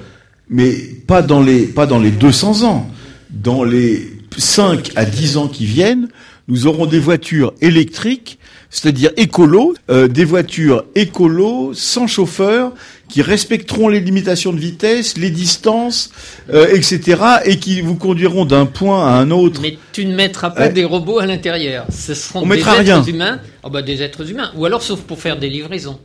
[0.48, 0.72] mais
[1.06, 2.90] pas dans les, pas dans les 200 ans.
[3.30, 6.08] Dans les 5 à 10 ans qui viennent,
[6.48, 8.38] nous aurons des voitures électriques,
[8.70, 12.72] c'est-à-dire écolo, euh, des voitures écolo, sans chauffeur,
[13.08, 16.10] qui respecteront les limitations de vitesse, les distances,
[16.52, 19.60] euh, etc., et qui vous conduiront d'un point à un autre.
[19.62, 20.72] Mais tu ne mettras pas Ouais.
[20.72, 21.86] des robots à l'intérieur.
[21.90, 23.02] Ce seront On des êtres rien.
[23.04, 23.40] humains.
[23.62, 24.50] Oh bah, des êtres humains.
[24.56, 25.98] Ou alors sauf pour faire des livraisons.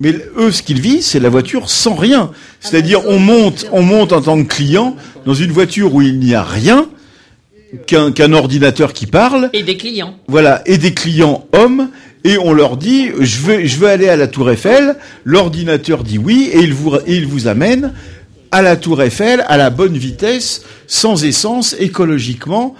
[0.00, 2.30] Mais eux, ce qu'ils vivent, c'est la voiture sans rien.
[2.60, 6.34] C'est-à-dire, on monte, on monte en tant que client dans une voiture où il n'y
[6.34, 6.88] a rien
[7.86, 9.50] qu'un ordinateur qui parle.
[9.52, 10.14] Et des clients.
[10.28, 11.90] Voilà, et des clients hommes.
[12.26, 14.96] Et on leur dit, je veux, je veux aller à la Tour Eiffel.
[15.24, 17.92] L'ordinateur dit oui, et il vous, et il vous amène
[18.50, 22.76] à la Tour Eiffel à la bonne vitesse, sans essence, écologiquement,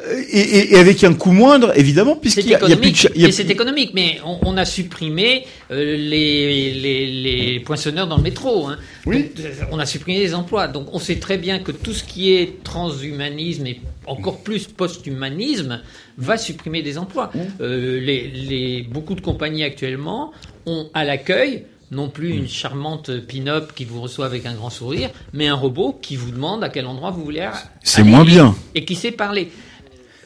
[0.00, 3.24] euh, et, et- et avec un coût moindre, évidemment, puisqu'il y y a plus de,
[3.28, 3.90] a c'est économique.
[3.94, 7.06] Mais on, on a supprimé euh, les, les,
[7.52, 8.66] les poinçonneurs dans le métro.
[8.68, 8.78] hein.
[9.06, 10.66] Donc, euh, on a supprimé les emplois.
[10.66, 15.80] Donc on sait très bien que tout ce qui est transhumanisme et encore plus post-humanisme
[16.16, 17.30] va supprimer des emplois.
[17.60, 20.32] Euh, les, les, beaucoup de compagnies actuellement
[20.66, 25.08] ont à l'accueil non plus une charmante pin-up qui vous reçoit avec un grand sourire,
[25.32, 27.48] mais un robot qui vous demande à quel endroit vous voulez
[27.82, 28.54] C'est aller moins et- bien.
[28.74, 29.50] Et qui sait parler.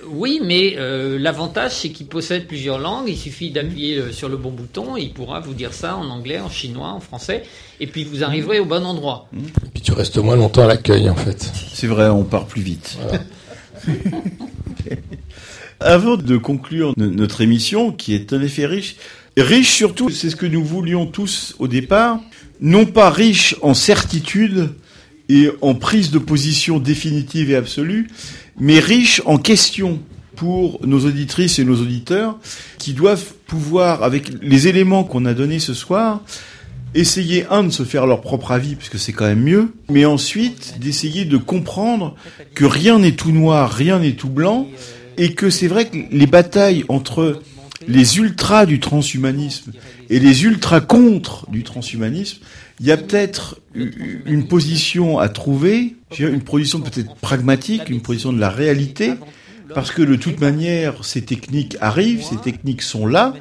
[0.08, 3.04] Oui, mais euh, l'avantage, c'est qu'il possède plusieurs langues.
[3.06, 6.10] Il suffit d'appuyer euh, sur le bon bouton et il pourra vous dire ça en
[6.10, 7.44] anglais, en chinois, en français.
[7.78, 9.28] Et puis vous arriverez au bon endroit.
[9.72, 11.48] Puis tu restes moins longtemps à l'accueil, en fait.
[11.72, 12.98] C'est vrai, on part plus vite.
[15.80, 18.96] Avant de conclure no- notre émission, qui est en effet riche,
[19.36, 22.20] riche surtout, c'est ce que nous voulions tous au départ,
[22.60, 24.70] non pas riche en certitude
[25.28, 28.08] et en prise de position définitive et absolue,
[28.60, 30.00] mais riche en questions
[30.36, 32.38] pour nos auditrices et nos auditeurs
[32.78, 36.22] qui doivent pouvoir, avec les éléments qu'on a donnés ce soir,
[36.94, 40.78] essayer, un, de se faire leur propre avis, puisque c'est quand même mieux, mais ensuite
[40.78, 42.14] d'essayer de comprendre
[42.54, 44.68] que rien n'est tout noir, rien n'est tout blanc,
[45.16, 47.40] et que c'est vrai que les batailles entre
[47.88, 49.72] les ultras du transhumanisme
[50.08, 52.38] et les ultras contre du transhumanisme,
[52.80, 58.40] il y a peut-être une position à trouver, une position peut-être pragmatique, une position de
[58.40, 59.14] la réalité,
[59.74, 63.34] parce que de toute manière, ces techniques arrivent, ces techniques sont là,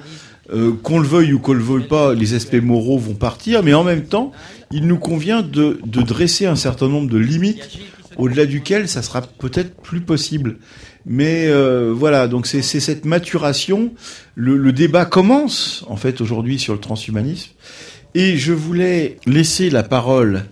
[0.53, 3.73] Euh, qu'on le veuille ou qu'on le veuille pas, les aspects moraux vont partir, mais
[3.73, 4.33] en même temps,
[4.71, 7.79] il nous convient de, dresser un certain nombre de limites
[8.17, 10.57] au-delà duquel ça sera peut-être plus possible.
[11.05, 13.93] Mais euh, voilà, donc c'est cette maturation.
[14.35, 17.51] Le, le débat commence en fait aujourd'hui sur le transhumanisme,
[18.13, 20.43] et je voulais laisser la parole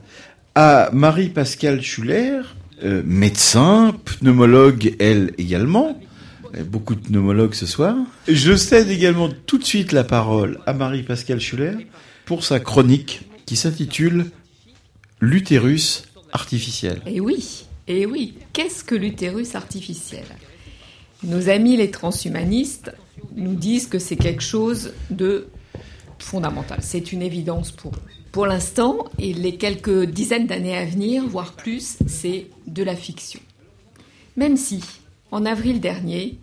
[0.55, 2.39] à Marie-Pascale Schuller,
[2.83, 5.99] euh, médecin, pneumologue elle également.
[6.65, 7.95] Beaucoup de pneumologues ce soir.
[8.27, 11.87] Je cède également tout de suite la parole à Marie-Pascale Schuller
[12.25, 14.31] pour sa chronique qui s'intitule
[15.21, 17.01] L'utérus artificiel.
[17.05, 20.23] Et oui, et oui, qu'est-ce que l'utérus artificiel?
[21.23, 22.91] Nos amis les transhumanistes
[23.35, 25.47] nous disent que c'est quelque chose de
[26.19, 26.79] fondamental.
[26.81, 28.01] C'est une évidence pour eux.
[28.31, 33.39] Pour l'instant, et les quelques dizaines d'années à venir, voire plus, c'est de la fiction.
[34.37, 34.83] Même si,
[35.31, 36.37] en avril dernier,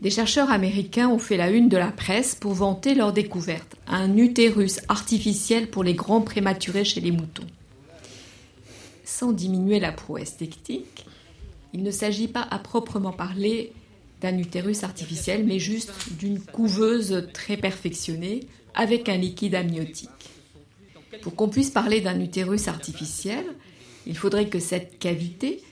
[0.00, 4.16] des chercheurs américains ont fait la une de la presse pour vanter leur découverte, un
[4.16, 7.46] utérus artificiel pour les grands prématurés chez les moutons.
[9.04, 11.06] Sans diminuer la prouesse technique,
[11.72, 13.72] il ne s'agit pas à proprement parler
[14.20, 18.40] d'un utérus artificiel, mais juste d'une couveuse très perfectionnée
[18.74, 20.10] avec un liquide amniotique.
[21.22, 23.44] Pour qu'on puisse parler d'un utérus artificiel,
[24.06, 25.62] il faudrait que cette cavité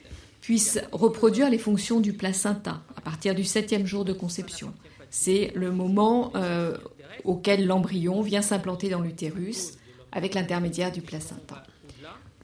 [0.45, 4.75] puisse reproduire les fonctions du placenta à partir du septième jour de conception.
[5.09, 6.77] C'est le moment euh,
[7.23, 9.71] auquel l'embryon vient s'implanter dans l'utérus
[10.11, 11.63] avec l'intermédiaire du placenta.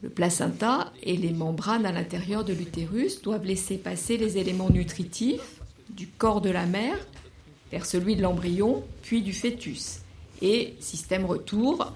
[0.02, 5.60] Le placenta et les membranes à l'intérieur de l'utérus doivent laisser passer les éléments nutritifs
[5.88, 6.98] du corps de la mère
[7.70, 10.00] vers celui de l'embryon, puis du fœtus.
[10.40, 11.92] Et, système retour,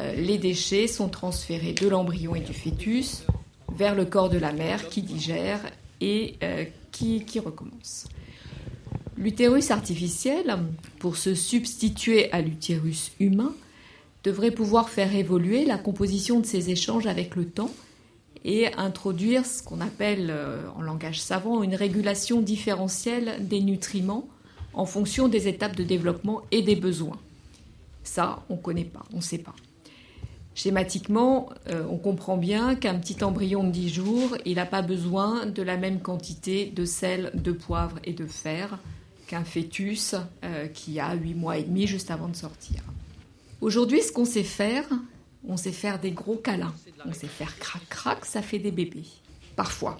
[0.00, 3.22] euh, les déchets sont transférés de l'embryon et du fœtus
[3.74, 5.60] vers le corps de la mère qui digère
[6.00, 8.06] et euh, qui, recommence.
[9.16, 10.56] L'utérus artificiel,
[10.98, 13.54] pour se substituer à l'utérus humain,
[14.24, 17.70] devrait pouvoir faire évoluer la composition de ces échanges avec le temps
[18.44, 24.28] et introduire ce qu'on appelle euh, en langage savant une régulation différentielle des nutriments
[24.74, 27.18] en fonction des étapes de développement et des besoins.
[28.04, 29.54] Ça, on ne connaît pas, on ne sait pas.
[30.56, 35.44] Schématiquement, euh, on comprend bien qu'un petit embryon de 10 jours, il n'a pas besoin
[35.44, 38.78] de la même quantité de sel, de poivre et de fer
[39.26, 40.14] qu'un fœtus
[40.44, 42.80] euh, qui a 8 mois et demi juste avant de sortir.
[43.60, 44.86] Aujourd'hui, ce qu'on sait faire,
[45.46, 46.74] on sait faire des gros câlins.
[47.04, 49.04] On sait faire crac-crac, ça fait des bébés.
[49.56, 49.98] Parfois.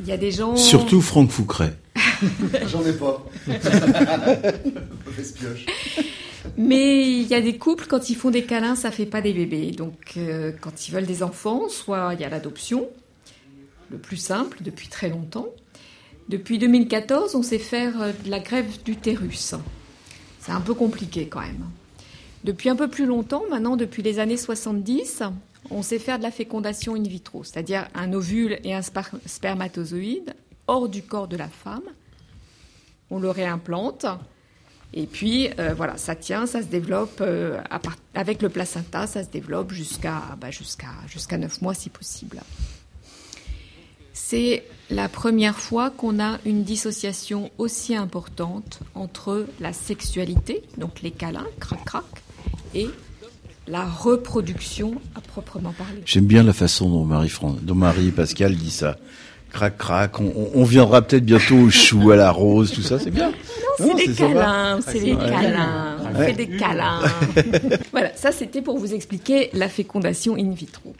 [0.00, 0.56] Il y a des gens...
[0.56, 1.76] Surtout Franck Foucret.
[2.66, 3.24] J'en ai pas.
[5.06, 5.66] Mauvaise pioche.
[6.56, 9.32] Mais il y a des couples, quand ils font des câlins, ça fait pas des
[9.32, 9.70] bébés.
[9.70, 12.88] Donc, euh, quand ils veulent des enfants, soit il y a l'adoption,
[13.90, 15.48] le plus simple depuis très longtemps.
[16.28, 19.54] Depuis 2014, on sait faire euh, de la grève d'utérus.
[20.40, 21.64] C'est un peu compliqué quand même.
[22.44, 25.22] Depuis un peu plus longtemps, maintenant depuis les années 70,
[25.70, 30.34] on sait faire de la fécondation in vitro, c'est-à-dire un ovule et un spermatozoïde
[30.66, 31.82] hors du corps de la femme.
[33.10, 34.06] On le réimplante.
[34.92, 37.60] Et puis, euh, voilà, ça tient, ça se développe euh,
[38.14, 42.40] avec le placenta, ça se développe jusqu'à bah, jusqu'à jusqu'à 9 mois si possible.
[44.12, 51.10] C'est la première fois qu'on a une dissociation aussi importante entre la sexualité, donc les
[51.10, 52.04] câlins, crac-crac,
[52.74, 52.88] et
[53.66, 56.02] la reproduction à proprement parler.
[56.04, 58.96] J'aime bien la façon dont Marie, Fran- dont Marie Pascal dit ça.
[59.52, 60.20] Crac, crac.
[60.20, 63.30] On, viendra peut-être bientôt au chou, à la rose, tout ça, c'est bien.
[63.78, 66.26] Non, c'est des câlins, c'est des câlins, on Ouais.
[66.26, 67.00] fait des câlins.
[67.92, 70.94] voilà, ça c'était pour vous expliquer la fécondation in vitro.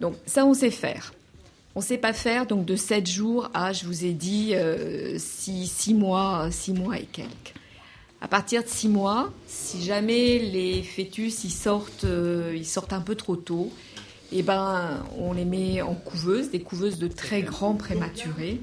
[0.00, 1.12] Donc ça on sait faire.
[1.74, 4.54] On sait pas faire donc de 7 jours à, je vous ai dit,
[5.16, 7.54] 6 mois, 6 mois et quelques.
[8.24, 13.02] À partir de 6 mois, si jamais les fœtus ils sortent, euh, ils sortent un
[13.02, 13.70] peu trop tôt,
[14.32, 18.62] eh ben, on les met en couveuse, des couveuses de très grands prématurés.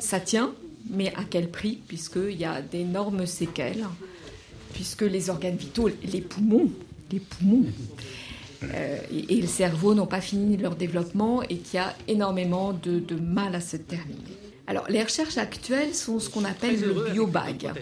[0.00, 0.54] Ça tient,
[0.88, 1.78] mais à quel prix?
[1.86, 3.84] Puisqu'il y a d'énormes séquelles,
[4.72, 6.70] puisque les organes vitaux, les poumons,
[7.12, 7.66] les poumons
[8.62, 12.72] euh, et, et le cerveau n'ont pas fini leur développement et qu'il y a énormément
[12.72, 14.22] de, de mal à se terminer.
[14.66, 17.74] Alors, les recherches actuelles sont ce qu'on appelle le biobag,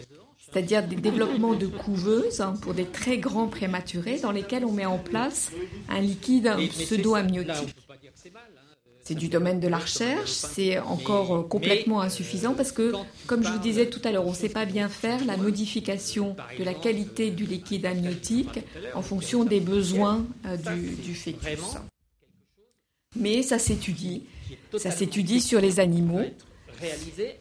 [0.55, 4.87] c'est-à-dire des développements de couveuses hein, pour des très grands prématurés dans lesquels on met
[4.87, 5.51] en place
[5.89, 7.75] un liquide pseudo-amniotique.
[9.03, 12.93] C'est du domaine de la recherche, c'est encore euh, complètement insuffisant parce que,
[13.27, 16.37] comme je vous disais tout à l'heure, on ne sait pas bien faire la modification
[16.59, 18.61] de la qualité du liquide amniotique
[18.95, 21.77] en fonction des besoins euh, du, du fœtus.
[23.17, 24.23] Mais ça s'étudie,
[24.79, 26.25] ça s'étudie sur les animaux.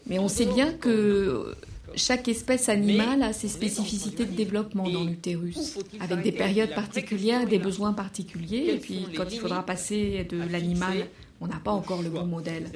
[0.07, 1.55] Mais on sait bien que
[1.95, 7.59] chaque espèce animale a ses spécificités de développement dans l'utérus, avec des périodes particulières, des
[7.59, 11.07] besoins particuliers, et puis quand il faudra passer de l'animal,
[11.41, 12.69] on n'a pas encore le bon modèle.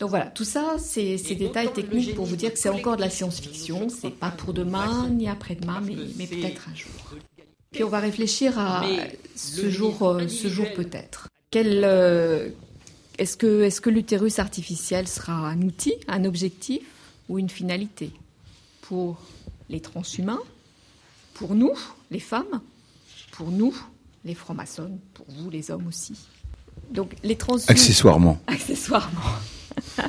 [0.00, 3.02] Donc voilà, tout ça, c'est ces détails techniques pour vous dire que c'est encore de
[3.02, 5.82] la science-fiction, c'est pas pour demain ni après-demain,
[6.16, 6.90] mais, peut-être un jour.
[7.70, 8.84] Puis on va réfléchir à
[9.34, 11.28] ce jour, euh, ce jour peut-être.
[11.50, 12.48] Quel, euh,
[13.18, 16.82] est-ce que l'utérus artificiel sera un outil, un objectif
[17.28, 18.12] ou une finalité?
[18.88, 19.18] Pour
[19.70, 20.40] les transhumains,
[21.32, 21.72] pour nous,
[22.10, 22.60] les femmes,
[23.32, 23.74] pour nous,
[24.24, 26.14] les francs-maçons, pour vous, les hommes aussi.
[26.90, 27.72] Donc les transhumains.
[27.72, 28.38] Accessoirement.
[28.46, 29.20] Accessoirement.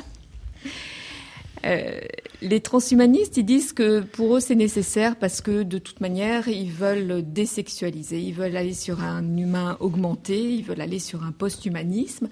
[1.64, 1.98] Euh,
[2.42, 6.70] les transhumanistes, ils disent que pour eux c'est nécessaire parce que de toute manière ils
[6.70, 12.28] veulent désexualiser, ils veulent aller sur un humain augmenté, ils veulent aller sur un post-humanisme.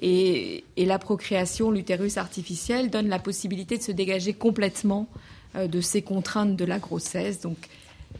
[0.00, 5.08] Et, et la procréation, l'utérus artificiel, donne la possibilité de se dégager complètement
[5.54, 7.40] de ces contraintes de la grossesse.
[7.40, 7.56] Donc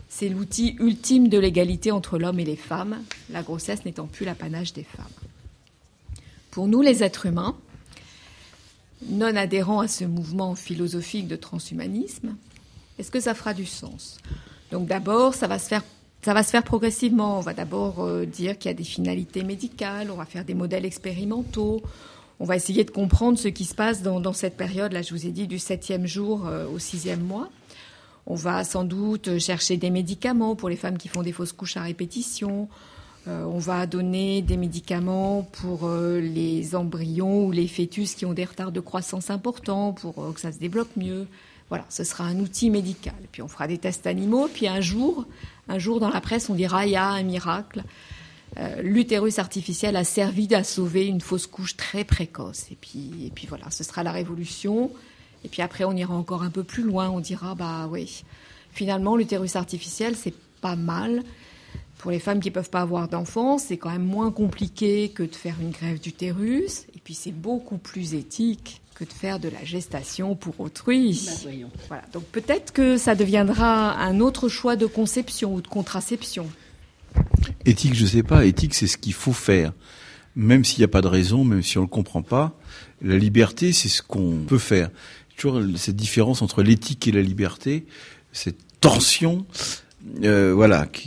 [0.08, 4.72] c'est l'outil ultime de l'égalité entre l'homme et les femmes, la grossesse n'étant plus l'apanage
[4.72, 5.06] des femmes.
[6.50, 7.56] Pour nous, les êtres humains,
[9.08, 12.36] non adhérents à ce mouvement philosophique de transhumanisme,
[12.98, 14.18] est-ce que ça fera du sens?
[14.70, 15.82] Donc d'abord, ça va se faire
[16.24, 17.38] ça va se faire progressivement.
[17.38, 20.54] On va d'abord euh, dire qu'il y a des finalités médicales, on va faire des
[20.54, 21.82] modèles expérimentaux,
[22.40, 25.26] on va essayer de comprendre ce qui se passe dans, cette période, là je vous
[25.26, 27.48] ai dit, du septième jour euh, au sixième mois.
[28.26, 31.76] On va sans doute chercher des médicaments pour les femmes qui font des fausses couches
[31.76, 32.68] à répétition.
[33.28, 38.32] Euh, on va donner des médicaments pour euh, les embryons ou les fœtus qui ont
[38.32, 41.26] des retards de croissance importants pour que ça se développe mieux.
[41.68, 43.14] Voilà, ce sera un outil médical.
[43.32, 44.48] Puis on fera des tests animaux.
[44.52, 45.26] Puis un jour,
[45.68, 47.84] un jour dans la presse, on dira il y a un miracle.
[48.58, 52.66] Euh, L'utérus artificiel a servi à sauver une fausse couche très précoce.
[52.70, 54.90] Et puis, et puis voilà, ce sera la révolution.
[55.44, 57.10] Et puis après, on ira encore un peu plus loin.
[57.10, 58.24] On dira bah oui,
[58.72, 61.22] finalement, l'utérus artificiel, c'est pas mal.
[61.98, 65.22] Pour les femmes qui ne peuvent pas avoir d'enfants, c'est quand même moins compliqué que
[65.22, 66.84] de faire une grève d'utérus.
[66.94, 71.28] Et puis c'est beaucoup plus éthique que de faire de la gestation pour autrui.
[71.44, 71.50] Bah.
[71.88, 72.04] Voilà.
[72.12, 76.46] Donc peut-être que ça deviendra un autre choix de conception ou de contraception.
[77.64, 78.44] Éthique, je sais pas.
[78.44, 79.72] Éthique, c'est ce qu'il faut faire.
[80.36, 82.58] Même s'il n'y a pas de raison, même si on ne le comprend pas,
[83.02, 84.90] la liberté, c'est ce qu'on peut faire.
[85.36, 87.86] Toujours cette différence entre l'éthique et la liberté,
[88.32, 89.46] cette tension,
[90.22, 91.00] euh, voilà, que,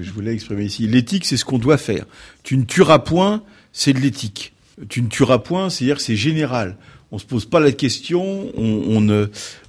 [0.00, 0.86] je voulais exprimer ici.
[0.86, 2.06] L'éthique, c'est ce qu'on doit faire.
[2.42, 3.42] Tu ne tueras point,
[3.72, 4.52] c'est de l'éthique.
[4.88, 6.76] Tu ne tueras point, c'est-à-dire que c'est général.
[7.10, 9.26] On se pose pas la question, on, ne,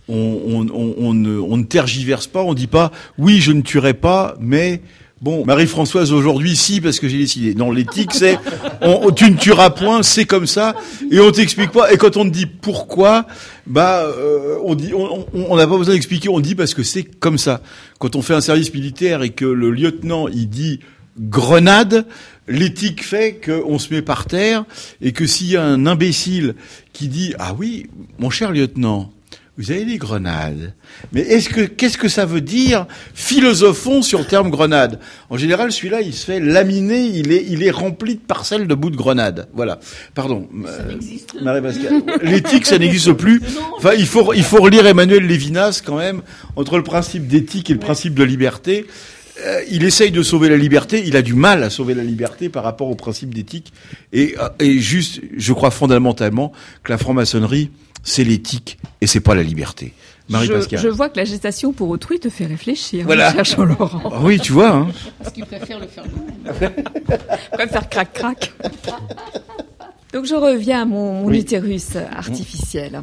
[0.07, 4.81] on, on, on- ne, ne dit pas oui, je ne tuerai pas, mais
[5.23, 7.55] bon, Marie-Françoise aujourd'hui, si parce que j'ai décidé.
[7.55, 8.37] Non, l'éthique, c'est
[8.81, 10.75] on- tu ne tueras point, c'est comme ça,
[11.09, 11.91] et on t'explique pas.
[11.93, 13.25] Et quand on te dit pourquoi,
[13.65, 17.37] bah, euh, on dit, on n'a pas besoin d'expliquer, on dit parce que c'est comme
[17.37, 17.61] ça.
[17.99, 20.81] Quand on fait un service militaire et que le lieutenant il dit
[21.19, 22.05] grenade,
[22.47, 24.65] l'éthique fait qu'on se met par terre
[25.01, 26.55] et que s'il y a un imbécile
[26.91, 27.87] qui dit ah oui,
[28.19, 29.11] mon cher lieutenant,
[29.57, 30.73] vous avez des grenades.
[31.11, 34.99] Mais est-ce que qu'est-ce que ça veut dire Philosophons sur le terme grenade?
[35.30, 38.75] En général, celui-là, il se fait laminer, il est il est rempli de parcelles de
[38.75, 39.47] bouts de grenade.
[39.53, 39.80] Voilà.
[40.15, 40.49] Pardon.
[40.67, 40.95] euh,
[41.41, 42.01] Marie-Pascale.
[42.23, 43.41] L'éthique, ça n'existe plus.
[43.77, 46.21] Enfin, il faut il faut relire Emmanuel Lévinas quand même
[46.55, 48.85] entre le principe d'éthique et le principe de liberté.
[49.45, 52.49] Euh, il essaye de sauver la liberté, il a du mal à sauver la liberté
[52.49, 53.73] par rapport au principe d'éthique.
[54.13, 56.51] Et, euh, et juste, je crois fondamentalement
[56.84, 57.71] que la franc-maçonnerie,
[58.03, 59.93] c'est l'éthique et c'est pas la liberté.
[60.30, 60.80] Je, Marie-Pascale.
[60.80, 63.34] je vois que la gestation pour autrui te fait réfléchir, Voilà.
[63.34, 64.11] cher Jean-Laurent.
[64.13, 64.69] Ah oui, tu vois.
[64.69, 64.88] Hein.
[65.19, 66.73] Parce qu'il préfère le faire lui-même.
[67.51, 68.53] préfère crac-crac.
[70.13, 73.01] Donc je reviens à mon, mon utérus artificiel.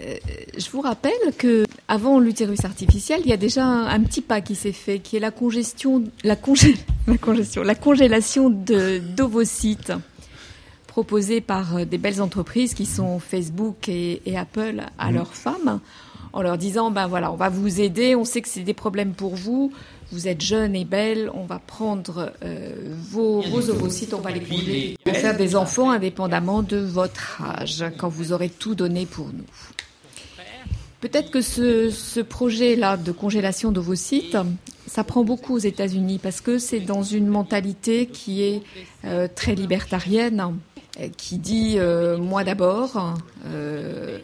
[0.00, 0.14] Euh,
[0.56, 4.40] je vous rappelle que avant l'utérus artificiel, il y a déjà un, un petit pas
[4.40, 6.76] qui s'est fait, qui est la congestion, la, congé-
[7.06, 9.92] la congestion, la congélation de d'ovocytes
[10.92, 15.14] proposée par euh, des belles entreprises qui sont Facebook et, et Apple à Mhm.
[15.16, 15.80] leurs femmes,
[16.34, 19.14] en leur disant ben voilà, on va vous aider, on sait que c'est des problèmes
[19.14, 19.72] pour vous,
[20.12, 22.74] vous êtes jeune et belle, on va prendre euh,
[23.10, 27.82] vos, vos ovocytes, on va les congeler pour faire des enfants indépendamment de votre âge,
[27.96, 29.48] quand vous aurez tout donné pour nous.
[31.00, 34.36] Peut-être que ce, ce projet-là de congélation d'ovocytes,
[34.86, 38.62] ça prend beaucoup aux États-Unis parce que c'est dans une mentalité qui est
[39.04, 40.40] euh, très libertarienne,
[41.16, 43.16] qui dit euh, moi d'abord,
[43.46, 44.18] euh,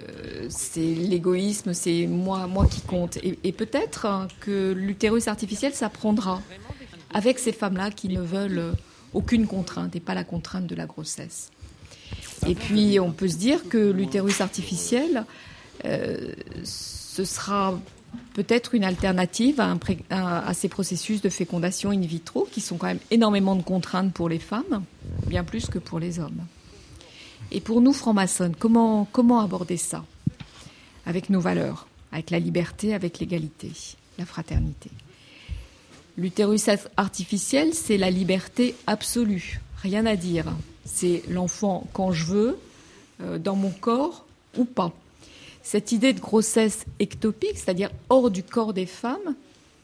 [0.50, 3.18] c'est l'égoïsme, c'est moi, qui compte.
[3.22, 6.42] Et, peut-être hein, que l'utérus artificiel s'apprendra
[7.14, 8.72] avec ces femmes-là qui ne veulent
[9.14, 11.50] aucune contrainte et pas la contrainte de la grossesse.
[12.46, 15.24] Et puis on peut se dire que l'utérus artificiel,
[15.84, 16.32] euh,
[16.64, 17.78] ce sera
[18.34, 19.60] peut-être une alternative
[20.10, 24.28] à ces processus de fécondation in vitro qui sont quand même énormément de contraintes pour
[24.28, 24.84] les femmes,
[25.26, 26.46] bien plus que pour les hommes.
[27.50, 30.04] Et pour nous, francs-maçonnes, comment, comment aborder ça
[31.06, 33.72] Avec nos valeurs, avec la liberté, avec l'égalité,
[34.18, 34.90] la fraternité?
[36.16, 40.46] L'utérus artificiel, c'est la liberté absolue, rien à dire.
[40.84, 42.58] C'est l'enfant quand je veux,
[43.20, 44.24] euh, dans mon corps
[44.56, 44.92] ou pas.
[45.62, 49.34] Cette idée de grossesse ectopique, c'est-à-dire hors du corps des femmes,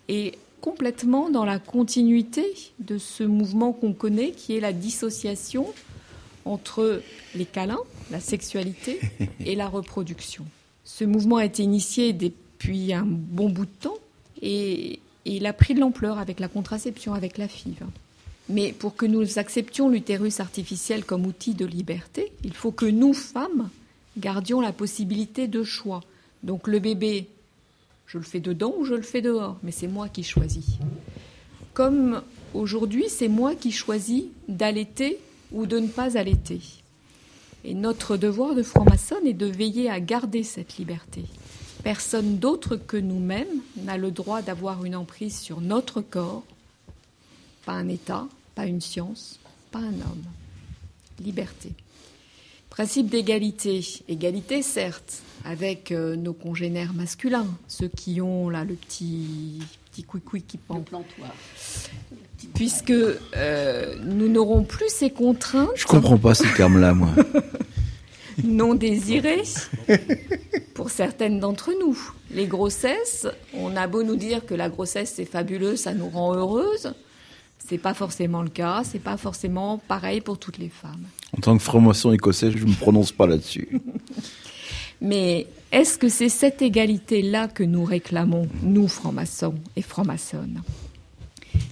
[0.08, 2.46] est complètement dans la continuité
[2.78, 5.66] de ce mouvement qu'on connaît, qui est la dissociation
[6.44, 7.02] entre
[7.34, 7.80] les câlins,
[8.10, 9.00] la sexualité
[9.44, 10.44] et la reproduction.
[10.84, 13.98] Ce mouvement a été initié depuis un bon bout de temps
[14.42, 17.76] et, et il a pris de l'ampleur avec la contraception, avec la FIV.
[18.48, 23.14] Mais pour que nous acceptions l'utérus artificiel comme outil de liberté, il faut que nous,
[23.14, 23.70] femmes,
[24.18, 26.02] gardions la possibilité de choix.
[26.42, 27.26] Donc le bébé,
[28.06, 30.76] je le fais dedans ou je le fais dehors, mais c'est moi qui choisis.
[31.72, 32.22] Comme
[32.52, 35.18] aujourd'hui, c'est moi qui choisis d'allaiter
[35.52, 36.60] ou de ne pas allaiter.
[37.64, 41.24] Et notre devoir de franc-maçonne est de veiller à garder cette liberté.
[41.82, 46.44] Personne d'autre que nous-mêmes n'a le droit d'avoir une emprise sur notre corps,
[47.64, 49.38] pas un État, pas une science,
[49.70, 50.24] pas un homme.
[51.20, 51.72] Liberté.
[52.70, 53.84] Principe d'égalité.
[54.08, 59.60] Égalité, certes, avec euh, nos congénères masculins, ceux qui ont là le petit,
[59.94, 60.84] petit couicoui qui pend.
[62.54, 67.10] Puisque euh, nous n'aurons plus ces contraintes Je comprends pas ces termes-là, moi.
[68.44, 69.44] non désirées
[70.74, 71.96] pour certaines d'entre nous.
[72.32, 76.34] Les grossesses, on a beau nous dire que la grossesse c'est fabuleux, ça nous rend
[76.34, 76.92] heureuse.
[77.58, 81.04] C'est pas forcément le cas, c'est pas forcément pareil pour toutes les femmes.
[81.36, 83.80] En tant que franc-maçon écossais, je ne me prononce pas là-dessus.
[85.00, 90.62] Mais est-ce que c'est cette égalité-là que nous réclamons, nous francs-maçons et francs-maçonnes?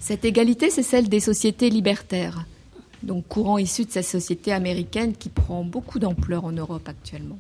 [0.01, 2.45] Cette égalité, c'est celle des sociétés libertaires,
[3.03, 7.39] donc courant issu de cette société américaine qui prend beaucoup d'ampleur en Europe actuellement.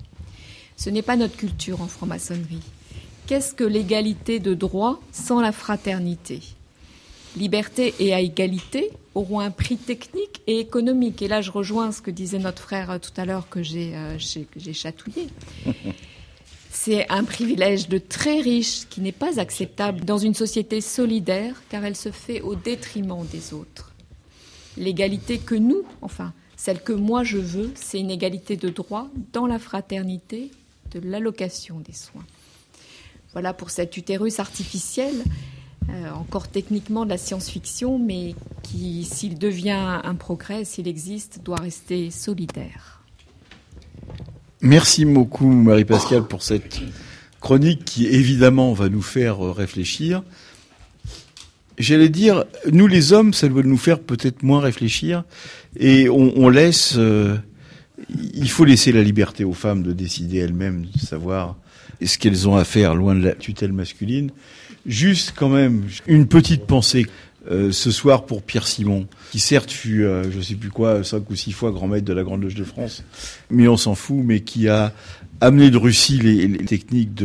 [0.76, 2.62] Ce n'est pas notre culture en franc-maçonnerie.
[3.26, 6.40] Qu'est-ce que l'égalité de droit sans la fraternité?
[7.36, 11.22] Liberté et à égalité auront un prix technique et économique.
[11.22, 13.94] Et là, je rejoins ce que disait notre frère euh, tout à l'heure que j'ai
[13.96, 15.28] euh, j'ai- que j'ai chatouillé.
[16.70, 21.84] C'est un privilège de très riche qui n'est pas acceptable dans une société solidaire car
[21.84, 23.92] elle se fait au détriment des autres.
[24.76, 29.46] L'égalité que nous, enfin, celle que moi je veux, c'est une égalité de droit dans
[29.46, 30.50] la fraternité
[30.92, 32.24] de l'allocation des soins.
[33.32, 35.14] Voilà pour cet utérus artificiel,
[35.88, 41.60] euh, encore techniquement de la science-fiction, mais qui, s'il devient un progrès, s'il existe, doit
[41.60, 43.02] rester solidaire.
[44.60, 46.80] Merci beaucoup, Marie-Pascale, pour cette
[47.40, 50.22] chronique qui, évidemment, va nous faire euh, réfléchir.
[51.78, 55.24] J'allais dire, nous les hommes, ça doit nous faire peut-être moins réfléchir,
[55.78, 56.94] et on, on laisse.
[56.96, 57.36] euh,
[58.34, 61.56] il faut laisser la liberté aux femmes de décider elles-mêmes, de savoir
[62.04, 64.30] ce qu'elles ont à faire loin de la tutelle masculine.
[64.86, 67.06] Juste quand même une petite pensée
[67.50, 71.28] euh, ce soir pour Pierre Simon, qui certes fut, euh, je sais plus quoi, cinq
[71.28, 73.02] ou six fois grand maître de la Grande Loge de France,
[73.50, 74.92] mais on s'en fout, mais qui a
[75.40, 77.20] amené de Russie les, techniques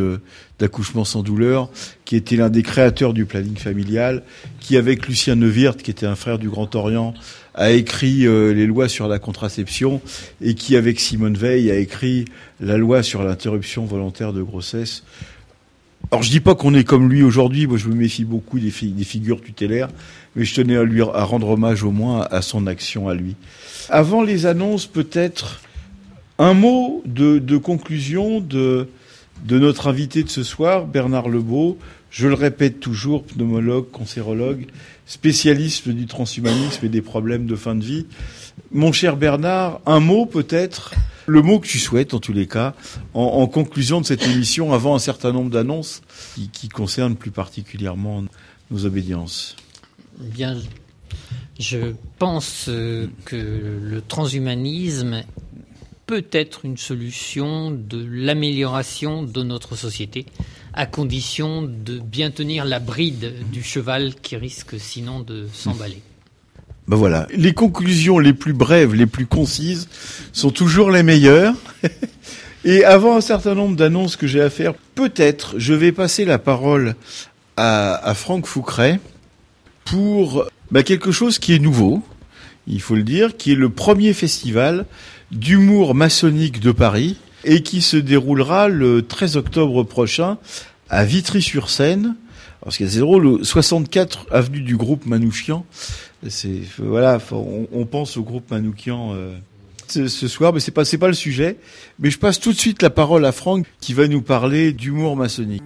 [0.57, 1.69] d'accouchement sans douleur,
[2.03, 4.23] qui était l'un des créateurs du planning familial,
[4.59, 7.13] qui avec Lucien Neuwirth, qui était un frère du Grand Orient,
[7.53, 10.01] a écrit euh, les lois sur la contraception,
[10.41, 12.25] et qui avec Simone Veil a écrit
[12.59, 15.03] la loi sur l'interruption volontaire de grossesse.
[16.11, 18.71] Alors je dis pas qu'on est comme lui aujourd'hui, moi je me méfie beaucoup des,
[18.71, 19.89] fi- des figures tutélaires,
[20.35, 23.35] mais je tenais à lui à rendre hommage au moins à son action à lui.
[23.89, 25.61] Avant les annonces, peut-être
[26.39, 28.87] un mot de, de conclusion de,
[29.45, 31.77] de notre invité de ce soir, Bernard Lebeau.
[32.09, 34.67] Je le répète toujours, pneumologue, cancérologue,
[35.05, 38.05] spécialiste du transhumanisme et des problèmes de fin de vie.
[38.71, 40.93] Mon cher Bernard, un mot peut-être,
[41.27, 42.73] le mot que tu souhaites en tous les cas,
[43.13, 46.01] en, conclusion de cette émission, avant un certain nombre d'annonces
[46.35, 48.23] qui, qui concernent plus particulièrement
[48.71, 49.55] nos obédiences.
[50.19, 50.57] Bien,
[51.59, 55.23] je pense euh, que le transhumanisme
[56.05, 60.25] peut être une solution de l'amélioration de notre société,
[60.73, 66.01] à condition de bien tenir la bride du cheval qui risque sinon de s'emballer.
[66.87, 69.89] Ben voilà, les conclusions les plus brèves, les plus concises
[70.31, 71.53] sont toujours les meilleures.
[72.65, 76.39] Et avant un certain nombre d'annonces que j'ai à faire, peut-être je vais passer la
[76.39, 76.95] parole
[77.55, 78.99] à, à Franck Foucret
[79.85, 82.03] pour bah, quelque chose qui est nouveau,
[82.67, 84.85] il faut le dire, qui est le premier festival
[85.31, 90.37] d'humour maçonnique de Paris et qui se déroulera le 13 octobre prochain
[90.89, 92.15] à Vitry-sur-Seine.
[92.61, 95.65] Alors, ce qui est assez drôle, au 64 avenue du groupe Manouchian.
[96.27, 99.37] C'est voilà, on pense au groupe Manouchian euh,
[99.87, 101.57] ce, ce soir, mais c'est pas c'est pas le sujet.
[101.99, 105.15] Mais je passe tout de suite la parole à Franck qui va nous parler d'humour
[105.15, 105.63] maçonnique.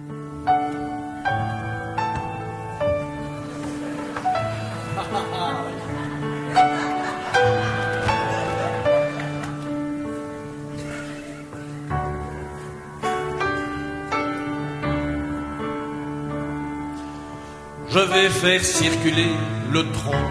[17.94, 19.32] Je vais faire circuler
[19.70, 20.24] le tronc.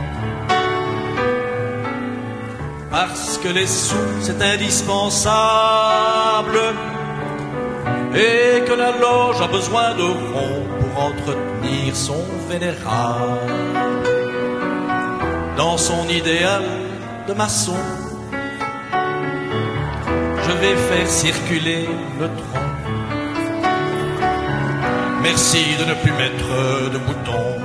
[2.89, 6.59] Parce que les sous, c'est indispensable.
[8.15, 13.53] Et que la loge a besoin de ronds pour entretenir son vénérable.
[15.55, 16.63] Dans son idéal
[17.27, 17.77] de maçon,
[20.45, 21.87] je vais faire circuler
[22.19, 23.20] le tronc.
[25.21, 27.55] Merci de ne plus mettre de boutons.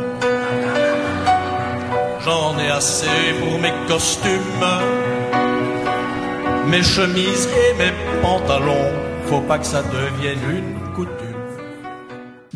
[2.24, 3.07] J'en ai assez
[3.41, 4.66] pour mes costumes,
[6.66, 8.93] mes chemises et mes pantalons.
[9.27, 11.36] Faut pas que ça devienne une coutume.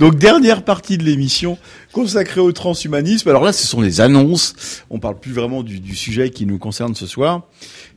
[0.00, 1.58] Donc dernière partie de l'émission
[1.92, 3.28] consacrée au transhumanisme.
[3.28, 4.82] Alors là, ce sont les annonces.
[4.88, 7.42] On parle plus vraiment du, du sujet qui nous concerne ce soir.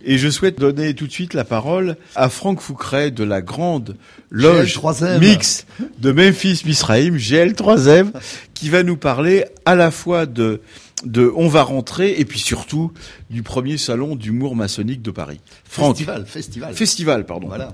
[0.04, 3.96] Et je souhaite donner tout de suite la parole à Franck Foucret de la grande
[4.30, 5.20] loge GL3M.
[5.20, 5.66] mix
[6.00, 8.12] de Memphis Misraïm, GL3M,
[8.64, 10.62] qui va nous parler à la fois de
[11.04, 12.94] de On va rentrer et puis surtout
[13.30, 15.42] du premier salon d'humour maçonnique de Paris.
[15.66, 15.98] Franck.
[15.98, 16.74] Festival, festival.
[16.74, 17.48] Festival, pardon.
[17.50, 17.74] Voilà.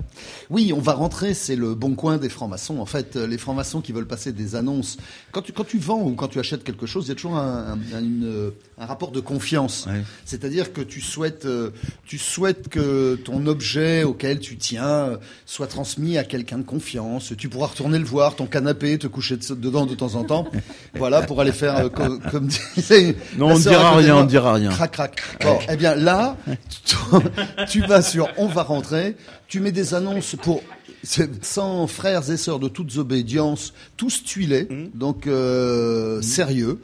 [0.50, 2.80] Oui, on va rentrer, c'est le bon coin des francs-maçons.
[2.80, 4.98] En fait, les francs-maçons qui veulent passer des annonces.
[5.32, 7.38] Quand tu, quand tu vends ou quand tu achètes quelque chose, il y a toujours
[7.38, 9.88] un, un- une, un rapport de confiance.
[10.26, 11.70] C'est-à-dire que tu souhaites, euh,
[12.08, 17.34] tu souhaites que ton objet auquel tu tiens euh, soit transmis à quelqu'un de confiance.
[17.38, 20.48] Tu pourras retourner le voir, ton canapé, te coucher de- dedans de temps en temps.
[20.96, 24.28] voilà, pour aller faire, euh, co- comme disait Non, on ne dira rien, on ne
[24.28, 24.70] dira rien.
[24.72, 25.22] Crac, crac.
[25.42, 26.36] Bon, eh bien là,
[26.86, 26.96] tu,
[27.70, 29.16] tu vas sur On va rentrer,
[29.48, 30.62] tu mets des annonces pour
[31.04, 36.80] 100 frères et sœurs de toutes obédiences, tous tuilés, donc euh, sérieux.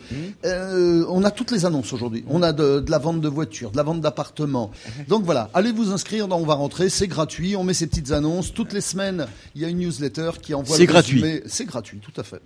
[0.45, 2.23] Euh, on a toutes les annonces aujourd'hui.
[2.27, 4.71] On a de, de la vente de voitures, de la vente d'appartements.
[5.07, 7.55] Donc voilà, allez vous inscrire dans On va rentrer, c'est gratuit.
[7.55, 9.27] On met ces petites annonces toutes les semaines.
[9.55, 10.77] Il y a une newsletter qui envoie.
[10.77, 11.23] C'est gratuit.
[11.45, 12.41] C'est gratuit, tout à fait.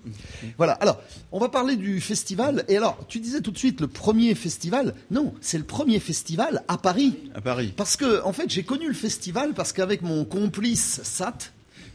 [0.57, 0.73] Voilà.
[0.73, 1.01] Alors,
[1.31, 2.65] on va parler du festival.
[2.67, 4.93] Et alors, tu disais tout de suite le premier festival.
[5.11, 7.15] Non, c'est le premier festival à Paris.
[7.35, 7.73] À Paris.
[7.75, 11.37] Parce que, en fait, j'ai connu le festival parce qu'avec mon complice Sat,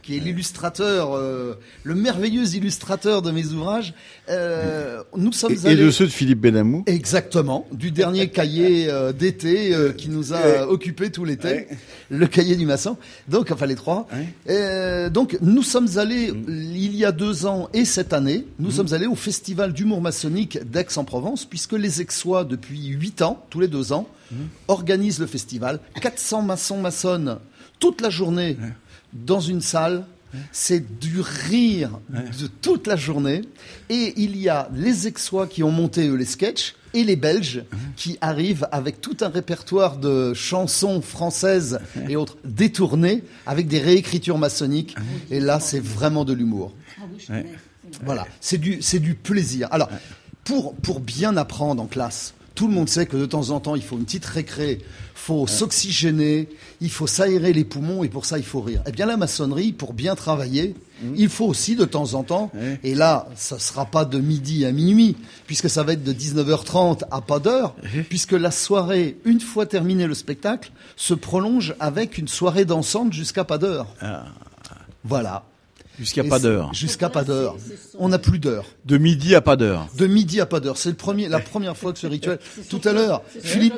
[0.05, 3.93] qui est l'illustrateur, euh, le merveilleux illustrateur de mes ouvrages,
[4.29, 6.83] euh, nous sommes Et, de ceux de Philippe Benamou.
[6.85, 11.67] Exactement, du dernier cahier euh, d'été qui nous a occupé tout l'été,
[12.09, 12.97] le cahier du maçon.
[13.27, 14.07] Donc, enfin les trois.
[15.11, 16.75] Donc, nous sommes allés Mm.
[16.75, 20.59] il y a deux ans et cette année, nous sommes allés au festival d'humour maçonnique
[20.69, 24.35] d'Aix-en-Provence, puisque les Aixois depuis huit ans, tous les deux ans, Mm.
[24.69, 25.79] organisent le festival.
[26.01, 27.37] 400 maçons maçonnes
[27.79, 28.57] toute la journée
[29.15, 30.05] dans une salle.
[30.51, 33.41] C'est du rire de toute la journée.
[33.89, 37.63] Et il y a les Aixois qui ont monté eux les sketchs et les Belges
[37.95, 41.79] qui arrivent avec tout un répertoire de chansons françaises
[42.09, 44.95] et autres détournées avec des réécritures maçonniques.
[45.31, 46.73] Et là, c'est vraiment de l'humour.
[48.03, 49.69] Voilà, c'est du, c'est du plaisir.
[49.71, 49.89] Alors,
[50.43, 53.75] pour, pour bien apprendre en classe, tout le monde sait que de temps en temps,
[53.75, 54.79] il faut une petite récré,
[55.13, 56.49] faut s'oxygéner,
[56.81, 58.81] il faut s'aérer les poumons et pour ça, il faut rire.
[58.87, 60.75] Eh bien, la maçonnerie, pour bien travailler,
[61.15, 62.51] il faut aussi de temps en temps,
[62.83, 67.03] et là, ça sera pas de midi à minuit, puisque ça va être de 19h30
[67.11, 67.75] à pas d'heure,
[68.09, 73.43] puisque la soirée, une fois terminé le spectacle, se prolonge avec une soirée dansante jusqu'à
[73.43, 73.87] pas d'heure.
[75.03, 75.43] Voilà.
[75.99, 76.73] Jusqu'à pas d'heure.
[76.73, 77.55] Jusqu'à pas d'heure.
[77.97, 78.65] On n'a plus d'heure.
[78.85, 79.87] De midi à pas d'heure.
[79.97, 80.77] De midi à pas d'heure.
[80.77, 82.39] C'est le premier, la première fois que ce rituel.
[82.69, 83.73] Tout à l'heure, Philippe,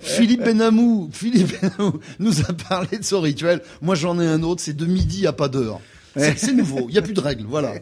[0.00, 3.62] Philippe Benamou, Philippe Benamou nous a parlé de son rituel.
[3.82, 4.60] Moi, j'en ai un autre.
[4.62, 5.80] C'est de midi à pas d'heure.
[6.16, 6.86] C'est c'est nouveau.
[6.88, 7.44] Il n'y a plus de règles.
[7.48, 7.74] Voilà.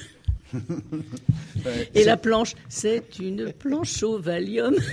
[1.95, 4.75] Et la planche, c'est une planche au Valium.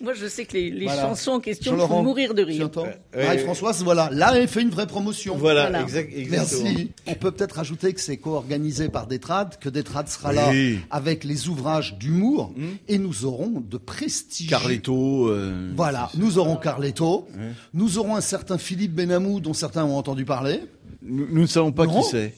[0.00, 1.02] Moi, je sais que les, les Voilà.
[1.02, 2.70] chansons en question font mourir de rire.
[2.76, 3.24] Ouais.
[3.24, 4.10] Marie-Françoise, voilà.
[4.12, 5.36] Là, elle fait une vraie promotion.
[5.36, 5.82] Voilà, Voilà.
[5.82, 6.62] exact- exactement.
[6.64, 6.90] Merci.
[7.06, 10.50] On peut peut-être ajouter que c'est co-organisé par Détrade, que Détrade sera là
[10.90, 12.54] avec les ouvrages d'humour
[12.88, 14.50] et nous aurons de prestigieux.
[14.50, 15.28] Carletto.
[15.28, 17.26] euh, Voilà, nous aurons Carletto,
[17.74, 20.60] nous aurons un certain Philippe Benamou dont certains ont entendu parler.
[21.02, 22.02] Nous, nous ne savons pas Non.
[22.02, 22.34] qui c'est.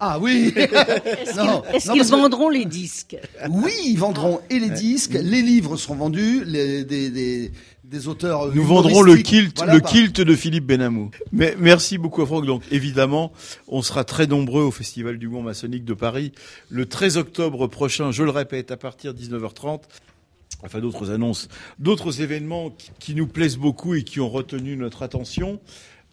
[0.00, 3.16] Ah oui Est-ce qu'ils que- vendront les disques
[3.50, 7.52] Oui, ils vendront et les disques, les livres seront vendus, les, des, des,
[7.84, 11.10] des auteurs Nous vendrons le kilt, Voilà, le kilt de Philippe Benamou.
[11.32, 12.46] Mais merci beaucoup Franck.
[12.46, 13.32] Donc évidemment,
[13.68, 16.32] on sera très nombreux au Festival du Monde maçonnique de Paris
[16.70, 18.10] le 13 octobre prochain.
[18.10, 19.82] Je le répète, à partir de 19h30.
[20.64, 21.48] Enfin, d'autres annonces,
[21.78, 25.60] d'autres événements qui, qui nous plaisent beaucoup et qui ont retenu notre attention.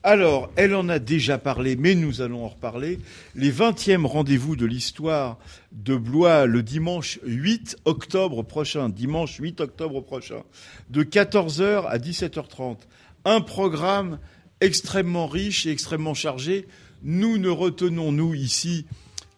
[0.03, 2.97] Alors, elle en a déjà parlé, mais nous allons en reparler.
[3.35, 5.37] Les 20e rendez-vous de l'histoire
[5.71, 10.41] de Blois le dimanche 8 octobre prochain, dimanche 8 octobre prochain,
[10.89, 12.77] de 14h à 17h30.
[13.25, 14.17] Un programme
[14.59, 16.67] extrêmement riche et extrêmement chargé.
[17.03, 18.87] Nous ne retenons, nous, ici,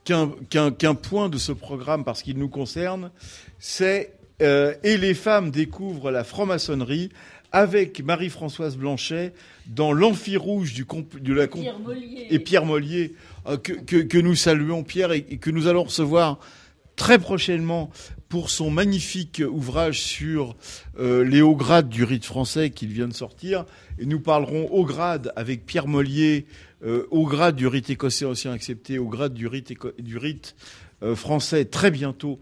[0.05, 3.11] qu'un point de ce programme parce qu'il nous concerne,
[3.59, 7.11] c'est euh, Et les femmes découvrent la franc-maçonnerie
[7.53, 9.31] avec Marie-Françoise Blanchet
[9.67, 12.27] dans l'amphi rouge du comp- de la comp- Pierre Mollier.
[12.29, 13.13] et Pierre Mollier
[13.47, 16.39] euh, que, que, que nous saluons Pierre et, et que nous allons recevoir
[16.95, 17.91] très prochainement
[18.27, 20.55] pour son magnifique ouvrage sur
[20.99, 23.65] euh, les hauts grades du rite français qu'il vient de sortir.
[23.99, 26.47] Et nous parlerons au grade avec Pierre Mollier,
[26.83, 30.55] euh, au grade du rite écossais ancien accepté, au grade du rite, du rite
[31.03, 32.39] euh, français très bientôt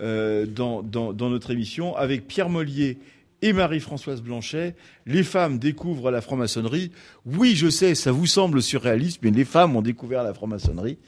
[0.00, 2.98] euh, dans, dans, dans notre émission, avec Pierre Mollier
[3.42, 4.74] et Marie-Françoise Blanchet.
[5.06, 6.90] Les femmes découvrent la franc-maçonnerie.
[7.26, 10.98] Oui, je sais, ça vous semble surréaliste, mais les femmes ont découvert la franc-maçonnerie.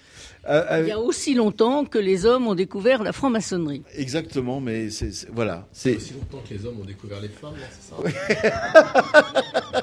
[0.48, 3.82] Euh, euh, Il y a aussi longtemps que les hommes ont découvert la franc-maçonnerie.
[3.96, 5.66] Exactement, mais c'est c'est- voilà.
[5.72, 9.82] C'est aussi longtemps que les hommes ont découvert les femmes, c'est ça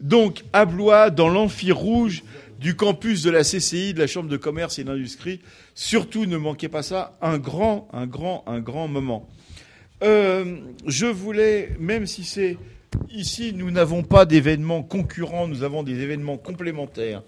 [0.00, 2.24] donc à Blois, dans l'amphi rouge
[2.60, 5.40] du campus de la CCI, de la Chambre de commerce et d'industrie.
[5.74, 7.16] Surtout, ne manquez pas ça.
[7.20, 9.28] Un grand, un grand, un grand moment.
[10.04, 10.56] Euh,
[10.86, 12.58] je voulais, même si c'est
[13.10, 17.22] ici, nous n'avons pas d'événements concurrents, nous avons des événements complémentaires.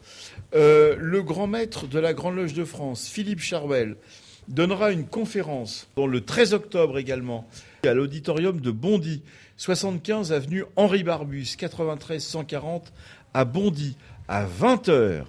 [0.55, 3.97] Euh, le grand maître de la Grande Loge de France, Philippe Charwell,
[4.49, 7.49] donnera une conférence le 13 octobre également
[7.83, 9.23] à l'auditorium de Bondy,
[9.57, 12.93] 75 avenue Henri Barbus, 93 140
[13.33, 13.97] à Bondy,
[14.29, 15.25] à 20h.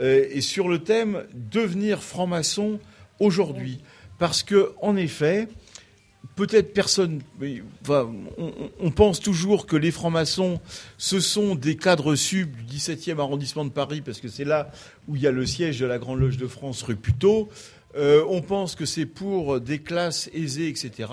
[0.00, 2.80] et sur le thème devenir franc-maçon
[3.20, 3.80] aujourd'hui.
[4.18, 5.48] Parce que, en effet,
[6.36, 7.20] peut-être personne.
[7.40, 10.60] on pense toujours que les francs-maçons,
[10.96, 14.70] ce sont des cadres sub du 17e arrondissement de Paris, parce que c'est là
[15.08, 17.48] où il y a le siège de la Grande Loge de France, rue Puteaux.
[17.96, 21.10] Euh, on pense que c'est pour des classes aisées, etc.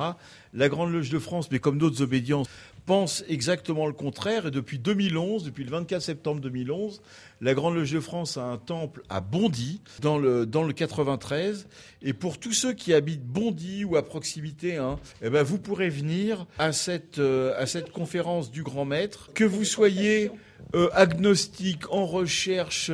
[0.53, 2.48] La Grande Loge de France, mais comme d'autres obédiences,
[2.86, 4.48] pense exactement le contraire.
[4.48, 7.02] Et depuis 2011, depuis le 24 septembre 2011,
[7.41, 11.68] la Grande Loge de France a un temple à Bondy, dans le, dans le 93.
[12.02, 15.90] Et pour tous ceux qui habitent Bondy ou à proximité, hein, eh ben vous pourrez
[15.90, 19.32] venir à cette, euh, à cette conférence du Grand Maître.
[19.34, 20.32] Que vous soyez
[20.74, 22.91] euh, agnostique, en recherche,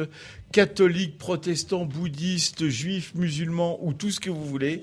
[0.51, 4.81] catholique, protestant, bouddhiste, juif, musulman ou tout ce que vous voulez.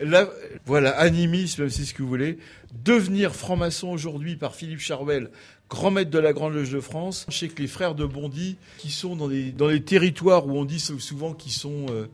[0.00, 0.28] Là,
[0.64, 2.38] voilà, animisme, si ce que vous voulez.
[2.84, 5.30] Devenir franc-maçon aujourd'hui par Philippe Charwell,
[5.68, 7.26] grand maître de la Grande Loge de France.
[7.28, 10.64] Je sais que les frères de Bondy, qui sont dans les, dans territoires où on
[10.64, 12.06] dit souvent qu'ils sont, euh,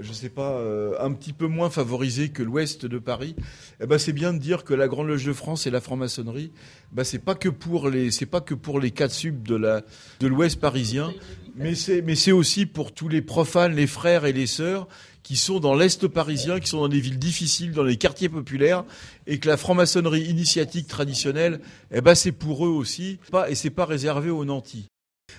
[0.00, 3.36] je sais pas, euh, un petit peu moins favorisé que l'ouest de Paris,
[3.82, 6.50] eh ben c'est bien de dire que la Grande Loge de France et la franc-maçonnerie,
[6.92, 9.82] ben c'est pas que pour les, c'est pas que pour les quatre subs de la,
[10.20, 11.12] de l'ouest parisien,
[11.56, 14.88] mais c'est, mais c'est aussi pour tous les profanes, les frères et les sœurs
[15.28, 18.84] qui sont dans l'est parisien, qui sont dans des villes difficiles, dans les quartiers populaires,
[19.26, 21.60] et que la franc-maçonnerie initiatique traditionnelle,
[21.92, 24.86] eh ben c'est pour eux aussi, et c'est pas réservé aux nantis.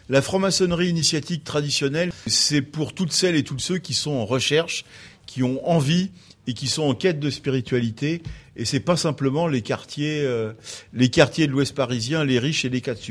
[0.07, 4.85] La franc-maçonnerie initiatique traditionnelle, c'est pour toutes celles et tous ceux qui sont en recherche,
[5.25, 6.11] qui ont envie
[6.45, 8.21] et qui sont en quête de spiritualité.
[8.57, 10.53] Et c'est pas simplement les quartiers, euh,
[10.93, 13.01] les quartiers de l'Ouest parisien, les riches et les quatre.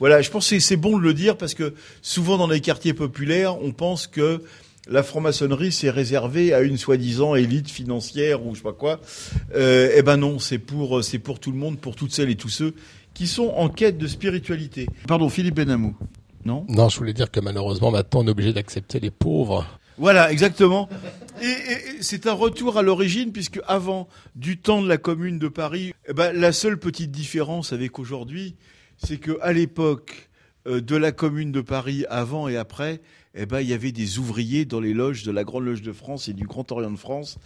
[0.00, 2.94] Voilà, je pense que c'est bon de le dire parce que souvent dans les quartiers
[2.94, 4.42] populaires, on pense que
[4.86, 9.00] la franc-maçonnerie c'est réservé à une soi-disant élite financière ou je sais pas quoi.
[9.54, 12.36] Euh, eh ben non, c'est pour c'est pour tout le monde, pour toutes celles et
[12.36, 12.74] tous ceux
[13.14, 14.86] qui sont en quête de spiritualité.
[15.08, 15.96] Pardon, Philippe Benamou.
[16.44, 16.64] Non?
[16.68, 19.66] Non, je voulais dire que malheureusement, maintenant, on est obligé d'accepter les pauvres.
[19.98, 20.88] Voilà, exactement.
[21.42, 21.48] Et, et-
[21.98, 24.06] et c'est un retour à l'origine, puisque avant,
[24.36, 28.54] du temps de la Commune de Paris, eh ben, la seule petite différence avec aujourd'hui,
[28.98, 30.28] c'est que à l'époque
[30.66, 33.00] euh, de la Commune de Paris, avant et après,
[33.36, 35.92] eh ben, il y avait des ouvriers dans les loges de la Grande Loge de
[35.92, 37.38] France et du Grand Orient de France.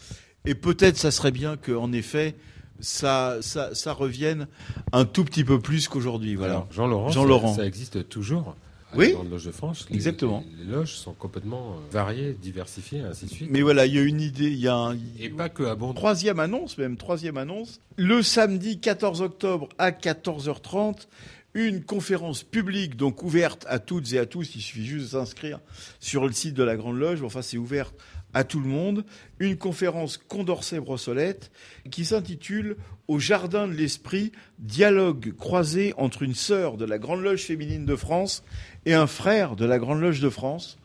[0.47, 2.35] Et peut-être, ça serait bien qu'en effet,
[2.81, 4.47] ça, ça, ça revienne
[4.93, 6.35] un tout petit peu plus qu'aujourd'hui.
[6.37, 6.53] Voilà.
[6.55, 6.69] Alors,
[7.13, 8.55] Jean Laurent, ça- existe toujours.
[8.93, 9.09] à Oui.
[9.09, 9.87] la Grande Loge de France.
[9.91, 10.43] Les- Exactement.
[10.59, 13.49] Les, les loges sont complètement euh, variées, diversifiées, ainsi de suite.
[13.51, 14.97] Mais voilà, il y a une idée, il y a un...
[15.19, 15.95] Et pas que à Bordeaux.
[15.99, 17.81] Troisième annonce, même troisième annonce.
[17.97, 21.07] Le samedi 14 octobre à 14h30,
[21.55, 24.55] une conférence publique, donc ouverte à toutes et à tous.
[24.55, 25.61] Il suffit juste de s'inscrire
[25.99, 27.23] sur le site de la Grande Loge.
[27.23, 27.93] Enfin, c'est ouvert
[28.33, 29.05] à tout le monde.
[29.39, 31.51] Une conférence Condorcet-Brossolette
[31.91, 32.77] qui s'intitule
[33.09, 37.97] Au Jardin de l'Esprit, dialogue croisé entre une sœur de la Grande Loge féminine de
[37.97, 38.45] France
[38.87, 40.79] et un frère de la Grande Loge de France.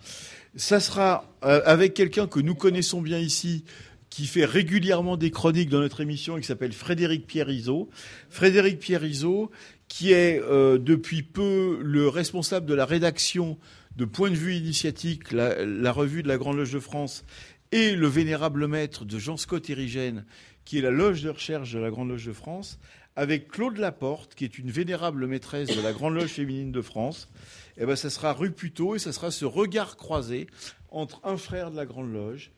[0.55, 3.65] Ça sera euh, avec quelqu'un que nous connaissons bien ici,
[4.09, 7.89] qui fait régulièrement des chroniques dans notre émission et qui s'appelle Frédéric Pierre-Iso.
[8.29, 9.51] Frédéric Pierre-Iso,
[9.95, 13.57] qui est euh, depuis peu le responsable de la rédaction
[13.95, 17.23] de Point de vue initiatique, la, revue de la Grande Loge de France,
[17.71, 20.25] et le vénérable maître de Jean-Scott Érigène,
[20.65, 22.77] qui est la loge de recherche de la Grande Loge de France,
[23.15, 27.29] avec Claude Laporte, qui est une vénérable maîtresse de la Grande Loge féminine de France.
[27.77, 30.47] Eh ben, ça sera rue Puteaux et ça sera ce regard croisé
[30.91, 32.51] entre un frère de la Grande Loge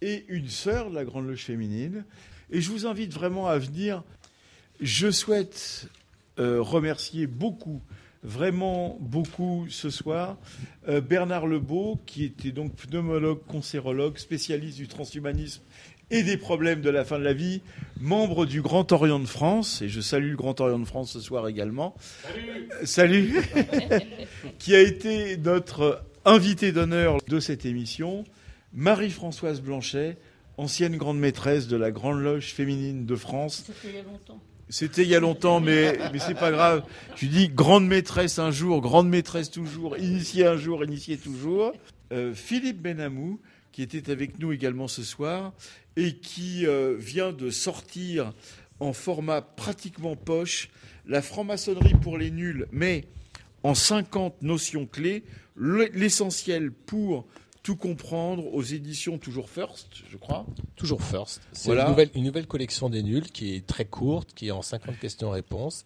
[0.00, 2.04] et une sœur de la Grande Loge féminine.
[2.52, 4.04] Et je vous invite vraiment à venir.
[4.80, 5.88] Je souhaite
[6.38, 7.80] euh, remercier beaucoup,
[8.22, 10.36] vraiment beaucoup ce soir,
[10.88, 15.62] euh, Bernard Lebeau, qui était donc pneumologue, cancérologue, spécialiste du transhumanisme
[16.10, 17.62] et des problèmes de la fin de la vie,
[18.00, 21.20] membre du Grand Orient de France, et je salue le Grand Orient de France ce
[21.20, 21.94] soir également.
[22.84, 23.40] Salut,
[24.58, 28.24] qui a été notre invité d'honneur de cette émission,
[28.72, 30.16] Marie-Françoise Blanchet,
[30.56, 33.64] ancienne grande maîtresse de la Grande Loge féminine de France.
[33.66, 34.40] Ça fait il y a longtemps.
[34.70, 36.84] C'était il y a longtemps, mais, mais c'est pas grave.
[37.16, 41.72] Tu dis grande maîtresse un jour, grande maîtresse toujours, initiée un jour, initiée toujours.
[42.12, 43.40] Euh, Philippe Benamou,
[43.72, 45.52] qui était avec nous également ce soir,
[45.96, 48.32] et qui euh, vient de sortir
[48.80, 50.70] en format pratiquement poche
[51.06, 53.04] la franc-maçonnerie pour les nuls, mais
[53.62, 55.24] en 50 notions clés,
[55.54, 57.26] le- l'essentiel pour
[57.64, 60.46] tout comprendre aux éditions toujours First, je crois.
[60.76, 61.40] Toujours First.
[61.52, 61.84] C'est Voilà.
[61.84, 64.98] une, nouvelle, une nouvelle collection des nuls qui est très courte, qui est en 50
[65.00, 65.84] questions-réponses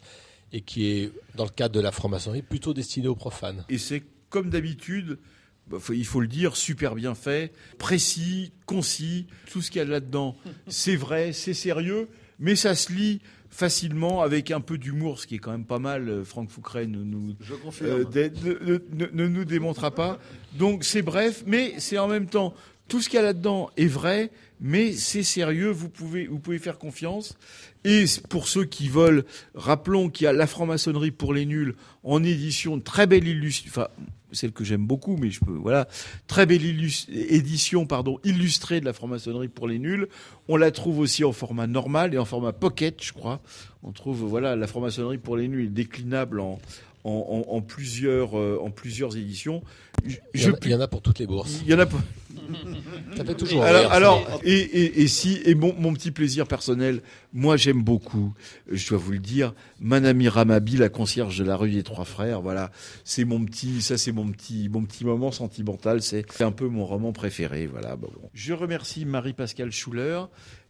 [0.52, 3.64] et qui est, dans le cadre de la franc-maçonnerie, plutôt destinée aux profanes.
[3.70, 5.18] Et c'est comme d'habitude,
[5.68, 9.82] bah, faut- il faut le dire, super bien fait, précis, concis, tout ce qu'il y
[9.82, 10.36] a là-dedans,
[10.66, 12.08] c'est vrai, c'est sérieux,
[12.40, 15.78] mais ça se lit facilement avec un peu d'humour, ce qui est quand même pas
[15.78, 16.08] mal.
[16.08, 17.34] euh, Franck Foucret ne nous,
[17.88, 18.04] euh,
[18.44, 20.18] ne, ne- ne- nous démontrera pas.
[20.58, 22.54] Donc c'est bref, mais c'est en même temps,
[22.88, 24.30] tout ce qu'il y a là-dedans est vrai,
[24.60, 27.36] mais c'est sérieux, vous pouvez, vous pouvez faire confiance.
[27.84, 32.22] Et pour ceux qui veulent, rappelons qu'il y a la franc-maçonnerie pour les nuls en
[32.24, 33.88] édition, très belle illustration, enfin,
[34.32, 35.88] celle que j'aime beaucoup, mais je peux, voilà,
[36.26, 37.86] très belle édition,
[38.24, 40.08] illustrée de la franc-maçonnerie pour les nuls.
[40.48, 43.40] On la trouve aussi en format normal et en format pocket, je crois.
[43.82, 49.62] On trouve, voilà, la franc-maçonnerie pour les nuls déclinable en plusieurs, euh, en plusieurs éditions.
[50.04, 51.60] Je- Il y, en a, il y en a pour toutes les bourses.
[51.64, 51.98] il y en a pas.
[53.16, 54.38] Ça fait toujours Alors, rire, alors ça.
[54.44, 57.02] et, et, et si, et mon, mon petit plaisir personnel,
[57.32, 58.32] moi j'aime beaucoup,
[58.70, 62.40] je dois vous le dire, Manami Ramabi, la concierge de la rue des Trois Frères,
[62.40, 62.70] voilà,
[63.04, 66.84] c'est mon petit, ça c'est mon petit, mon petit moment sentimental, c'est un peu mon
[66.86, 67.96] roman préféré, voilà.
[67.96, 68.30] Bon, bon.
[68.34, 70.20] Je remercie Marie-Pascale Schuller,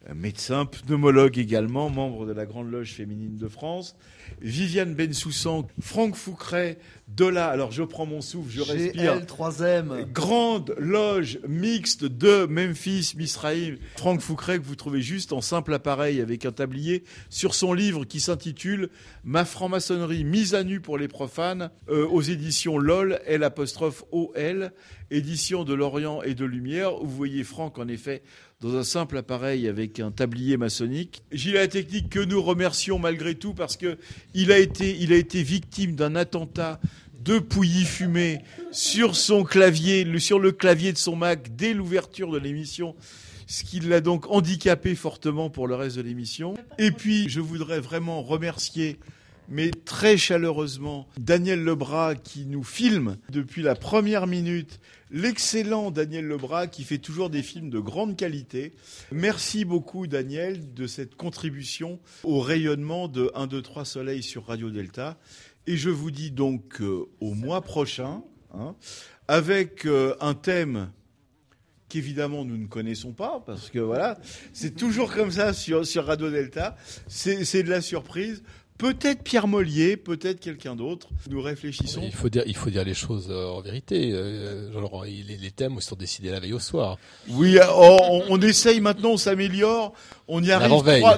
[0.09, 3.95] euh, médecin, pneumologue également, membre de la Grande Loge féminine de France,
[4.41, 6.79] Viviane Bensoussan, Franck Foucret,
[7.09, 9.15] Dola, alors je prends mon souffle, je respire.
[9.15, 10.07] Belle troisième.
[10.13, 13.79] Grande loge mixte de Memphis, Misraïm.
[13.97, 18.05] Franck Foucret, que vous trouvez juste en simple appareil avec un tablier sur son livre
[18.05, 18.91] qui s'intitule
[19.25, 24.71] Ma franc-maçonnerie mise à nu pour les profanes euh, aux éditions LOL, L apostrophe OL,
[25.11, 27.03] édition de Lorient et de Lumière.
[27.03, 28.23] où Vous voyez Franck, en effet,
[28.61, 31.23] dans un simple appareil avec un tablier maçonnique.
[31.31, 33.99] Gilles Technique que nous remercions malgré tout parce que
[34.35, 36.81] il a été, il a été victime d'un attentat
[37.21, 38.41] de pouilly fumé
[38.73, 42.97] sur son clavier, sur le clavier de son Mac dès l'ouverture de l'émission.
[43.47, 46.55] Ce qui l'a donc handicapé fortement pour le reste de l'émission.
[46.79, 48.99] Et puis, je voudrais vraiment remercier
[49.49, 54.79] mais très chaleureusement Daniel Lebras qui nous filme depuis la première minute.
[55.11, 58.75] L'excellent Daniel Lebras qui fait toujours des films de grande qualité.
[59.11, 64.71] Merci beaucoup Daniel de cette contribution au rayonnement de 1, 2, 3 Soleil sur Radio
[64.71, 65.19] Delta.
[65.67, 68.23] Et je vous dis donc euh, au mois prochain,
[68.55, 68.75] hein,
[69.29, 70.91] avec euh, un thème
[71.89, 74.19] qu'évidemment nous ne connaissons pas, parce que voilà,
[74.53, 76.77] c'est toujours comme ça sur, Radio Delta,
[77.09, 78.43] c'est de la surprise.
[78.79, 81.09] Peut-être Pierre Mollier, peut-être quelqu'un d'autre.
[81.29, 82.01] Nous réfléchissons.
[82.05, 84.13] Il faut dire, il faut dire les choses euh, en vérité.
[84.13, 86.97] Euh, genre, les, les thèmes sont décidés la veille au soir.
[87.29, 89.95] Oui, oh, on, on essaye maintenant, on s'améliore.
[90.29, 90.71] On y arrive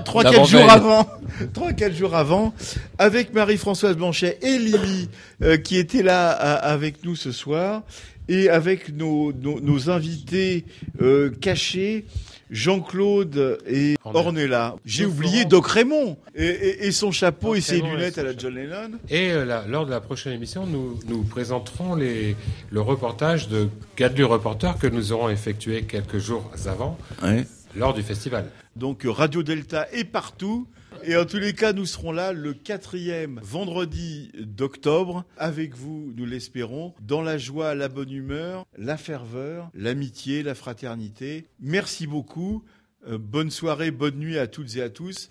[0.05, 1.07] trois, quatre jours avant,
[1.53, 2.55] trois, quatre jours avant,
[2.99, 5.11] avec Marie-Françoise Blanchet et Lily,
[5.43, 7.82] euh, qui étaient là à- avec nous ce soir,
[8.28, 10.65] et avec nos, nos, nos invités
[11.03, 12.07] euh, cachés,
[12.51, 14.77] Jean-Claude et Ornella.
[14.85, 18.36] J'ai oublié Doc Raymond et, et- et son chapeau et ses Raymond lunettes à la
[18.36, 18.98] John Lennon.
[19.09, 22.36] Et euh, là, lors de la prochaine émission, nous, nous présenterons les,
[22.70, 27.44] le reportage de Gadlu Reporter que nous aurons effectué quelques jours avant, Ouais.
[27.77, 28.47] lors du festival.
[28.77, 30.66] Donc Radio Delta est partout.
[31.02, 36.27] Et en tous les cas, nous serons là le quatrième vendredi d'octobre avec vous, nous
[36.27, 41.47] l'espérons, dans la joie, la bonne humeur, la ferveur, l'amitié, la fraternité.
[41.59, 42.64] Merci beaucoup.
[43.09, 45.31] Euh, bonne soirée, bonne nuit à toutes et à tous.